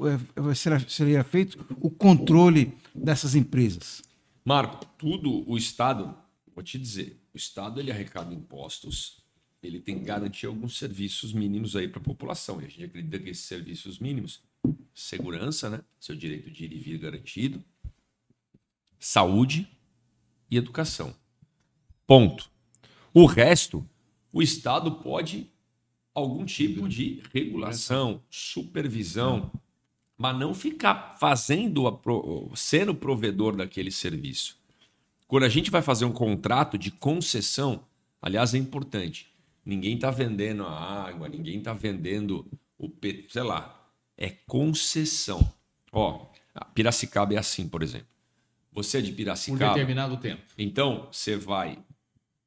o- 0.00 0.50
é, 0.50 0.54
será, 0.54 0.78
seria 0.80 1.24
feito 1.24 1.64
o 1.80 1.88
controle 1.88 2.74
dessas 2.94 3.34
empresas? 3.34 4.02
Marco, 4.44 4.84
tudo 4.98 5.50
o 5.50 5.56
Estado, 5.56 6.14
vou 6.54 6.62
te 6.62 6.78
dizer, 6.78 7.18
o 7.32 7.38
Estado 7.38 7.80
ele 7.80 7.90
arrecada 7.90 8.34
impostos, 8.34 9.22
ele 9.62 9.80
tem 9.80 9.98
que 9.98 10.04
garantir 10.04 10.44
alguns 10.44 10.76
serviços 10.78 11.32
mínimos 11.32 11.74
aí 11.74 11.88
para 11.88 12.02
a 12.02 12.04
população. 12.04 12.60
E 12.60 12.66
a 12.66 12.68
gente 12.68 12.84
acredita 12.84 13.18
que 13.18 13.30
esses 13.30 13.44
serviços 13.46 13.98
mínimos, 13.98 14.46
segurança, 14.98 15.70
né? 15.70 15.80
Seu 16.00 16.16
direito 16.16 16.50
de 16.50 16.64
ir 16.64 16.72
e 16.72 16.78
vir 16.78 16.98
garantido, 16.98 17.62
saúde 18.98 19.68
e 20.50 20.56
educação. 20.56 21.14
Ponto. 22.06 22.50
O 23.14 23.24
resto, 23.24 23.88
o 24.32 24.42
Estado 24.42 24.96
pode 24.96 25.50
algum 26.12 26.44
tipo 26.44 26.88
de 26.88 27.22
regulação, 27.32 28.20
supervisão, 28.28 29.52
mas 30.16 30.36
não 30.36 30.52
ficar 30.52 31.16
fazendo 31.20 31.86
a 31.86 31.96
sendo 32.56 32.92
provedor 32.92 33.54
daquele 33.54 33.92
serviço. 33.92 34.58
Quando 35.28 35.44
a 35.44 35.48
gente 35.48 35.70
vai 35.70 35.80
fazer 35.80 36.06
um 36.06 36.12
contrato 36.12 36.76
de 36.76 36.90
concessão, 36.90 37.84
aliás, 38.20 38.52
é 38.52 38.58
importante. 38.58 39.32
Ninguém 39.64 39.94
está 39.94 40.10
vendendo 40.10 40.64
a 40.64 41.06
água, 41.06 41.28
ninguém 41.28 41.58
está 41.58 41.72
vendendo 41.72 42.44
o 42.76 42.90
sei 43.28 43.42
lá, 43.42 43.77
é 44.18 44.30
concessão. 44.46 45.50
Ó, 45.92 46.26
Piracicaba 46.74 47.34
é 47.34 47.38
assim, 47.38 47.68
por 47.68 47.82
exemplo. 47.82 48.08
Você 48.72 48.98
é 48.98 49.00
de 49.00 49.10
Por 49.10 49.16
Piracicaba, 49.16 49.72
determinado 49.72 50.16
tempo. 50.18 50.42
então 50.58 51.08
você 51.10 51.36
vai, 51.36 51.78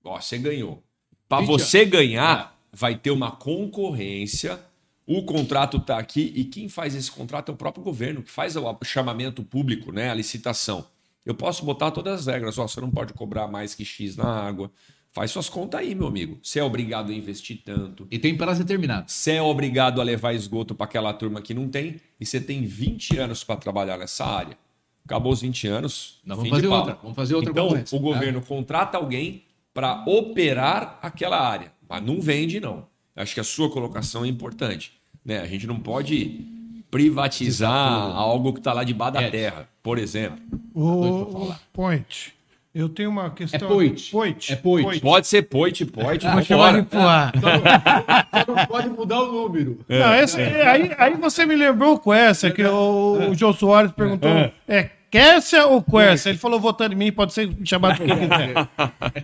ó, 0.03 0.19
você 0.19 0.37
ganhou. 0.37 0.83
Para 1.27 1.39
20 1.41 1.47
você 1.47 1.85
ganhar, 1.85 2.59
vai 2.71 2.95
ter 2.95 3.11
uma 3.11 3.31
concorrência. 3.31 4.59
O 5.07 5.23
contrato 5.23 5.77
está 5.77 5.97
aqui 5.97 6.31
e 6.35 6.45
quem 6.45 6.69
faz 6.69 6.93
esse 6.93 7.09
contrato 7.11 7.51
é 7.51 7.53
o 7.53 7.57
próprio 7.57 7.83
governo, 7.83 8.21
que 8.21 8.31
faz 8.31 8.55
o 8.55 8.77
chamamento 8.83 9.43
público, 9.43 9.91
né, 9.91 10.09
a 10.09 10.13
licitação. 10.13 10.85
Eu 11.25 11.35
posso 11.35 11.65
botar 11.65 11.91
todas 11.91 12.21
as 12.21 12.25
regras, 12.27 12.57
ó, 12.57 12.67
você 12.67 12.79
não 12.81 12.89
pode 12.89 13.13
cobrar 13.13 13.47
mais 13.47 13.73
que 13.75 13.83
X 13.83 14.15
na 14.15 14.25
água. 14.25 14.71
Faz 15.13 15.31
suas 15.31 15.49
contas 15.49 15.81
aí, 15.81 15.93
meu 15.93 16.07
amigo. 16.07 16.39
Você 16.41 16.59
é 16.59 16.63
obrigado 16.63 17.11
a 17.11 17.13
investir 17.13 17.61
tanto. 17.65 18.07
E 18.09 18.17
tem 18.17 18.35
prazo 18.35 18.61
determinado. 18.63 19.11
Você 19.11 19.33
é 19.33 19.41
obrigado 19.41 19.99
a 19.99 20.03
levar 20.03 20.33
esgoto 20.33 20.73
para 20.73 20.85
aquela 20.85 21.11
turma 21.13 21.41
que 21.41 21.53
não 21.53 21.67
tem, 21.67 21.97
e 22.19 22.25
você 22.25 22.39
tem 22.39 22.63
20 22.65 23.17
anos 23.17 23.43
para 23.43 23.57
trabalhar 23.57 23.97
nessa 23.97 24.25
área. 24.25 24.57
Acabou 25.03 25.33
os 25.33 25.41
20 25.41 25.67
anos. 25.67 26.19
Fim 26.23 26.29
vamos 26.29 26.49
fazer 26.49 26.67
outra. 26.67 26.97
Vamos 27.01 27.15
fazer 27.15 27.35
outra 27.35 27.51
Então, 27.51 27.83
o 27.91 27.99
governo 27.99 28.41
contrata 28.41 28.97
alguém 28.97 29.43
para 29.73 30.03
operar 30.07 30.99
aquela 31.01 31.39
área, 31.39 31.73
mas 31.89 32.01
não 32.03 32.21
vende, 32.21 32.59
não. 32.59 32.87
Acho 33.15 33.33
que 33.33 33.39
a 33.39 33.43
sua 33.43 33.69
colocação 33.69 34.23
é 34.23 34.27
importante. 34.27 34.93
Né? 35.25 35.39
A 35.39 35.45
gente 35.45 35.67
não 35.67 35.79
pode 35.79 36.45
privatizar 36.89 37.71
algo 38.15 38.53
que 38.53 38.59
está 38.59 38.73
lá 38.73 38.83
debaixo 38.83 39.13
da 39.13 39.21
É. 39.23 39.29
terra, 39.29 39.69
por 39.83 39.97
exemplo. 39.97 40.39
O, 40.73 41.29
falar. 41.31 41.61
Point, 41.73 42.33
eu 42.73 42.87
tenho 42.89 43.09
uma 43.09 43.29
questão. 43.31 43.67
É 43.67 43.71
Poit. 43.71 44.11
Point. 44.11 44.53
É 44.53 44.55
Poit. 44.55 44.99
Pode 45.01 45.27
ser 45.27 45.41
poit, 45.43 45.85
pode. 45.85 46.27
Vou 46.27 46.41
chamar 46.43 46.73
de 46.81 46.87
poá. 46.87 47.31
Você 47.35 48.51
não 48.51 48.65
pode 48.65 48.89
mudar 48.89 49.21
o 49.21 49.31
número. 49.31 49.79
Não, 49.89 50.15
esse- 50.15 50.41
aí, 50.41 50.91
aí 50.97 51.13
você 51.15 51.45
me 51.45 51.55
lembrou 51.55 51.95
o 51.95 51.99
Quercia, 51.99 52.51
que 52.51 52.63
o, 52.63 53.29
o 53.31 53.35
João 53.35 53.53
Soares 53.53 53.91
perguntou: 53.91 54.29
é 54.67 54.89
Quercia 55.09 55.67
ou 55.67 55.81
Quercia? 55.83 56.31
Ele 56.31 56.37
falou 56.39 56.59
votando 56.59 56.93
em 56.93 56.97
mim, 56.97 57.11
pode 57.11 57.33
ser 57.33 57.49
chamado 57.65 57.97
do 57.97 58.05
que 58.05 58.15
quiser. 58.15 58.53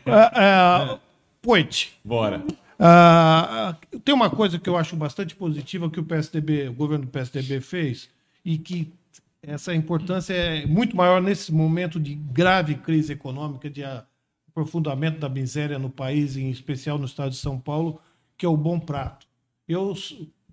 Ah, 0.06 0.32
ah, 0.36 0.98
Point. 1.41 1.93
Bora. 2.04 2.43
Ah, 2.80 3.76
tem 4.06 4.14
uma 4.14 4.30
coisa 4.30 4.60
que 4.60 4.70
eu 4.70 4.78
acho 4.78 4.95
bastante 4.95 5.36
positiva 5.36 5.89
que 5.89 6.00
o 6.00 6.04
PSDB, 6.04 6.68
o 6.68 6.74
governo 6.74 7.06
do 7.06 7.12
PSDB 7.12 7.60
fez 7.62 8.10
e 8.45 8.58
que 8.58 8.91
essa 9.48 9.74
importância 9.74 10.34
é 10.34 10.66
muito 10.66 10.95
maior 10.95 11.22
nesse 11.22 11.54
momento 11.54 12.00
de 12.00 12.14
grave 12.16 12.76
crise 12.76 13.14
econômica, 13.14 13.70
de 13.70 13.82
aprofundamento 14.50 15.20
da 15.20 15.30
miséria 15.30 15.80
no 15.80 15.89
país, 15.89 16.36
em 16.36 16.50
especial 16.52 16.98
no 16.98 17.06
estado 17.06 17.30
de 17.32 17.38
São 17.38 17.58
Paulo, 17.58 18.02
que 18.38 18.45
é 18.45 18.50
o 18.50 18.58
bom 18.58 18.78
prato. 18.78 19.26
Eu 19.66 19.95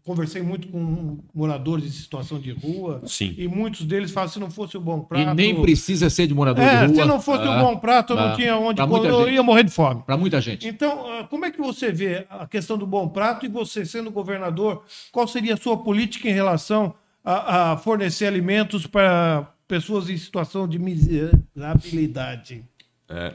conversei 0.05 0.43
muito 0.43 0.69
com 0.69 1.19
moradores 1.35 1.87
em 1.87 1.91
situação 1.91 2.39
de 2.39 2.53
rua 2.53 3.03
Sim. 3.07 3.35
e 3.37 3.49
muitos 3.49 3.85
deles 3.85 4.13
falam 4.13 4.29
se 4.29 4.39
não 4.39 4.51
fosse 4.51 4.77
o 4.77 4.81
bom 4.81 5.01
E 5.01 5.07
prato, 5.07 5.35
nem 5.35 5.61
precisa 5.61 6.09
ser 6.09 6.27
de 6.29 6.35
morador 6.35 6.63
é, 6.63 6.87
de 6.87 6.93
rua. 6.93 7.03
se 7.03 7.09
não 7.09 7.21
fosse 7.21 7.43
Ah, 7.43 7.57
o 7.57 7.65
bom 7.65 7.77
prato, 7.79 8.13
eu 8.13 8.17
não 8.17 8.29
ah, 8.29 8.37
tinha 8.37 8.57
onde 8.57 8.81
muita 8.87 9.09
eu 9.09 9.29
ia 9.29 9.43
morrer 9.43 9.65
de 9.65 9.71
fome. 9.73 10.03
Para 10.03 10.17
muita 10.17 10.41
gente. 10.41 10.69
Então, 10.69 11.11
ah, 11.11 11.25
como 11.25 11.47
é 11.47 11.51
que 11.51 11.59
você 11.59 11.91
vê 11.91 12.27
a 12.31 12.47
questão 12.47 12.79
do 12.79 12.87
bom 12.87 13.09
prato 13.09 13.45
e 13.45 13.49
você, 13.49 13.85
sendo 13.85 14.11
governador, 14.11 14.85
qual 15.11 15.27
seria 15.27 15.55
a 15.55 15.57
sua 15.57 15.79
política 15.79 16.29
em 16.29 16.33
relação 16.33 16.95
a, 17.25 17.73
a 17.73 17.77
fornecer 17.77 18.27
alimentos 18.27 18.87
para 18.87 19.51
pessoas 19.67 20.11
em 20.11 20.17
situação 20.17 20.69
de 20.69 20.79
miserabilidade? 20.79 22.65
É, 23.07 23.35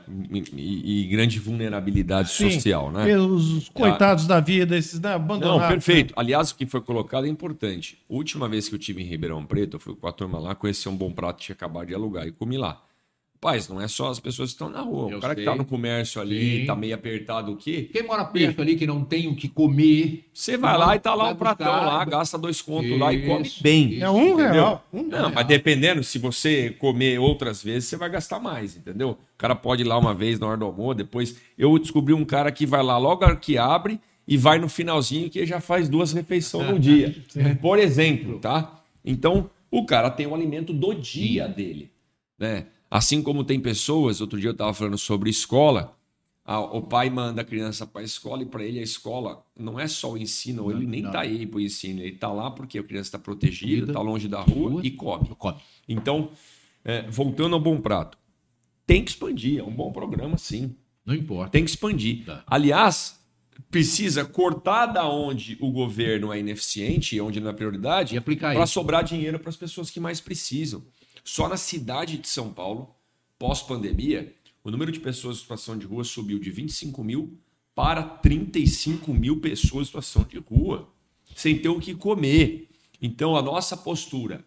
e, 0.53 1.03
e- 1.03 1.07
grande 1.07 1.39
vulnerabilidade 1.39 2.29
Sim, 2.31 2.49
social, 2.49 2.91
né? 2.91 3.05
Pelos 3.05 3.69
coitados 3.69 4.25
da 4.25 4.39
vida, 4.39 4.75
esses 4.75 4.99
né, 4.99 5.13
abandonados. 5.13 5.61
Não, 5.61 5.67
perfeito. 5.67 6.11
Aliás, 6.17 6.49
o 6.49 6.55
que 6.55 6.65
foi 6.65 6.81
colocado 6.81 7.25
é 7.25 7.29
importante. 7.29 7.99
Última 8.09 8.49
vez 8.49 8.67
que 8.67 8.73
eu 8.73 8.79
tive 8.79 9.03
em 9.03 9.05
Ribeirão 9.05 9.45
Preto, 9.45 9.75
eu 9.75 9.79
fui 9.79 9.95
com 9.95 10.07
a 10.07 10.11
turma 10.11 10.39
lá, 10.39 10.55
conheci 10.55 10.89
um 10.89 10.95
bom 10.95 11.11
prato 11.11 11.39
tinha 11.41 11.53
acabado 11.53 11.87
de 11.87 11.93
alugar 11.93 12.27
e 12.27 12.31
comi 12.31 12.57
lá. 12.57 12.81
Paz, 13.41 13.69
não 13.69 13.79
é 13.79 13.87
só 13.87 14.09
as 14.09 14.19
pessoas 14.19 14.49
que 14.49 14.55
estão 14.55 14.69
na 14.69 14.81
rua. 14.81 15.11
Eu 15.11 15.17
o 15.17 15.21
cara 15.21 15.33
que 15.33 15.41
sei. 15.41 15.49
tá 15.49 15.55
no 15.55 15.63
comércio 15.63 16.19
ali, 16.19 16.59
Sim. 16.59 16.65
tá 16.65 16.75
meio 16.75 16.93
apertado 16.93 17.53
o 17.53 17.55
quê? 17.55 17.89
Quem 17.93 18.03
mora 18.03 18.25
perto 18.25 18.61
ali 18.61 18.75
que 18.75 18.85
não 18.85 19.01
tem 19.05 19.27
o 19.29 19.35
que 19.35 19.47
comer. 19.47 20.25
Você 20.33 20.57
vai 20.57 20.77
lá 20.77 20.93
e 20.95 20.99
tá 20.99 21.15
lá 21.15 21.31
o 21.31 21.35
pratão 21.37 21.67
buscar. 21.71 21.85
lá, 21.85 22.03
gasta 22.03 22.37
dois 22.37 22.61
contos 22.61 22.99
lá 22.99 23.13
e 23.13 23.25
come 23.25 23.49
bem. 23.61 23.93
isso. 23.93 24.03
É 24.03 24.09
um 24.09 24.33
Entendeu? 24.33 24.51
real. 24.51 24.85
Um 24.91 25.03
Não, 25.03 25.31
mas 25.31 25.47
dependendo, 25.47 26.03
se 26.03 26.19
você 26.19 26.71
comer 26.79 27.17
outras 27.17 27.63
vezes, 27.63 27.87
você 27.87 27.95
vai 27.95 28.09
gastar 28.09 28.39
mais, 28.41 28.75
entendeu? 28.75 29.11
O 29.11 29.37
cara 29.37 29.55
pode 29.55 29.83
ir 29.83 29.85
lá 29.85 29.97
uma 29.97 30.13
vez 30.13 30.37
na 30.37 30.47
hora 30.47 30.57
do 30.57 30.65
almoço, 30.65 30.95
depois. 30.95 31.37
Eu 31.57 31.79
descobri 31.79 32.13
um 32.13 32.25
cara 32.25 32.51
que 32.51 32.65
vai 32.65 32.83
lá 32.83 32.97
logo 32.97 33.23
a 33.23 33.27
hora 33.27 33.35
que 33.37 33.57
abre 33.57 34.01
e 34.27 34.35
vai 34.35 34.59
no 34.59 34.67
finalzinho 34.67 35.29
que 35.29 35.45
já 35.45 35.61
faz 35.61 35.87
duas 35.87 36.11
refeições 36.11 36.69
no 36.69 36.77
dia. 36.77 37.15
Por 37.61 37.79
exemplo, 37.79 38.37
tá? 38.39 38.81
Então, 39.05 39.49
o 39.71 39.85
cara 39.85 40.09
tem 40.09 40.27
o 40.27 40.35
alimento 40.35 40.73
do 40.73 40.93
dia 40.93 41.47
dele, 41.47 41.89
né? 42.37 42.65
Assim 42.89 43.21
como 43.21 43.43
tem 43.43 43.59
pessoas, 43.59 44.19
outro 44.21 44.39
dia 44.39 44.49
eu 44.49 44.53
estava 44.53 44.73
falando 44.73 44.97
sobre 44.97 45.29
escola, 45.29 45.95
a- 46.43 46.59
o 46.59 46.81
pai 46.81 47.09
manda 47.09 47.41
a 47.41 47.45
criança 47.45 47.85
para 47.85 48.01
a 48.01 48.03
escola 48.03 48.41
e 48.41 48.45
para 48.45 48.63
ele 48.63 48.79
a 48.79 48.83
escola 48.83 49.43
não 49.55 49.79
é 49.79 49.87
só 49.87 50.13
o 50.13 50.17
ensino, 50.17 50.71
ele 50.71 50.85
nem 50.87 51.01
não. 51.03 51.09
está 51.09 51.21
aí 51.21 51.45
para 51.45 51.57
o 51.57 51.61
ensino, 51.61 52.01
ele 52.01 52.15
está 52.15 52.31
lá 52.31 52.49
porque 52.49 52.79
a 52.79 52.83
criança 52.83 53.09
está 53.09 53.19
protegida, 53.19 53.87
está 53.91 54.01
longe 54.01 54.27
da 54.27 54.41
rua 54.41 54.71
Rua. 54.71 54.81
e 54.83 54.89
come. 54.91 55.29
Come. 55.37 55.57
Então, 55.87 56.29
é, 56.83 57.03
voltando 57.09 57.53
ao 57.53 57.59
Bom 57.61 57.79
Prato, 57.79 58.17
tem 58.87 59.03
que 59.03 59.11
expandir, 59.11 59.59
é 59.59 59.63
um 59.63 59.71
bom 59.71 59.91
programa, 59.91 60.37
sim. 60.37 60.75
Não 61.05 61.13
importa. 61.13 61.51
Tem 61.51 61.63
que 61.63 61.69
expandir. 61.69 62.25
Tá. 62.25 62.43
Aliás, 62.47 63.19
precisa 63.69 64.25
cortar 64.25 64.87
da 64.87 65.07
onde 65.07 65.57
o 65.61 65.71
governo 65.71 66.33
é 66.33 66.39
ineficiente 66.39 67.19
onde 67.21 67.39
não 67.39 67.49
é 67.49 67.53
prioridade 67.53 68.17
aplicar 68.17 68.55
para 68.55 68.65
sobrar 68.65 69.03
dinheiro 69.03 69.37
para 69.39 69.49
as 69.49 69.55
pessoas 69.57 69.91
que 69.91 69.99
mais 69.99 70.19
precisam. 70.19 70.83
Só 71.24 71.47
na 71.47 71.57
cidade 71.57 72.17
de 72.17 72.28
São 72.28 72.51
Paulo, 72.53 72.95
pós-pandemia, 73.38 74.36
o 74.63 74.72
número 74.72 74.91
de 74.91 74.99
pessoas 74.99 75.38
em 75.38 75.39
situação 75.41 75.78
de 75.78 75.86
rua 75.86 76.03
subiu 76.03 76.39
de 76.39 76.51
25 76.51 77.03
mil 77.03 77.38
para 77.74 78.03
35 78.03 79.13
mil 79.13 79.39
pessoas 79.39 79.84
em 79.84 79.86
situação 79.86 80.24
de 80.24 80.38
rua, 80.38 80.91
sem 81.36 81.57
ter 81.57 81.70
o 81.70 81.80
que 81.80 81.95
comer. 81.95 82.70
Então, 83.01 83.36
a 83.36 83.41
nossa 83.41 83.78
postura, 83.78 84.45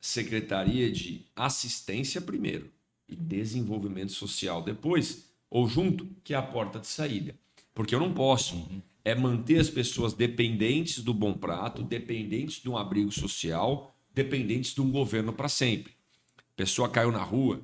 Secretaria 0.00 0.90
de 0.90 1.24
Assistência 1.34 2.20
primeiro 2.20 2.70
e 3.08 3.16
Desenvolvimento 3.16 4.12
Social 4.12 4.62
depois, 4.62 5.28
ou 5.50 5.68
junto, 5.68 6.08
que 6.22 6.34
é 6.34 6.36
a 6.36 6.42
porta 6.42 6.78
de 6.78 6.86
saída. 6.86 7.34
Porque 7.74 7.94
eu 7.94 8.00
não 8.00 8.12
posso 8.12 8.68
é 9.04 9.14
manter 9.14 9.58
as 9.58 9.70
pessoas 9.70 10.12
dependentes 10.12 11.02
do 11.02 11.14
bom 11.14 11.32
prato, 11.32 11.82
dependentes 11.82 12.60
de 12.60 12.68
um 12.68 12.76
abrigo 12.76 13.10
social, 13.10 13.96
dependentes 14.14 14.74
de 14.74 14.80
um 14.80 14.90
governo 14.90 15.32
para 15.32 15.48
sempre. 15.48 15.94
Pessoa 16.56 16.88
caiu 16.88 17.12
na 17.12 17.22
rua, 17.22 17.60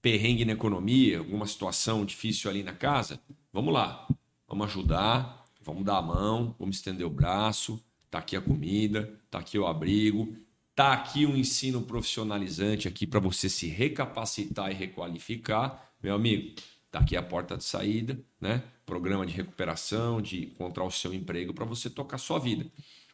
perrengue 0.00 0.44
na 0.44 0.52
economia, 0.52 1.18
alguma 1.18 1.46
situação 1.46 2.04
difícil 2.04 2.50
ali 2.50 2.62
na 2.62 2.72
casa, 2.72 3.20
vamos 3.52 3.74
lá, 3.74 4.06
vamos 4.46 4.66
ajudar, 4.68 5.44
vamos 5.60 5.84
dar 5.84 5.98
a 5.98 6.02
mão, 6.02 6.54
vamos 6.58 6.76
estender 6.76 7.06
o 7.06 7.10
braço, 7.10 7.82
tá 8.10 8.18
aqui 8.18 8.36
a 8.36 8.40
comida, 8.40 9.12
tá 9.30 9.38
aqui 9.38 9.58
o 9.58 9.66
abrigo, 9.66 10.34
tá 10.74 10.92
aqui 10.92 11.26
um 11.26 11.36
ensino 11.36 11.82
profissionalizante 11.82 12.88
aqui 12.88 13.06
para 13.06 13.20
você 13.20 13.48
se 13.48 13.66
recapacitar 13.66 14.70
e 14.70 14.74
requalificar, 14.74 15.92
meu 16.02 16.14
amigo. 16.14 16.54
Tá 16.90 17.00
aqui 17.00 17.16
a 17.16 17.22
porta 17.22 17.56
de 17.56 17.64
saída, 17.64 18.18
né? 18.40 18.62
Programa 18.86 19.26
de 19.26 19.34
recuperação, 19.34 20.22
de 20.22 20.46
encontrar 20.46 20.84
o 20.84 20.90
seu 20.90 21.12
emprego 21.12 21.52
para 21.52 21.66
você 21.66 21.90
tocar 21.90 22.16
sua 22.16 22.38
vida. 22.38 22.66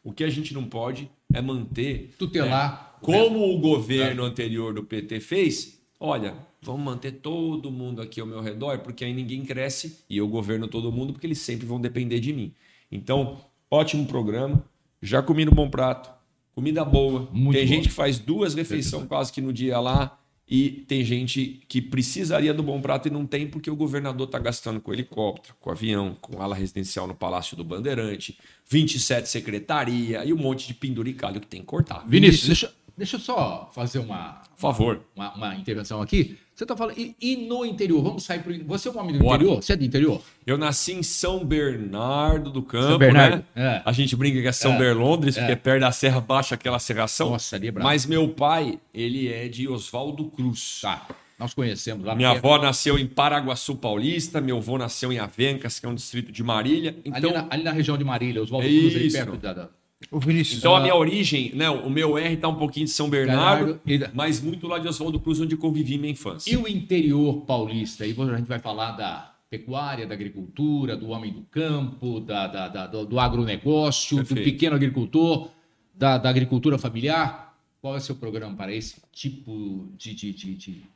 O 0.05 0.13
que 0.13 0.23
a 0.23 0.29
gente 0.29 0.53
não 0.53 0.63
pode 0.63 1.09
é 1.33 1.41
manter. 1.41 2.13
Tutelar. 2.19 2.95
É, 3.01 3.03
como 3.03 3.51
o 3.51 3.59
governo 3.59 4.23
anterior 4.23 4.71
do 4.71 4.83
PT 4.83 5.19
fez, 5.19 5.81
olha, 5.99 6.35
vamos 6.61 6.85
manter 6.85 7.13
todo 7.13 7.71
mundo 7.71 8.03
aqui 8.03 8.21
ao 8.21 8.27
meu 8.27 8.39
redor, 8.39 8.79
porque 8.79 9.03
aí 9.03 9.11
ninguém 9.11 9.43
cresce 9.43 10.03
e 10.07 10.17
eu 10.17 10.27
governo 10.27 10.67
todo 10.67 10.91
mundo, 10.91 11.11
porque 11.11 11.25
eles 11.25 11.39
sempre 11.39 11.65
vão 11.65 11.81
depender 11.81 12.19
de 12.19 12.31
mim. 12.31 12.53
Então, 12.91 13.39
ótimo 13.69 14.05
programa. 14.05 14.63
Já 15.01 15.23
comi 15.23 15.43
no 15.43 15.51
bom 15.51 15.69
prato, 15.71 16.11
comida 16.53 16.85
boa. 16.85 17.27
Muito 17.33 17.57
tem 17.57 17.65
boa. 17.65 17.75
gente 17.75 17.89
que 17.89 17.93
faz 17.93 18.19
duas 18.19 18.53
refeições 18.53 19.07
quase 19.07 19.33
que 19.33 19.41
no 19.41 19.51
dia 19.51 19.79
lá. 19.79 20.19
E 20.47 20.69
tem 20.87 21.03
gente 21.03 21.61
que 21.67 21.81
precisaria 21.81 22.53
do 22.53 22.61
bom 22.61 22.79
prato 22.79 23.07
e 23.07 23.11
não 23.11 23.25
tem 23.25 23.47
porque 23.47 23.69
o 23.69 23.75
governador 23.75 24.27
está 24.27 24.37
gastando 24.37 24.79
com 24.79 24.93
helicóptero, 24.93 25.55
com 25.59 25.71
avião, 25.71 26.15
com 26.21 26.39
ala 26.39 26.53
residencial 26.53 27.07
no 27.07 27.15
Palácio 27.15 27.57
do 27.57 27.63
Bandeirante, 27.63 28.37
27 28.69 29.27
secretaria 29.27 30.23
e 30.23 30.31
um 30.31 30.37
monte 30.37 30.67
de 30.67 30.75
penduricalho 30.75 31.41
que 31.41 31.47
tem 31.47 31.61
que 31.61 31.65
cortar. 31.65 32.05
Vinícius, 32.07 32.45
deixa, 32.45 32.73
deixa 32.95 33.15
eu 33.15 33.19
só 33.19 33.71
fazer 33.73 33.97
uma, 33.97 34.43
Por 34.55 34.59
favor. 34.59 35.01
uma, 35.15 35.33
uma 35.33 35.55
intervenção 35.55 35.99
aqui. 35.99 36.37
Você 36.55 36.63
está 36.63 36.75
falando. 36.77 36.97
E, 36.97 37.13
e 37.19 37.35
no 37.35 37.65
interior? 37.65 38.01
Vamos 38.01 38.23
sair 38.23 38.39
para 38.41 38.53
Você 38.65 38.87
é 38.87 38.91
um 38.91 38.97
homem 38.97 39.11
do 39.13 39.19
Bora. 39.19 39.35
interior? 39.35 39.61
Você 39.61 39.73
é 39.73 39.75
do 39.75 39.83
interior? 39.83 40.21
Eu 40.47 40.57
nasci 40.57 40.93
em 40.93 41.03
São 41.03 41.43
Bernardo 41.43 42.49
do 42.49 42.63
Campo, 42.63 42.87
São 42.87 42.97
Bernardo, 42.97 43.43
né? 43.53 43.75
é. 43.77 43.81
A 43.83 43.91
gente 43.91 44.15
brinca 44.15 44.41
que 44.41 44.47
é 44.47 44.51
São 44.53 44.73
É, 44.75 44.77
Berlondres, 44.77 45.35
é. 45.35 45.41
porque 45.41 45.57
perto 45.57 45.81
da 45.81 45.91
Serra 45.91 46.21
Baixa 46.21 46.55
aquela 46.55 46.79
serração. 46.79 47.31
Nossa, 47.31 47.57
ali 47.57 47.67
é 47.67 47.71
brabo. 47.71 47.89
Mas 47.89 48.05
meu 48.05 48.29
pai, 48.29 48.79
ele 48.93 49.27
é 49.27 49.49
de 49.49 49.67
Oswaldo 49.67 50.25
Cruz. 50.29 50.79
Tá. 50.81 51.05
Nós 51.37 51.53
conhecemos 51.53 52.05
lá. 52.05 52.15
Minha 52.15 52.29
avó 52.29 52.57
nasceu 52.57 52.97
em 52.97 53.05
Paraguaçu 53.05 53.75
Paulista, 53.75 54.39
meu 54.39 54.55
avô 54.57 54.77
nasceu 54.77 55.11
em 55.11 55.19
Avencas, 55.19 55.77
que 55.77 55.85
é 55.85 55.89
um 55.89 55.95
distrito 55.95 56.31
de 56.31 56.41
Marília. 56.41 56.95
Então, 57.03 57.31
ali, 57.31 57.33
na, 57.33 57.47
ali 57.49 57.63
na 57.63 57.71
região 57.71 57.97
de 57.97 58.05
Marília, 58.05 58.41
os 58.41 58.49
Valdo 58.49 58.65
Cruz, 58.65 58.95
ali 58.95 59.11
perto 59.11 59.35
da. 59.35 59.69
Ô, 60.11 60.19
Vinícius, 60.19 60.59
então 60.59 60.75
a 60.75 60.79
ah, 60.79 60.81
minha 60.81 60.95
origem, 60.95 61.51
né, 61.55 61.69
o 61.69 61.89
meu 61.89 62.17
R 62.17 62.37
tá 62.37 62.47
um 62.47 62.55
pouquinho 62.55 62.85
de 62.85 62.91
São 62.91 63.09
Bernardo, 63.09 63.79
Bernardo, 63.83 64.13
e- 64.13 64.15
mas 64.15 64.39
muito 64.41 64.67
lá 64.67 64.77
de 64.79 64.87
Oswaldo 64.87 65.19
Cruz, 65.19 65.39
onde 65.41 65.57
convivi 65.57 65.97
minha 65.97 66.11
infância. 66.11 66.51
E 66.51 66.55
o 66.55 66.67
interior 66.67 67.41
paulista? 67.41 68.03
Aí 68.03 68.15
a 68.17 68.37
gente 68.37 68.47
vai 68.47 68.59
falar 68.59 68.91
da 68.91 69.33
pecuária, 69.49 70.05
da 70.05 70.13
agricultura, 70.13 70.95
do 70.95 71.09
homem 71.09 71.31
do 71.33 71.41
campo, 71.43 72.19
da, 72.19 72.47
da- 72.47 72.67
da- 72.67 72.87
do, 72.87 73.05
do 73.05 73.19
agronegócio, 73.19 74.17
do 74.17 74.25
Perfeito. 74.25 74.45
pequeno 74.51 74.75
agricultor, 74.75 75.49
da, 75.93 76.17
da 76.17 76.29
agricultura 76.29 76.77
familiar. 76.77 77.55
Qual 77.81 77.93
é 77.93 77.97
o 77.97 78.01
seu 78.01 78.15
programa 78.15 78.55
para 78.55 78.73
esse 78.73 78.95
tipo 79.11 79.87
de, 79.97 80.13
de, 80.13 80.33
de, 80.33 80.55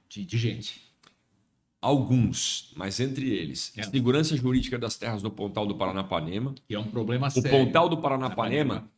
de, 0.09 0.25
de- 0.25 0.37
gente? 0.37 0.81
Alguns, 1.81 2.73
mas 2.75 2.99
entre 2.99 3.29
eles, 3.29 3.71
É. 3.77 3.83
segurança 3.83 4.35
jurídica 4.35 4.77
das 4.77 4.97
terras 4.97 5.21
do 5.21 5.31
Pontal 5.31 5.65
do 5.65 5.75
Paranapanema. 5.75 6.53
Que 6.67 6.75
é 6.75 6.79
um 6.79 6.83
problema 6.83 7.27
O 7.27 7.31
sério. 7.31 7.49
Pontal 7.49 7.87
do 7.87 7.97
Paranapanema, 7.97 8.89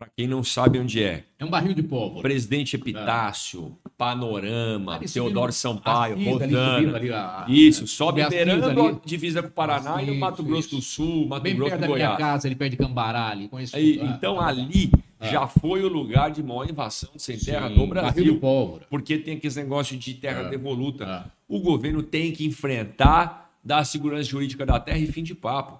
para 0.00 0.08
quem 0.16 0.26
não 0.26 0.42
sabe 0.42 0.78
onde 0.78 1.02
é, 1.04 1.24
É 1.38 1.44
um 1.44 1.50
barril 1.50 1.74
de 1.74 1.82
pólvora. 1.82 2.22
Presidente 2.22 2.74
Epitácio, 2.74 3.76
Panorama, 3.98 4.94
Ali 4.96 5.06
Teodoro 5.06 5.52
Sampaio, 5.52 6.14
Assis, 6.14 6.26
ali 6.26 6.32
Rosana. 6.54 6.74
subindo 6.78 6.96
ali 6.96 7.12
a- 7.12 7.44
Isso, 7.48 7.86
sobe 7.86 8.26
beirando 8.26 9.00
divisa 9.04 9.42
com 9.42 9.48
o 9.48 9.52
Paraná 9.52 10.02
e 10.02 10.06
no 10.06 10.12
Isso, 10.12 10.20
Mato 10.20 10.42
Grosso 10.42 10.60
isso. 10.68 10.76
do 10.76 10.82
Sul, 10.82 11.28
Mato 11.28 11.42
Bem 11.42 11.54
Grosso 11.54 11.70
perto 11.72 11.80
do 11.82 11.86
da 11.88 11.94
minha 11.94 12.06
Goiás. 12.08 12.18
casa, 12.18 12.48
ali 12.48 12.54
perto 12.56 12.70
de 12.70 12.76
Cambará, 12.78 13.28
ali. 13.28 13.48
Conheço 13.48 13.76
Aí, 13.76 13.98
tudo. 13.98 14.06
Ah, 14.08 14.14
então 14.16 14.40
ah, 14.40 14.46
ali 14.48 14.90
já 15.20 15.46
foi 15.46 15.84
o 15.84 15.88
lugar 15.88 16.30
de 16.30 16.42
maior 16.42 16.68
invasão 16.68 17.10
sem 17.18 17.38
terra 17.38 17.68
sim, 17.68 17.74
do 17.74 17.86
Barril 17.86 18.08
de 18.08 18.12
Brasil. 18.14 18.40
pólvora. 18.40 18.86
Porque 18.88 19.18
tem 19.18 19.36
aqueles 19.36 19.56
negócios 19.56 20.02
de 20.02 20.14
terra 20.14 20.40
É. 20.46 20.48
devoluta. 20.48 21.04
É. 21.04 21.30
O 21.46 21.60
governo 21.60 22.02
tem 22.02 22.32
que 22.32 22.46
enfrentar, 22.46 23.50
dar 23.62 23.80
a 23.80 23.84
segurança 23.84 24.22
jurídica 24.22 24.64
da 24.64 24.80
terra 24.80 24.96
e 24.98 25.06
fim 25.06 25.22
de 25.22 25.34
papo. 25.34 25.78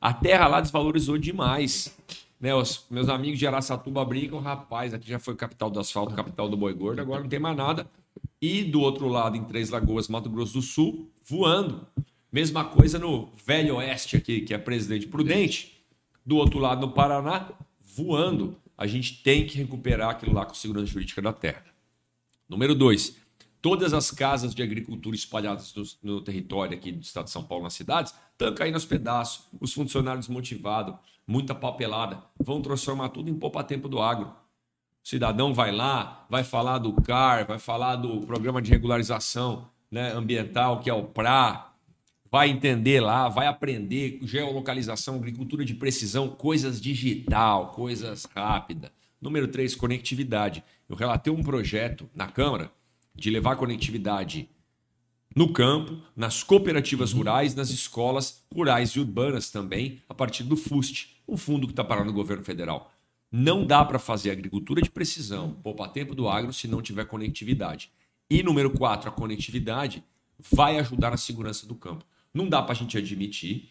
A 0.00 0.12
terra 0.12 0.48
lá 0.48 0.60
desvalorizou 0.60 1.16
demais. 1.18 1.96
Né, 2.40 2.54
os 2.54 2.86
meus 2.90 3.10
amigos 3.10 3.38
de 3.38 3.46
Araçatuba 3.46 4.02
brincam, 4.02 4.40
rapaz, 4.40 4.94
aqui 4.94 5.08
já 5.10 5.18
foi 5.18 5.36
capital 5.36 5.70
do 5.70 5.78
asfalto, 5.78 6.14
capital 6.14 6.48
do 6.48 6.56
boi 6.56 6.72
gordo, 6.72 7.00
agora 7.00 7.20
não 7.20 7.28
tem 7.28 7.38
mais 7.38 7.54
nada. 7.54 7.86
E 8.40 8.64
do 8.64 8.80
outro 8.80 9.06
lado, 9.08 9.36
em 9.36 9.44
Três 9.44 9.68
Lagoas, 9.68 10.08
Mato 10.08 10.30
Grosso 10.30 10.54
do 10.54 10.62
Sul, 10.62 11.10
voando. 11.22 11.86
Mesma 12.32 12.64
coisa 12.64 12.98
no 12.98 13.30
Velho 13.44 13.76
Oeste 13.76 14.16
aqui, 14.16 14.40
que 14.40 14.54
é 14.54 14.58
Presidente 14.58 15.06
Prudente. 15.06 15.84
Do 16.24 16.36
outro 16.36 16.58
lado, 16.58 16.80
no 16.80 16.92
Paraná, 16.92 17.50
voando. 17.78 18.56
A 18.78 18.86
gente 18.86 19.22
tem 19.22 19.46
que 19.46 19.58
recuperar 19.58 20.08
aquilo 20.08 20.32
lá 20.32 20.46
com 20.46 20.54
segurança 20.54 20.86
jurídica 20.86 21.20
da 21.20 21.34
terra. 21.34 21.64
Número 22.48 22.74
dois, 22.74 23.16
todas 23.60 23.92
as 23.92 24.10
casas 24.10 24.54
de 24.54 24.62
agricultura 24.62 25.14
espalhadas 25.14 25.74
no, 25.74 26.14
no 26.14 26.20
território 26.22 26.76
aqui 26.76 26.90
do 26.90 27.02
estado 27.02 27.26
de 27.26 27.30
São 27.30 27.44
Paulo, 27.44 27.64
nas 27.64 27.74
cidades, 27.74 28.14
estão 28.32 28.54
caindo 28.54 28.76
aos 28.76 28.86
pedaços. 28.86 29.46
Os 29.60 29.74
funcionários 29.74 30.28
motivados, 30.28 30.94
muita 31.30 31.54
papelada, 31.54 32.20
vão 32.36 32.60
transformar 32.60 33.10
tudo 33.10 33.30
em 33.30 33.34
poupa-tempo 33.34 33.88
do 33.88 34.00
agro. 34.00 34.26
O 35.02 35.08
cidadão 35.08 35.54
vai 35.54 35.70
lá, 35.70 36.26
vai 36.28 36.42
falar 36.42 36.78
do 36.78 36.92
CAR, 36.92 37.46
vai 37.46 37.58
falar 37.58 37.94
do 37.94 38.20
programa 38.22 38.60
de 38.60 38.68
regularização 38.72 39.70
né, 39.88 40.12
ambiental, 40.12 40.80
que 40.80 40.90
é 40.90 40.92
o 40.92 41.04
PRA, 41.04 41.72
vai 42.32 42.50
entender 42.50 42.98
lá, 42.98 43.28
vai 43.28 43.46
aprender 43.46 44.18
geolocalização, 44.22 45.14
agricultura 45.14 45.64
de 45.64 45.72
precisão, 45.72 46.28
coisas 46.28 46.80
digital, 46.80 47.68
coisas 47.68 48.24
rápidas. 48.24 48.90
Número 49.22 49.46
três, 49.46 49.76
conectividade. 49.76 50.64
Eu 50.88 50.96
relatei 50.96 51.32
um 51.32 51.44
projeto 51.44 52.10
na 52.12 52.26
Câmara 52.26 52.72
de 53.14 53.30
levar 53.30 53.54
conectividade 53.54 54.48
no 55.34 55.52
campo, 55.52 56.02
nas 56.16 56.42
cooperativas 56.42 57.12
rurais, 57.12 57.54
nas 57.54 57.70
escolas 57.70 58.42
rurais 58.52 58.90
e 58.90 59.00
urbanas 59.00 59.48
também, 59.50 60.02
a 60.08 60.14
partir 60.14 60.42
do 60.42 60.56
FUST, 60.56 61.19
um 61.30 61.36
fundo 61.36 61.66
que 61.66 61.72
está 61.72 61.84
parado 61.84 62.06
no 62.06 62.12
governo 62.12 62.44
federal. 62.44 62.92
Não 63.30 63.64
dá 63.64 63.84
para 63.84 63.98
fazer 63.98 64.30
agricultura 64.30 64.82
de 64.82 64.90
precisão, 64.90 65.52
poupar 65.62 65.92
tempo 65.92 66.14
do 66.14 66.28
agro, 66.28 66.52
se 66.52 66.66
não 66.66 66.82
tiver 66.82 67.04
conectividade. 67.04 67.90
E 68.28 68.42
número 68.42 68.70
quatro, 68.70 69.08
a 69.08 69.12
conectividade 69.12 70.02
vai 70.52 70.78
ajudar 70.78 71.10
na 71.10 71.16
segurança 71.16 71.66
do 71.66 71.74
campo. 71.74 72.04
Não 72.34 72.48
dá 72.48 72.60
para 72.62 72.72
a 72.72 72.76
gente 72.76 72.96
admitir 72.98 73.68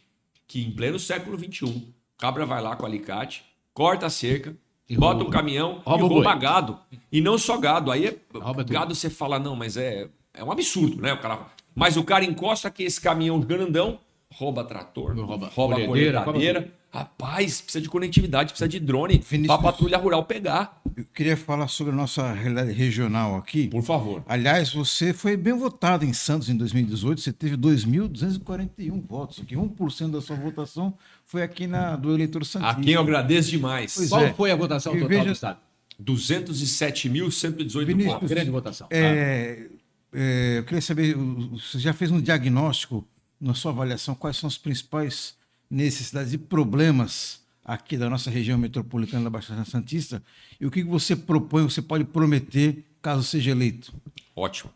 que 0.48 0.62
em 0.66 0.72
pleno 0.72 0.98
século 1.00 1.38
XXI, 1.38 1.88
cabra 2.18 2.46
vai 2.46 2.62
lá 2.62 2.76
com 2.76 2.86
alicate, 2.86 3.44
corta 3.74 4.06
a 4.06 4.10
cerca, 4.10 4.56
E 4.90 4.98
bota 4.98 5.24
um 5.24 5.30
caminhão 5.30 5.82
Rouba 5.86 6.04
e 6.06 6.08
rouba 6.08 6.32
boi. 6.32 6.40
gado. 6.42 6.80
E 7.12 7.22
não 7.22 7.38
só 7.38 7.58
gado. 7.58 7.92
Aí 7.92 8.08
é, 8.08 8.18
Rouba 8.34 8.64
tudo. 8.64 8.74
gado 8.74 8.96
você 8.96 9.10
fala, 9.10 9.38
não, 9.40 9.56
mas 9.56 9.78
é, 9.78 10.10
é 10.34 10.44
um 10.44 10.52
absurdo, 10.52 11.02
né? 11.02 11.14
O 11.14 11.20
cara, 11.20 11.46
mas 11.76 11.96
o 11.98 12.04
cara 12.04 12.26
encosta 12.26 12.70
que 12.72 12.84
esse 12.84 13.00
caminhão 13.00 13.40
grandão 13.40 14.00
rouba 14.32 14.64
trator, 14.64 15.16
Rouba 15.16 15.48
rouba, 15.54 15.76
colhedeira, 15.76 16.24
colheitadeira. 16.24 16.79
Rapaz, 16.92 17.62
precisa 17.62 17.82
de 17.82 17.88
conectividade, 17.88 18.50
precisa 18.50 18.68
de 18.68 18.80
drone 18.80 19.24
para 19.46 19.58
patrulha 19.60 19.96
rural 19.98 20.26
pegar. 20.26 20.82
eu 20.98 21.06
queria 21.14 21.38
falar 21.38 21.68
sobre 21.68 21.94
a 21.94 21.96
nossa 21.96 22.34
realidade 22.34 22.72
regional 22.72 23.36
aqui. 23.38 23.68
Por 23.68 23.84
favor. 23.84 24.24
Aliás, 24.28 24.74
você 24.74 25.14
foi 25.14 25.38
bem 25.38 25.54
votado 25.54 26.04
em 26.04 26.14
Santos 26.14 26.50
em 26.50 26.58
2018, 26.58 27.22
você 27.22 27.32
teve 27.32 27.56
2.241 27.56 29.02
votos. 29.08 29.40
Aqui, 29.40 29.56
1% 29.56 30.10
da 30.12 30.20
sua 30.20 30.36
votação 30.36 30.98
foi 31.26 31.44
aqui 31.44 31.68
na, 31.68 31.96
do 31.96 32.12
eleitor 32.14 32.42
A 32.42 32.46
Santista. 32.46 32.82
quem 32.82 32.94
eu 32.94 33.02
agradeço 33.02 33.52
demais. 33.52 33.94
Pois 33.96 34.10
Qual 34.10 34.24
é. 34.24 34.34
foi 34.34 34.52
a 34.52 34.56
votação 34.56 34.94
E 34.94 34.96
total 35.02 35.10
veja- 35.10 35.26
do 35.26 35.32
Estado? 35.32 35.60
207.118 36.04 37.86
Vinícius, 37.86 38.14
votos. 38.14 38.30
Grande 38.30 38.50
votação. 38.50 38.88
É, 38.90 39.68
é, 40.14 40.58
eu 40.60 40.64
queria 40.64 40.82
saber, 40.82 41.14
você 41.16 41.78
já 41.80 41.94
fez 41.94 42.10
um 42.10 42.20
diagnóstico 42.22 43.06
na 43.40 43.54
sua 43.54 43.72
avaliação, 43.72 44.16
quais 44.16 44.38
são 44.38 44.48
as 44.48 44.58
principais 44.58 45.36
necessidades 45.70 46.34
e 46.34 46.38
problemas 46.38 47.44
aqui 47.64 47.98
da 47.98 48.10
nossa 48.10 48.30
região 48.30 48.58
metropolitana 48.58 49.26
da 49.26 49.30
Baixada 49.30 49.64
Santista 49.64 50.24
e 50.60 50.66
o 50.66 50.72
que 50.72 50.84
você 50.84 51.16
propõe, 51.16 51.64
você 51.64 51.82
pode 51.82 52.04
prometer 52.04 52.86
caso 53.02 53.24
seja 53.24 53.52
eleito? 53.52 53.94
Ótimo. 54.36 54.74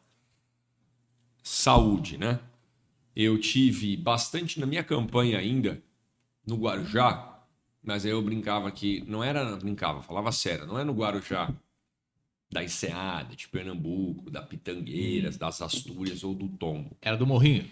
Saúde, 1.41 2.17
né? 2.17 2.39
Eu 3.15 3.39
tive 3.39 3.97
bastante 3.97 4.59
na 4.59 4.65
minha 4.65 4.83
campanha 4.83 5.37
ainda, 5.37 5.81
no 6.45 6.55
Guarujá, 6.55 7.39
mas 7.83 8.05
aí 8.05 8.11
eu 8.11 8.21
brincava 8.21 8.71
que. 8.71 9.03
Não 9.07 9.23
era. 9.23 9.55
Brincava, 9.57 10.01
falava 10.01 10.31
sério, 10.31 10.65
não 10.65 10.79
é 10.79 10.83
no 10.83 10.93
Guarujá 10.93 11.53
da 12.51 12.63
Enseada, 12.63 13.35
de 13.35 13.47
Pernambuco, 13.47 14.29
da 14.29 14.41
Pitangueiras, 14.41 15.37
das 15.37 15.61
Astúrias 15.61 16.23
ou 16.23 16.33
do 16.33 16.47
Tombo. 16.47 16.95
Era 17.01 17.17
do 17.17 17.25
Morrinho. 17.25 17.67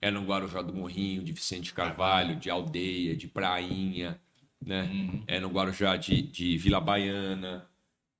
É 0.00 0.10
no 0.10 0.24
Guarujá 0.24 0.62
do 0.62 0.72
Morrinho, 0.72 1.22
de 1.22 1.32
Vicente 1.32 1.74
Carvalho, 1.74 2.36
de 2.36 2.48
Aldeia, 2.48 3.16
de 3.16 3.28
Prainha, 3.28 4.20
né? 4.64 4.88
É 5.26 5.38
no 5.40 5.48
Guarujá 5.48 5.96
de, 5.96 6.22
de 6.22 6.56
Vila 6.56 6.80
Baiana. 6.80 7.68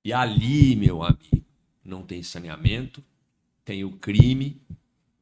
E 0.03 0.13
ali, 0.13 0.75
meu 0.75 1.03
amigo, 1.03 1.45
não 1.83 2.03
tem 2.03 2.21
saneamento, 2.23 3.03
tem 3.63 3.83
o 3.83 3.91
crime 3.97 4.61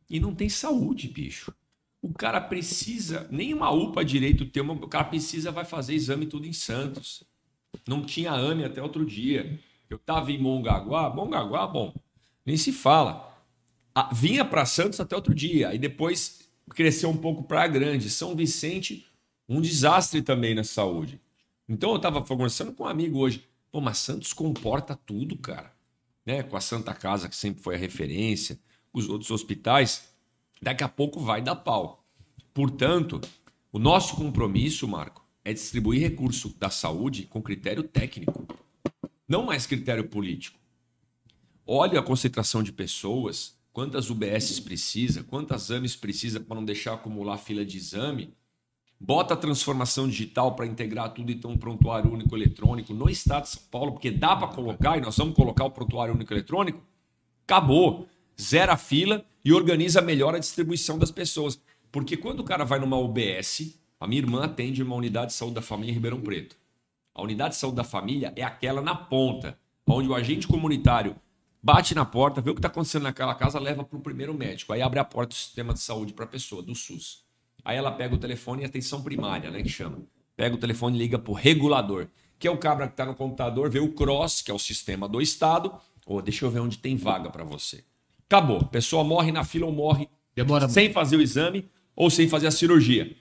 e 0.10 0.20
não 0.20 0.34
tem 0.34 0.50
saúde, 0.50 1.08
bicho. 1.08 1.54
O 2.02 2.14
cara 2.14 2.40
precisa, 2.40 3.28
nem 3.30 3.54
uma 3.54 3.72
UPA 3.72 4.04
direito 4.06 4.46
tem, 4.46 4.64
uma, 4.64 4.74
o 4.74 4.88
cara 4.88 5.04
precisa, 5.04 5.52
vai 5.52 5.66
fazer 5.66 5.94
exame 5.94 6.26
tudo 6.26 6.48
em 6.48 6.54
Santos. 6.54 7.24
Não 7.88 8.04
tinha 8.04 8.32
AME 8.32 8.64
até 8.64 8.82
outro 8.82 9.06
dia. 9.06 9.60
Eu 9.90 10.00
tava 10.00 10.32
em 10.32 10.38
Mongaguá, 10.38 11.10
Mongaguá, 11.10 11.68
bom, 11.68 11.94
nem 12.46 12.56
se 12.56 12.72
fala. 12.72 13.28
Vinha 14.14 14.46
para 14.46 14.66
Santos 14.66 15.00
até 15.00 15.16
outro 15.16 15.36
dia, 15.36 15.74
e 15.76 15.78
depois 15.78 16.49
cresceu 16.70 17.10
um 17.10 17.18
pouco 17.18 17.44
para 17.44 17.68
Grande. 17.68 18.10
São 18.10 18.36
Vicente, 18.36 19.06
um 19.48 19.62
desastre 19.62 20.22
também 20.22 20.54
na 20.54 20.64
saúde. 20.64 21.22
Então 21.68 21.92
eu 21.92 21.98
estava 21.98 22.22
conversando 22.22 22.74
com 22.74 22.84
um 22.84 22.88
amigo 22.88 23.20
hoje. 23.20 23.48
Pô, 23.72 23.80
mas 23.80 23.98
Santos 24.00 24.34
comporta 24.34 24.96
tudo, 24.96 25.38
cara. 25.38 25.74
Né? 26.26 26.44
Com 26.44 26.58
a 26.58 26.62
Santa 26.62 26.94
Casa, 26.94 27.30
que 27.30 27.36
sempre 27.36 27.62
foi 27.62 27.76
a 27.76 27.78
referência, 27.78 28.60
os 28.92 29.08
outros 29.08 29.30
hospitais, 29.30 30.10
daqui 30.62 30.84
a 30.84 30.90
pouco 30.90 31.20
vai 31.20 31.42
dar 31.42 31.56
pau. 31.56 32.04
Portanto, 32.54 33.22
o 33.72 33.78
nosso 33.78 34.16
compromisso, 34.16 34.88
Marco, 34.88 35.24
é 35.46 35.54
distribuir 35.54 36.02
recurso 36.02 36.56
da 36.58 36.70
saúde 36.70 37.24
com 37.24 37.42
critério 37.42 37.84
técnico, 37.84 38.48
não 39.28 39.46
mais 39.46 39.66
critério 39.66 40.08
político. 40.08 40.60
Olha 41.66 42.00
a 42.00 42.04
concentração 42.04 42.64
de 42.64 42.72
pessoas, 42.72 43.59
quantas 43.80 44.10
UBSs 44.10 44.60
precisa, 44.60 45.24
quantas 45.24 45.72
AMES 45.72 45.96
precisa 45.96 46.42
para 46.42 46.58
não 46.58 46.66
deixar 46.66 46.96
acumular 46.96 47.38
fila 47.38 47.64
de 47.64 47.78
exame. 47.78 48.34
Bota 49.00 49.34
a 49.34 49.38
transformação 49.38 50.06
digital 50.06 50.54
para 50.54 50.66
integrar 50.66 51.14
tudo 51.14 51.32
e 51.32 51.36
ter 51.36 51.48
um 51.48 51.58
prontuário 51.58 52.12
único 52.12 52.36
eletrônico 52.36 52.94
no 52.94 53.10
estado 53.10 53.44
de 53.44 53.52
São 53.52 53.62
Paulo, 53.72 53.94
porque 53.94 54.12
dá 54.12 54.36
para 54.36 54.50
colocar 54.50 54.98
e 54.98 55.02
nós 55.02 55.16
vamos 55.16 55.34
colocar 55.34 55.64
o 55.64 55.72
prontuário 55.72 56.14
único 56.14 56.34
eletrônico. 56.34 56.84
Acabou. 57.46 58.06
Zera 58.38 58.74
a 58.74 58.78
fila 58.78 59.26
e 59.46 59.54
organiza 59.54 60.02
melhor 60.02 60.36
a 60.36 60.40
distribuição 60.40 61.00
das 61.00 61.10
pessoas. 61.10 61.58
Porque 61.90 62.18
quando 62.18 62.42
o 62.42 62.44
cara 62.44 62.66
vai 62.66 62.80
numa 62.80 62.98
UBS, 62.98 63.80
a 63.98 64.06
minha 64.06 64.22
irmã 64.22 64.44
atende 64.44 64.84
uma 64.84 64.96
unidade 64.98 65.28
de 65.28 65.38
saúde 65.38 65.56
da 65.56 65.62
família 65.62 65.92
em 65.92 65.96
Ribeirão 65.96 66.20
Preto. 66.20 66.58
A 67.16 67.22
unidade 67.22 67.54
de 67.54 67.62
saúde 67.62 67.78
da 67.78 67.86
família 67.86 68.34
é 68.36 68.44
aquela 68.44 68.82
na 68.82 68.94
ponta, 68.94 69.58
onde 69.88 70.10
o 70.10 70.14
agente 70.14 70.50
comunitário 70.50 71.16
bate 71.62 71.94
na 71.94 72.06
porta, 72.06 72.42
vê 72.42 72.50
o 72.50 72.54
que 72.54 72.60
está 72.60 72.68
acontecendo 72.68 73.04
naquela 73.04 73.36
casa, 73.36 73.60
leva 73.60 73.84
para 73.84 73.98
o 73.98 74.02
primeiro 74.02 74.34
médico. 74.34 74.74
Aí 74.74 74.82
abre 74.82 75.00
a 75.00 75.06
porta 75.06 75.30
do 75.30 75.36
sistema 75.36 75.74
de 75.74 75.80
saúde 75.80 76.14
para 76.14 76.26
a 76.26 76.28
pessoa, 76.28 76.62
do 76.62 76.76
SUS. 76.76 77.24
Aí 77.64 77.78
ela 77.78 77.92
pega 77.92 78.16
o 78.16 78.18
telefone 78.18 78.64
e 78.64 78.66
atenção 78.66 79.02
primária, 79.02 79.52
né, 79.52 79.62
que 79.62 79.70
chama. 79.70 80.00
Pega 80.36 80.56
o 80.56 80.58
telefone 80.58 80.96
e 80.96 81.00
liga 81.00 81.20
para 81.20 81.32
o 81.32 81.36
regulador, 81.36 82.08
que 82.38 82.48
é 82.48 82.52
o 82.52 82.58
cabra 82.58 82.88
que 82.88 82.94
está 82.94 83.06
no 83.06 83.16
computador, 83.16 83.70
vê 83.70 83.80
o 83.80 83.92
CROSS, 83.92 84.42
que 84.42 84.52
é 84.52 84.54
o 84.54 84.60
sistema 84.60 85.08
do 85.08 85.22
Estado. 85.22 85.74
Ou 86.06 86.18
oh, 86.18 86.22
deixa 86.22 86.46
eu 86.46 86.50
ver 86.50 86.60
onde 86.60 86.78
tem 86.78 86.96
vaga 86.96 87.30
para 87.30 87.44
você. 87.44 87.84
Acabou. 88.26 88.60
A 88.60 88.66
pessoa 88.66 89.04
morre 89.04 89.32
na 89.32 89.44
fila 89.44 89.66
ou 89.66 89.72
morre 89.72 90.08
Demora 90.40 90.70
sem 90.70 90.92
fazer 90.94 91.18
o 91.18 91.22
exame 91.22 91.70
ou 91.94 92.10
sem 92.10 92.30
fazer 92.30 92.48
a 92.48 92.52
cirurgia. 92.52 93.14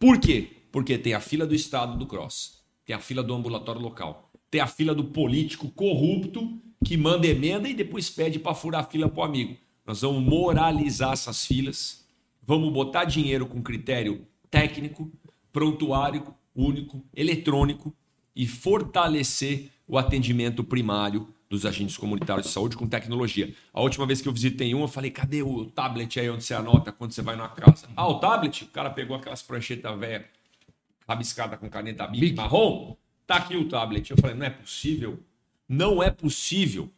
Por 0.00 0.18
quê? 0.18 0.48
Porque 0.72 0.98
tem 0.98 1.14
a 1.14 1.20
fila 1.20 1.46
do 1.46 1.54
Estado 1.54 1.96
do 1.96 2.06
Cross, 2.06 2.60
tem 2.84 2.94
a 2.94 2.98
fila 2.98 3.22
do 3.22 3.32
ambulatório 3.32 3.80
local, 3.80 4.30
tem 4.50 4.60
a 4.60 4.66
fila 4.66 4.92
do 4.92 5.04
político 5.04 5.70
corrupto 5.70 6.60
que 6.84 6.96
manda 6.96 7.26
emenda 7.26 7.68
e 7.68 7.74
depois 7.74 8.10
pede 8.10 8.38
para 8.38 8.54
furar 8.54 8.82
a 8.82 8.86
fila 8.86 9.08
para 9.08 9.20
o 9.20 9.24
amigo. 9.24 9.56
Nós 9.86 10.00
vamos 10.02 10.22
moralizar 10.22 11.12
essas 11.12 11.46
filas, 11.46 12.04
vamos 12.42 12.72
botar 12.72 13.04
dinheiro 13.04 13.46
com 13.46 13.62
critério 13.62 14.26
técnico, 14.50 15.10
prontuário 15.52 16.34
único, 16.54 17.04
eletrônico 17.14 17.94
e 18.34 18.46
fortalecer 18.46 19.70
o 19.86 19.96
atendimento 19.96 20.64
primário 20.64 21.28
dos 21.48 21.64
agentes 21.64 21.96
comunitários 21.96 22.46
de 22.46 22.52
saúde 22.52 22.76
com 22.76 22.88
tecnologia. 22.88 23.54
A 23.72 23.80
última 23.80 24.04
vez 24.04 24.20
que 24.20 24.28
eu 24.28 24.32
visitei 24.32 24.74
um, 24.74 24.80
eu 24.80 24.88
falei, 24.88 25.10
cadê 25.10 25.42
o 25.42 25.66
tablet 25.66 26.18
aí 26.18 26.28
onde 26.28 26.42
você 26.42 26.54
anota 26.54 26.90
quando 26.90 27.12
você 27.12 27.22
vai 27.22 27.36
na 27.36 27.48
casa? 27.48 27.88
Ah, 27.94 28.08
o 28.08 28.18
tablet? 28.18 28.64
O 28.64 28.68
cara 28.68 28.90
pegou 28.90 29.16
aquelas 29.16 29.42
pranchetas 29.42 29.98
velhas, 29.98 30.26
rabiscada 31.08 31.56
com 31.56 31.70
caneta 31.70 32.06
Bic, 32.06 32.20
Bic 32.20 32.36
marrom. 32.36 32.96
Tá 33.26 33.36
aqui 33.36 33.56
o 33.56 33.68
tablet. 33.68 34.10
Eu 34.10 34.16
falei, 34.16 34.36
não 34.36 34.46
é 34.46 34.50
possível. 34.50 35.20
Não 35.68 36.02
é 36.02 36.10
possível. 36.10 36.90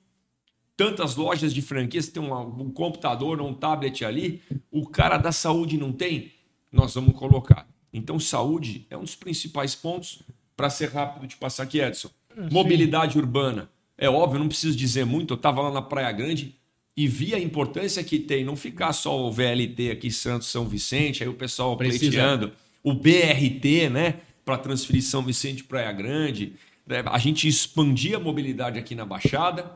Tantas 0.76 1.16
lojas 1.16 1.52
de 1.52 1.60
franquias 1.60 2.08
tem 2.08 2.22
um, 2.22 2.32
um 2.34 2.70
computador, 2.70 3.40
um 3.40 3.52
tablet 3.52 4.04
ali, 4.04 4.42
o 4.70 4.86
cara 4.86 5.18
da 5.18 5.32
saúde 5.32 5.76
não 5.76 5.92
tem? 5.92 6.32
Nós 6.70 6.94
vamos 6.94 7.18
colocar. 7.18 7.66
Então, 7.92 8.20
saúde 8.20 8.86
é 8.90 8.96
um 8.96 9.02
dos 9.02 9.16
principais 9.16 9.74
pontos 9.74 10.22
para 10.56 10.70
ser 10.70 10.90
rápido 10.90 11.26
de 11.26 11.36
passar 11.36 11.64
aqui, 11.64 11.80
Edson. 11.80 12.10
Mobilidade 12.50 13.18
urbana 13.18 13.68
é 13.96 14.08
óbvio, 14.08 14.38
não 14.38 14.48
preciso 14.48 14.76
dizer 14.76 15.04
muito. 15.04 15.34
Eu 15.34 15.36
estava 15.36 15.60
lá 15.62 15.72
na 15.72 15.82
Praia 15.82 16.12
Grande 16.12 16.54
e 16.96 17.08
vi 17.08 17.34
a 17.34 17.38
importância 17.38 18.02
que 18.04 18.18
tem 18.18 18.44
não 18.44 18.56
ficar 18.56 18.92
só 18.92 19.20
o 19.20 19.32
VLT 19.32 19.90
aqui 19.90 20.10
Santos 20.10 20.48
São 20.48 20.66
Vicente, 20.66 21.22
aí 21.22 21.28
o 21.28 21.34
pessoal 21.34 21.76
pleiteando, 21.76 22.52
o 22.82 22.94
BRT, 22.94 23.88
né, 23.90 24.20
para 24.44 24.58
transferir 24.58 25.02
São 25.02 25.22
Vicente 25.22 25.64
Praia 25.64 25.92
Grande. 25.92 26.54
É, 26.88 27.02
a 27.06 27.18
gente 27.18 27.46
expandir 27.46 28.16
a 28.16 28.20
mobilidade 28.20 28.78
aqui 28.78 28.94
na 28.94 29.04
Baixada. 29.04 29.70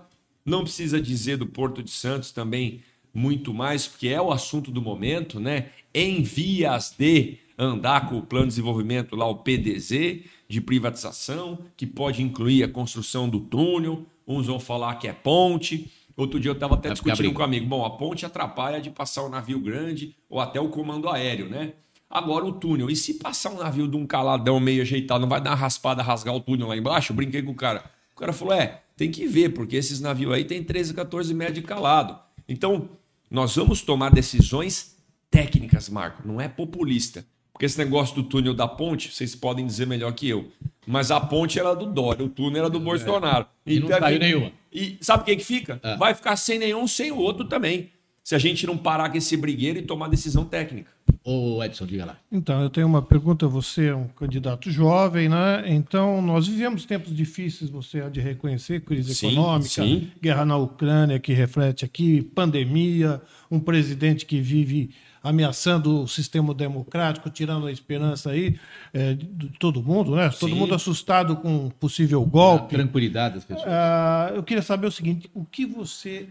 Não 0.45 0.63
precisa 0.63 1.01
dizer 1.01 1.37
do 1.37 1.47
Porto 1.47 1.83
de 1.83 1.91
Santos 1.91 2.33
também 2.33 2.83
muito 3.15 3.53
mais, 3.53 3.87
porque 3.87 4.09
é 4.09 4.21
o 4.21 4.33
assunto 4.33 4.71
do 4.71 4.81
momento, 4.81 5.39
né? 5.39 5.67
Em 5.95 6.23
vias 6.23 6.95
de 6.99 7.37
andar 7.59 8.09
com 8.09 8.19
o 8.19 8.23
plano 8.23 8.47
de 8.47 8.53
desenvolvimento 8.53 9.15
lá, 9.15 9.27
o 9.27 9.37
PDZ, 9.37 10.23
de 10.49 10.61
privatização, 10.61 11.59
que 11.77 11.87
pode 11.87 12.23
incluir 12.23 12.65
a 12.65 12.69
construção 12.69 13.29
do 13.29 13.41
túnel, 13.41 14.07
Uns 14.27 14.47
vão 14.47 14.61
falar 14.61 14.95
que 14.97 15.09
é 15.09 15.13
ponte. 15.13 15.91
Outro 16.17 16.39
dia 16.39 16.51
eu 16.51 16.55
estava 16.55 16.75
até 16.75 16.91
discutindo 16.91 17.33
com 17.33 17.41
um 17.41 17.45
amigo. 17.45 17.67
Bom, 17.67 17.85
a 17.85 17.91
ponte 17.91 18.25
atrapalha 18.25 18.81
de 18.81 18.91
passar 18.91 19.23
o 19.23 19.29
navio 19.29 19.59
grande 19.59 20.15
ou 20.29 20.41
até 20.41 20.61
o 20.61 20.69
comando 20.69 21.09
aéreo, 21.09 21.49
né? 21.49 21.73
Agora 22.13 22.45
o 22.45 22.53
túnel. 22.53 22.91
E 22.91 22.95
se 22.95 23.15
passar 23.15 23.49
um 23.51 23.57
navio 23.57 23.89
de 23.89 23.97
um 23.97 24.07
caladão 24.07 24.61
meio 24.61 24.83
ajeitado, 24.83 25.23
não 25.23 25.29
vai 25.29 25.41
dar 25.41 25.51
uma 25.53 25.57
raspada, 25.57 26.03
rasgar 26.03 26.35
o 26.35 26.41
túnel 26.41 26.69
lá 26.69 26.77
embaixo? 26.77 27.13
Eu 27.13 27.17
brinquei 27.17 27.41
com 27.41 27.53
o 27.53 27.55
cara. 27.55 27.83
O 28.15 28.21
cara 28.21 28.35
falou: 28.35 28.53
é, 28.53 28.83
tem 28.95 29.11
que 29.11 29.27
ver, 29.27 29.55
porque 29.55 29.77
esses 29.77 29.99
navios 29.99 30.31
aí 30.35 30.45
tem 30.45 30.63
13, 30.63 30.93
14 30.93 31.33
metros 31.33 31.55
de 31.55 31.63
calado. 31.63 32.19
Então, 32.47 32.91
nós 33.31 33.57
vamos 33.57 33.81
tomar 33.81 34.11
decisões 34.11 34.95
técnicas, 35.31 35.89
Marco, 35.89 36.29
não 36.29 36.39
é 36.39 36.49
populista. 36.49 37.25
Porque 37.51 37.65
esse 37.65 37.79
negócio 37.79 38.15
do 38.15 38.23
túnel 38.25 38.53
da 38.53 38.69
ponte, 38.69 39.11
vocês 39.11 39.35
podem 39.35 39.67
dizer 39.67 39.87
melhor 39.87 40.13
que 40.13 40.29
eu. 40.29 40.51
Mas 40.87 41.11
a 41.11 41.21
ponte 41.21 41.59
era 41.59 41.75
do 41.75 41.87
Dória, 41.87 42.25
o 42.25 42.29
túnel 42.29 42.65
era 42.65 42.71
do 42.71 42.79
é. 42.79 42.81
Bolsonaro. 42.81 43.47
E, 43.65 43.77
e 43.77 43.81
não 43.81 43.89
saiu 43.89 44.19
nenhuma. 44.19 44.53
E 44.71 44.99
sabe 45.01 45.23
o 45.23 45.27
que, 45.27 45.37
que 45.37 45.45
fica? 45.45 45.81
É. 45.83 45.97
Vai 45.97 46.15
ficar 46.15 46.37
sem 46.37 46.59
nenhum, 46.59 46.87
sem 46.87 47.11
o 47.11 47.17
outro 47.17 47.47
também. 47.47 47.91
Se 48.23 48.35
a 48.35 48.39
gente 48.39 48.67
não 48.67 48.77
parar 48.77 49.11
com 49.11 49.17
esse 49.17 49.37
brigueiro 49.37 49.79
e 49.79 49.83
tomar 49.83 50.09
decisão 50.09 50.45
técnica. 50.45 50.91
Ô 51.25 51.63
Edson, 51.63 51.87
diga 51.87 52.05
lá. 52.05 52.17
Então, 52.31 52.61
eu 52.63 52.69
tenho 52.69 52.87
uma 52.87 53.01
pergunta. 53.01 53.47
Você 53.47 53.87
é 53.87 53.95
um 53.95 54.09
candidato 54.09 54.71
jovem, 54.71 55.29
né? 55.29 55.63
Então, 55.67 56.21
nós 56.21 56.49
vivemos 56.49 56.85
tempos 56.85 57.15
difíceis, 57.15 57.71
você 57.71 58.01
há 58.01 58.09
de 58.09 58.21
reconhecer, 58.21 58.81
crise 58.81 59.15
sim, 59.15 59.29
econômica, 59.29 59.69
sim. 59.69 60.11
guerra 60.21 60.45
na 60.45 60.57
Ucrânia 60.57 61.21
que 61.21 61.33
reflete 61.33 61.85
aqui, 61.85 62.23
pandemia, 62.23 63.23
um 63.51 63.61
presidente 63.61 64.27
que 64.27 64.41
vive 64.41 64.91
ameaçando 65.23 66.03
o 66.03 66.09
sistema 66.09 66.53
democrático, 66.53 67.31
tirando 67.31 67.67
a 67.67 67.73
esperança 67.73 68.31
aí 68.31 68.59
é, 68.93 69.15
de 69.15 69.51
todo 69.59 69.83
mundo, 69.83 70.17
né? 70.17 70.29
Todo 70.31 70.51
Sim. 70.51 70.59
mundo 70.59 70.75
assustado 70.75 71.37
com 71.37 71.67
um 71.67 71.71
possível 71.71 72.25
golpe. 72.25 72.75
A 72.75 72.79
tranquilidade 72.79 73.37
das 73.37 73.45
pessoas. 73.45 73.69
Ah, 73.69 74.33
eu 74.35 74.43
queria 74.43 74.63
saber 74.63 74.87
o 74.87 74.91
seguinte: 74.91 75.31
o 75.33 75.45
que 75.45 75.65
você 75.65 76.29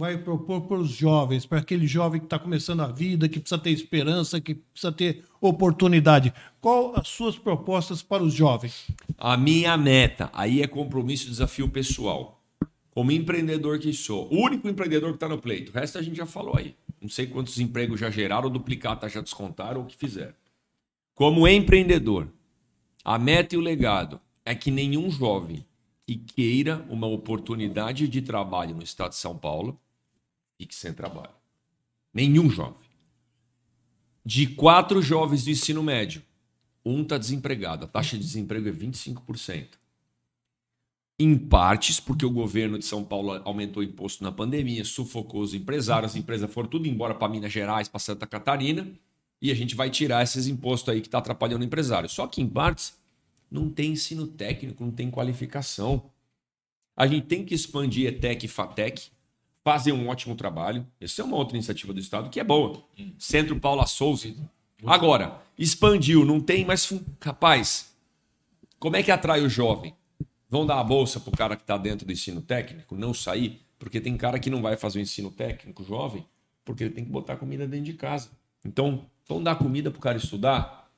vai 0.00 0.16
propor 0.16 0.62
para 0.62 0.78
os 0.78 0.88
jovens, 0.88 1.44
para 1.44 1.58
aquele 1.58 1.86
jovem 1.86 2.18
que 2.18 2.24
está 2.24 2.38
começando 2.38 2.80
a 2.80 2.86
vida, 2.86 3.28
que 3.28 3.38
precisa 3.38 3.60
ter 3.60 3.68
esperança, 3.70 4.40
que 4.40 4.54
precisa 4.54 4.90
ter 4.90 5.26
oportunidade? 5.38 6.32
Qual 6.58 6.98
as 6.98 7.06
suas 7.06 7.36
propostas 7.36 8.02
para 8.02 8.22
os 8.22 8.32
jovens? 8.32 8.86
A 9.18 9.36
minha 9.36 9.76
meta, 9.76 10.30
aí 10.32 10.62
é 10.62 10.66
compromisso 10.66 11.26
e 11.26 11.30
desafio 11.30 11.68
pessoal. 11.68 12.42
Como 12.92 13.12
empreendedor 13.12 13.78
que 13.78 13.92
sou, 13.92 14.26
o 14.32 14.42
único 14.42 14.66
empreendedor 14.66 15.10
que 15.10 15.16
está 15.16 15.28
no 15.28 15.36
pleito, 15.36 15.70
o 15.70 15.74
resto 15.74 15.98
a 15.98 16.02
gente 16.02 16.16
já 16.16 16.24
falou 16.24 16.56
aí. 16.56 16.74
Não 16.98 17.10
sei 17.10 17.26
quantos 17.26 17.60
empregos 17.60 18.00
já 18.00 18.10
geraram, 18.10 18.48
duplicata 18.48 19.06
já 19.06 19.20
descontaram, 19.20 19.80
ou 19.80 19.86
o 19.86 19.86
que 19.86 19.96
fizeram. 19.96 20.34
Como 21.14 21.46
empreendedor, 21.46 22.26
a 23.04 23.18
meta 23.18 23.54
e 23.54 23.58
o 23.58 23.60
legado 23.60 24.18
é 24.46 24.54
que 24.54 24.70
nenhum 24.70 25.10
jovem 25.10 25.62
que 26.06 26.16
queira 26.16 26.86
uma 26.88 27.06
oportunidade 27.06 28.08
de 28.08 28.22
trabalho 28.22 28.74
no 28.74 28.82
estado 28.82 29.10
de 29.10 29.16
São 29.16 29.36
Paulo 29.36 29.78
fique 30.60 30.74
sem 30.74 30.92
trabalho. 30.92 31.32
Nenhum 32.12 32.50
jovem. 32.50 32.90
De 34.22 34.46
quatro 34.46 35.00
jovens 35.00 35.44
do 35.44 35.50
ensino 35.50 35.82
médio, 35.82 36.22
um 36.84 37.00
está 37.00 37.16
desempregado. 37.16 37.86
A 37.86 37.88
taxa 37.88 38.18
de 38.18 38.22
desemprego 38.22 38.68
é 38.68 38.72
25% 38.72 39.80
em 41.18 41.36
partes 41.36 42.00
porque 42.00 42.24
o 42.24 42.30
governo 42.30 42.78
de 42.78 42.84
São 42.84 43.04
Paulo 43.04 43.42
aumentou 43.44 43.82
o 43.82 43.84
imposto 43.84 44.24
na 44.24 44.32
pandemia, 44.32 44.84
sufocou 44.84 45.42
os 45.42 45.52
empresários, 45.52 46.12
as 46.12 46.16
empresas 46.16 46.50
foram 46.50 46.68
tudo 46.68 46.88
embora 46.88 47.14
para 47.14 47.28
Minas 47.28 47.52
Gerais, 47.52 47.88
para 47.88 48.00
Santa 48.00 48.26
Catarina, 48.26 48.90
e 49.40 49.50
a 49.50 49.54
gente 49.54 49.74
vai 49.74 49.90
tirar 49.90 50.22
esses 50.22 50.46
impostos 50.46 50.88
aí 50.92 51.00
que 51.00 51.08
está 51.08 51.18
atrapalhando 51.18 51.62
o 51.62 51.66
empresário. 51.66 52.08
Só 52.08 52.26
que 52.26 52.40
em 52.40 52.48
partes 52.48 52.98
não 53.50 53.68
tem 53.68 53.92
ensino 53.92 54.26
técnico, 54.26 54.82
não 54.82 54.90
tem 54.90 55.10
qualificação. 55.10 56.10
A 56.96 57.06
gente 57.06 57.26
tem 57.26 57.44
que 57.44 57.54
expandir 57.54 58.08
ETEC 58.08 58.46
e 58.46 58.48
FATEC, 58.48 59.10
fazer 59.64 59.92
um 59.92 60.08
ótimo 60.08 60.34
trabalho. 60.34 60.86
Essa 61.00 61.22
é 61.22 61.24
uma 61.24 61.36
outra 61.36 61.56
iniciativa 61.56 61.92
do 61.92 62.00
Estado 62.00 62.30
que 62.30 62.40
é 62.40 62.44
boa. 62.44 62.82
Centro 63.18 63.58
Paula 63.58 63.86
Souza. 63.86 64.34
Agora, 64.84 65.40
expandiu, 65.58 66.24
não 66.24 66.40
tem 66.40 66.64
mais. 66.64 66.92
Rapaz, 67.20 67.94
como 68.78 68.96
é 68.96 69.02
que 69.02 69.10
atrai 69.10 69.42
o 69.42 69.48
jovem? 69.48 69.94
Vão 70.48 70.66
dar 70.66 70.80
a 70.80 70.84
bolsa 70.84 71.20
para 71.20 71.28
o 71.28 71.36
cara 71.36 71.56
que 71.56 71.62
está 71.62 71.76
dentro 71.76 72.06
do 72.06 72.12
ensino 72.12 72.40
técnico 72.40 72.96
não 72.96 73.14
sair? 73.14 73.60
Porque 73.78 74.00
tem 74.00 74.16
cara 74.16 74.38
que 74.38 74.50
não 74.50 74.62
vai 74.62 74.76
fazer 74.76 74.98
o 74.98 75.02
ensino 75.02 75.30
técnico 75.30 75.84
jovem 75.84 76.24
porque 76.64 76.84
ele 76.84 76.94
tem 76.94 77.04
que 77.04 77.10
botar 77.10 77.36
comida 77.36 77.66
dentro 77.66 77.86
de 77.86 77.94
casa. 77.94 78.30
Então, 78.64 79.06
vão 79.26 79.42
dar 79.42 79.56
comida 79.56 79.90
para 79.90 79.98
o 79.98 80.02
cara 80.02 80.18
estudar? 80.18 80.90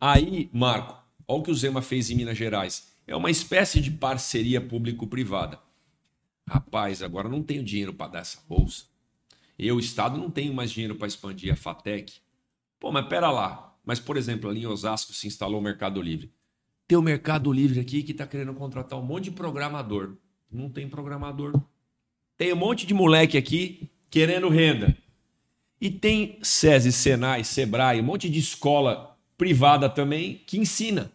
Aí, 0.00 0.48
Marco, 0.52 1.04
Olha 1.26 1.40
o 1.40 1.42
que 1.42 1.50
o 1.50 1.54
Zema 1.54 1.80
fez 1.80 2.10
em 2.10 2.16
Minas 2.16 2.36
Gerais. 2.36 2.88
É 3.06 3.16
uma 3.16 3.30
espécie 3.30 3.80
de 3.80 3.90
parceria 3.90 4.60
público-privada. 4.60 5.58
Rapaz, 6.46 7.02
agora 7.02 7.28
não 7.28 7.42
tenho 7.42 7.64
dinheiro 7.64 7.94
para 7.94 8.12
dar 8.12 8.18
essa 8.20 8.38
bolsa. 8.48 8.84
Eu, 9.58 9.78
Estado, 9.78 10.18
não 10.18 10.30
tenho 10.30 10.52
mais 10.52 10.70
dinheiro 10.70 10.96
para 10.96 11.06
expandir 11.06 11.52
a 11.52 11.56
FATEC. 11.56 12.14
Pô, 12.78 12.90
mas 12.92 13.06
pera 13.06 13.30
lá. 13.30 13.76
Mas, 13.84 14.00
por 14.00 14.16
exemplo, 14.16 14.50
ali 14.50 14.62
em 14.62 14.66
Osasco 14.66 15.12
se 15.12 15.26
instalou 15.26 15.60
o 15.60 15.62
Mercado 15.62 16.00
Livre. 16.00 16.32
Tem 16.86 16.98
o 16.98 17.02
Mercado 17.02 17.52
Livre 17.52 17.80
aqui 17.80 18.02
que 18.02 18.12
está 18.12 18.26
querendo 18.26 18.54
contratar 18.54 18.98
um 18.98 19.04
monte 19.04 19.24
de 19.24 19.30
programador. 19.30 20.16
Não 20.50 20.68
tem 20.68 20.88
programador. 20.88 21.52
Tem 22.36 22.52
um 22.52 22.56
monte 22.56 22.86
de 22.86 22.92
moleque 22.92 23.38
aqui 23.38 23.90
querendo 24.10 24.48
renda. 24.48 24.96
E 25.80 25.90
tem 25.90 26.38
SESI, 26.42 26.92
Senai, 26.92 27.44
Sebrae, 27.44 28.00
um 28.00 28.04
monte 28.04 28.28
de 28.28 28.38
escola 28.38 29.18
privada 29.36 29.88
também 29.88 30.42
que 30.46 30.58
ensina. 30.58 31.12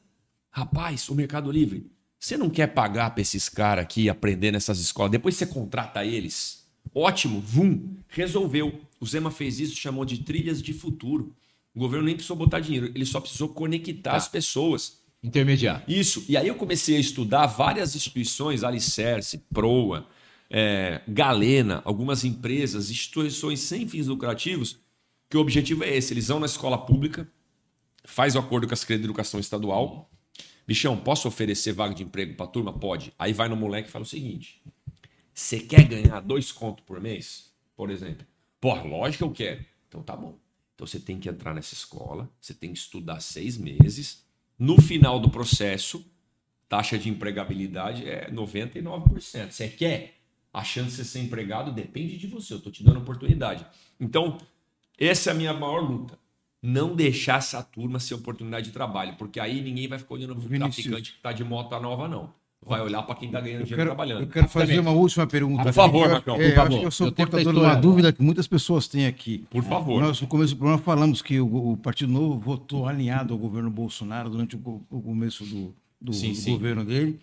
Rapaz, 0.52 1.10
o 1.10 1.16
Mercado 1.16 1.52
Livre, 1.52 1.92
você 2.20 2.36
não 2.36 2.50
quer 2.50 2.68
pagar 2.68 3.12
para 3.12 3.22
esses 3.22 3.48
caras 3.48 3.84
aqui 3.84 4.10
aprender 4.10 4.52
nessas 4.52 4.80
escolas? 4.80 5.12
Depois 5.12 5.36
você 5.36 5.46
contrata 5.46 6.06
eles. 6.06 6.66
Ótimo, 6.94 7.40
vum, 7.40 7.96
resolveu. 8.10 8.82
O 9.00 9.06
Zema 9.06 9.32
fez 9.32 9.60
isso, 9.60 9.78
chamou 9.78 10.04
de 10.04 10.20
trilhas 10.20 10.62
de 10.62 10.74
futuro. 10.74 11.34
O 11.74 11.80
governo 11.80 12.06
nem 12.06 12.16
precisou 12.16 12.36
botar 12.36 12.60
dinheiro, 12.60 12.92
ele 12.94 13.06
só 13.06 13.22
precisou 13.22 13.50
conectar 13.50 14.12
tá. 14.12 14.18
as 14.18 14.28
pessoas. 14.28 15.00
Intermediar. 15.24 15.84
Isso. 15.88 16.26
E 16.28 16.36
aí 16.36 16.48
eu 16.48 16.56
comecei 16.56 16.98
a 16.98 17.00
estudar 17.00 17.46
várias 17.46 17.96
instituições, 17.96 18.64
Alicerce, 18.64 19.38
Proa, 19.54 20.06
é, 20.50 21.02
Galena, 21.08 21.82
algumas 21.86 22.26
empresas, 22.26 22.90
instituições 22.90 23.62
sem 23.62 23.88
fins 23.88 24.08
lucrativos, 24.08 24.78
que 25.30 25.38
o 25.38 25.42
objetivo 25.42 25.84
é 25.86 25.96
esse: 25.96 26.14
eles 26.14 26.28
vão 26.28 26.40
na 26.40 26.46
escola 26.48 26.78
pública, 26.78 27.30
faz 28.04 28.36
o 28.36 28.40
acordo 28.40 28.68
com 28.68 28.74
a 28.74 28.78
Secretaria 28.78 29.04
de 29.04 29.08
Educação 29.08 29.40
Estadual. 29.40 30.10
Bichão, 30.70 30.96
posso 30.96 31.28
oferecer 31.28 31.74
vaga 31.74 31.96
de 31.96 32.04
emprego 32.04 32.36
para 32.36 32.46
a 32.46 32.50
turma? 32.50 32.72
Pode. 32.72 33.12
Aí 33.18 33.34
vai 33.34 33.50
no 33.50 33.56
moleque 33.56 33.90
e 33.90 33.92
fala 33.92 34.04
o 34.04 34.08
seguinte: 34.08 34.62
você 35.34 35.60
quer 35.60 35.84
ganhar 35.84 36.20
dois 36.20 36.52
contos 36.52 36.86
por 36.86 37.02
mês, 37.02 37.52
por 37.76 37.90
exemplo? 37.90 38.24
Pô, 38.62 38.76
lógico 38.76 39.18
que 39.18 39.24
eu 39.24 39.32
quero. 39.32 39.66
Então 39.88 40.04
tá 40.04 40.16
bom. 40.16 40.38
Então 40.76 40.86
você 40.86 41.00
tem 41.00 41.20
que 41.20 41.28
entrar 41.28 41.56
nessa 41.56 41.74
escola, 41.74 42.30
você 42.40 42.54
tem 42.54 42.72
que 42.72 42.78
estudar 42.78 43.20
seis 43.20 43.58
meses. 43.58 44.24
No 44.60 44.80
final 44.80 45.20
do 45.20 45.32
processo, 45.32 46.06
taxa 46.68 47.00
de 47.00 47.10
empregabilidade 47.10 48.08
é 48.08 48.30
99%. 48.30 49.50
Você 49.50 49.70
quer? 49.70 50.20
A 50.54 50.64
chance 50.64 50.98
de 50.98 51.04
ser 51.04 51.22
empregado 51.22 51.72
depende 51.72 52.16
de 52.16 52.28
você. 52.28 52.54
Eu 52.54 52.58
estou 52.60 52.72
te 52.72 52.84
dando 52.84 53.00
oportunidade. 53.00 53.66
Então, 54.00 54.38
essa 55.00 55.32
é 55.32 55.34
a 55.34 55.36
minha 55.36 55.52
maior 55.52 55.80
luta. 55.80 56.19
Não 56.62 56.96
deixar 56.96 57.38
essa 57.38 57.64
turma 57.64 58.00
ser 58.00 58.16
oportunidade 58.16 58.68
de 58.68 58.72
trabalho, 58.72 59.16
porque 59.18 59.40
aí 59.40 59.62
ninguém 59.62 59.88
vai 59.88 59.98
ficar 59.98 60.16
olhando 60.16 60.36
para 60.36 60.44
o 60.44 60.50
traficante 60.50 61.12
que 61.12 61.18
está 61.18 61.32
de 61.32 61.44
moto 61.44 61.80
nova, 61.80 62.08
não. 62.08 62.34
Vai 62.66 62.82
olhar 62.82 63.02
para 63.04 63.16
quem 63.16 63.30
está 63.30 63.40
ganhando 63.40 63.64
dinheiro 63.64 63.78
quero, 63.78 63.90
trabalhando. 63.90 64.22
Eu 64.22 64.28
quero 64.28 64.48
fazer 64.50 64.80
uma 64.80 64.92
última 64.92 65.26
pergunta. 65.26 65.64
Por 65.64 65.74
favor, 65.74 66.10
Marcão. 66.10 66.36
É, 66.36 66.50
por 66.50 66.56
favor. 66.56 66.68
Acho 66.68 66.80
que 66.80 66.86
eu 66.86 66.92
sou 66.92 67.08
eu 67.08 67.14
portador 67.14 67.54
de 67.54 67.60
uma 67.60 67.76
dúvida 67.76 68.12
que 68.12 68.22
muitas 68.22 68.48
pessoas 68.48 68.88
têm 68.88 69.08
aqui. 69.08 69.46
Por 69.50 69.64
favor. 69.64 70.02
Nós, 70.02 70.20
no 70.20 70.28
começo 70.28 70.54
do 70.54 70.58
programa, 70.58 70.82
falamos 70.82 71.22
que 71.22 71.40
o, 71.40 71.72
o 71.72 71.78
Partido 71.78 72.12
Novo 72.12 72.38
votou 72.38 72.86
alinhado 72.86 73.34
ao 73.34 73.40
governo 73.40 73.72
Bolsonaro 73.72 74.30
durante 74.30 74.58
o, 74.58 74.82
o 74.90 75.02
começo 75.02 75.46
do, 75.46 75.74
do, 76.02 76.12
sim, 76.12 76.32
do 76.32 76.36
sim. 76.36 76.52
governo 76.52 76.84
dele. 76.84 77.18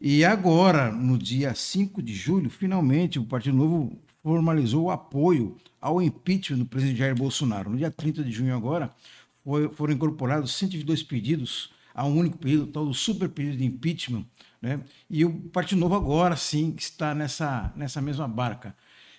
E 0.00 0.24
agora, 0.24 0.90
no 0.90 1.16
dia 1.16 1.54
5 1.54 2.02
de 2.02 2.12
julho, 2.12 2.50
finalmente 2.50 3.20
o 3.20 3.24
Partido 3.24 3.56
Novo 3.56 3.96
formalizou 4.22 4.84
o 4.84 4.90
apoio 4.90 5.56
ao 5.80 6.00
impeachment 6.00 6.58
do 6.58 6.66
presidente 6.66 6.98
Jair 6.98 7.14
Bolsonaro. 7.14 7.70
No 7.70 7.76
dia 7.76 7.90
30 7.90 8.22
de 8.22 8.30
junho, 8.30 8.54
agora, 8.54 8.90
foi, 9.44 9.68
foram 9.70 9.92
incorporados 9.92 10.54
122 10.54 11.02
pedidos 11.02 11.70
a 11.94 12.06
um 12.06 12.16
único 12.16 12.38
pedido, 12.38 12.66
tal 12.66 12.86
do 12.86 12.94
super 12.94 13.28
pedido 13.28 13.56
de 13.58 13.64
impeachment. 13.64 14.24
Né? 14.60 14.80
E 15.10 15.24
o 15.24 15.32
Partido 15.48 15.80
Novo 15.80 15.94
agora 15.94 16.36
sim 16.36 16.74
está 16.78 17.14
nessa, 17.14 17.72
nessa 17.76 18.00
mesma 18.00 18.28
barca. 18.28 18.74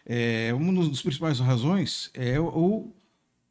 É, 0.06 0.54
uma 0.54 0.88
das 0.88 1.02
principais 1.02 1.40
razões 1.40 2.10
é 2.14 2.40
o, 2.40 2.92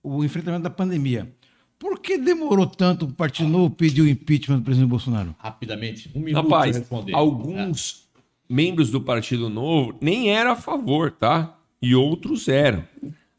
o 0.02 0.24
enfrentamento 0.24 0.64
da 0.64 0.70
pandemia. 0.70 1.32
Por 1.78 1.98
que 1.98 2.16
demorou 2.16 2.66
tanto 2.66 3.06
o 3.06 3.12
Partido 3.12 3.48
Novo 3.48 3.74
pedir 3.74 4.02
o 4.02 4.08
impeachment 4.08 4.58
do 4.58 4.62
presidente 4.62 4.88
Bolsonaro? 4.88 5.34
Rapidamente, 5.38 6.10
um 6.14 6.20
minuto 6.20 6.44
Rapaz, 6.44 6.76
responder. 6.76 7.14
alguns 7.14 8.06
é. 8.08 8.11
Membros 8.52 8.90
do 8.90 9.00
Partido 9.00 9.48
Novo 9.48 9.96
nem 9.98 10.30
eram 10.30 10.50
a 10.50 10.56
favor, 10.56 11.10
tá? 11.10 11.58
E 11.80 11.94
outros 11.94 12.48
eram. 12.48 12.86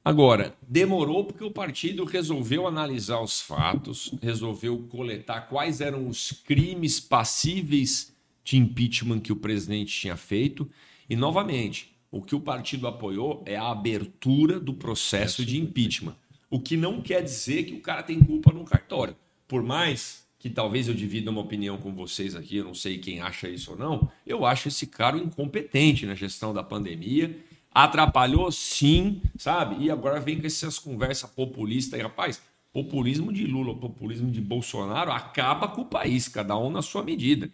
Agora, 0.04 0.56
demorou 0.68 1.24
porque 1.24 1.44
o 1.44 1.52
partido 1.52 2.04
resolveu 2.04 2.68
analisar 2.68 3.22
os 3.22 3.40
fatos, 3.40 4.12
resolveu 4.22 4.80
coletar 4.90 5.42
quais 5.42 5.82
eram 5.82 6.08
os 6.08 6.32
crimes 6.32 7.00
passíveis 7.00 8.12
de 8.44 8.58
impeachment 8.58 9.20
que 9.20 9.32
o 9.32 9.36
presidente 9.36 9.98
tinha 9.98 10.18
feito. 10.18 10.68
E, 11.08 11.16
novamente, 11.16 11.96
o 12.12 12.20
que 12.20 12.36
o 12.36 12.42
partido 12.42 12.88
apoiou 12.88 13.44
é 13.46 13.56
a 13.56 13.70
abertura 13.70 14.60
do 14.60 14.74
processo 14.74 15.46
de 15.46 15.62
impeachment. 15.62 16.16
O 16.50 16.60
que 16.60 16.76
não 16.76 17.02
quer 17.02 17.22
dizer 17.22 17.64
que 17.64 17.76
o 17.76 17.82
cara 17.82 18.02
tem 18.02 18.20
culpa 18.20 18.52
no 18.52 18.66
cartório. 18.66 19.16
Por 19.48 19.62
mais 19.62 20.23
que 20.44 20.50
talvez 20.50 20.90
eu 20.90 20.94
divida 20.94 21.32
uma 21.32 21.40
opinião 21.40 21.78
com 21.78 21.94
vocês 21.94 22.36
aqui, 22.36 22.58
eu 22.58 22.66
não 22.66 22.74
sei 22.74 22.98
quem 22.98 23.22
acha 23.22 23.48
isso 23.48 23.72
ou 23.72 23.78
não, 23.78 24.12
eu 24.28 24.46
acho 24.46 24.68
esse 24.68 24.86
cara 24.86 25.18
incompetente 25.18 26.06
na 26.06 26.16
gestão 26.16 26.54
da 26.54 26.62
pandemia. 26.62 27.34
Atrapalhou 27.74 28.52
sim, 28.52 29.22
sabe? 29.38 29.86
E 29.86 29.90
agora 29.90 30.20
vem 30.20 30.38
com 30.38 30.46
essas 30.46 30.78
conversas 30.78 31.30
populistas 31.30 31.94
aí, 31.94 32.04
rapaz. 32.04 32.42
Populismo 32.74 33.32
de 33.32 33.46
Lula, 33.46 33.74
populismo 33.74 34.30
de 34.30 34.42
Bolsonaro 34.42 35.14
acaba 35.14 35.70
com 35.70 35.84
o 35.84 35.86
país, 35.86 36.28
cada 36.28 36.58
um 36.58 36.70
na 36.70 36.82
sua 36.82 37.04
medida. 37.04 37.50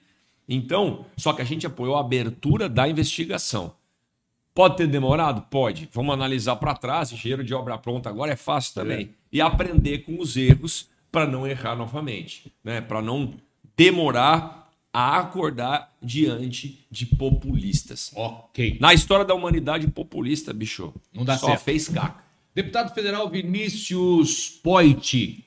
Então, 0.47 1.05
só 1.15 1.31
que 1.31 1.43
a 1.43 1.45
gente 1.45 1.67
apoiou 1.67 1.95
a 1.95 1.99
abertura 1.99 2.67
da 2.67 2.89
investigação. 2.89 3.71
Pode 4.51 4.77
ter 4.77 4.87
demorado? 4.87 5.43
Pode. 5.43 5.87
Vamos 5.93 6.15
analisar 6.15 6.55
para 6.55 6.73
trás. 6.73 7.11
Engenheiro 7.11 7.43
de 7.43 7.53
obra 7.53 7.77
pronta 7.77 8.09
agora 8.09 8.33
é 8.33 8.35
fácil 8.35 8.73
também. 8.73 9.05
É. 9.05 9.09
E 9.33 9.41
aprender 9.41 9.99
com 9.99 10.19
os 10.19 10.35
erros 10.35 10.89
para 11.11 11.25
não 11.25 11.47
errar 11.47 11.75
novamente, 11.75 12.51
né? 12.63 12.81
Para 12.81 13.01
não 13.01 13.33
demorar 13.75 14.69
a 14.91 15.19
acordar 15.19 15.95
diante 16.01 16.85
de 16.89 17.05
populistas. 17.05 18.11
Ok. 18.15 18.77
Na 18.79 18.93
história 18.93 19.23
da 19.23 19.33
humanidade, 19.33 19.87
populista, 19.87 20.51
bicho, 20.51 20.93
não 21.13 21.23
dá 21.23 21.37
só 21.37 21.47
certo. 21.47 21.61
fez 21.61 21.87
caca. 21.87 22.23
Deputado 22.53 22.93
Federal 22.93 23.29
Vinícius 23.29 24.49
Poit, 24.49 25.45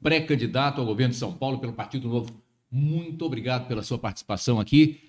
pré-candidato 0.00 0.80
ao 0.80 0.86
governo 0.86 1.12
de 1.12 1.18
São 1.18 1.32
Paulo 1.32 1.58
pelo 1.58 1.72
Partido 1.72 2.08
Novo. 2.08 2.30
Muito 2.70 3.24
obrigado 3.24 3.66
pela 3.66 3.82
sua 3.82 3.98
participação 3.98 4.60
aqui. 4.60 5.00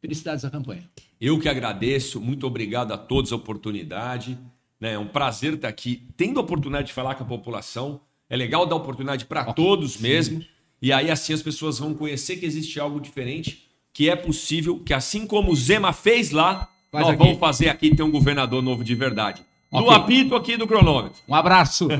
Felicidades 0.00 0.44
à 0.44 0.50
campanha. 0.50 0.88
Eu 1.20 1.38
que 1.38 1.48
agradeço, 1.48 2.20
muito 2.20 2.46
obrigado 2.46 2.92
a 2.92 2.98
todos 2.98 3.32
a 3.32 3.36
oportunidade. 3.36 4.38
Né? 4.80 4.92
É 4.92 4.98
um 4.98 5.06
prazer 5.06 5.54
estar 5.54 5.68
aqui, 5.68 6.08
tendo 6.16 6.40
a 6.40 6.42
oportunidade 6.42 6.88
de 6.88 6.92
falar 6.92 7.14
com 7.14 7.24
a 7.24 7.26
população. 7.26 8.00
É 8.28 8.36
legal 8.36 8.66
dar 8.66 8.76
oportunidade 8.76 9.24
para 9.24 9.42
okay. 9.42 9.54
todos 9.54 9.98
mesmo. 9.98 10.44
E 10.80 10.92
aí 10.92 11.10
assim 11.10 11.32
as 11.32 11.42
pessoas 11.42 11.78
vão 11.78 11.94
conhecer 11.94 12.36
que 12.36 12.46
existe 12.46 12.78
algo 12.78 13.00
diferente, 13.00 13.66
que 13.92 14.10
é 14.10 14.16
possível, 14.16 14.80
que 14.80 14.92
assim 14.92 15.26
como 15.26 15.52
o 15.52 15.56
Zema 15.56 15.92
fez 15.92 16.30
lá, 16.30 16.68
Faz 16.90 17.04
nós 17.04 17.14
aqui. 17.14 17.24
vamos 17.24 17.38
fazer 17.38 17.68
aqui 17.68 17.94
ter 17.94 18.02
um 18.02 18.10
governador 18.10 18.62
novo 18.62 18.84
de 18.84 18.94
verdade. 18.94 19.42
Okay. 19.70 19.84
Do 19.84 19.90
apito 19.90 20.36
aqui 20.36 20.56
do 20.56 20.66
cronômetro. 20.66 21.18
Um 21.28 21.34
abraço. 21.34 21.88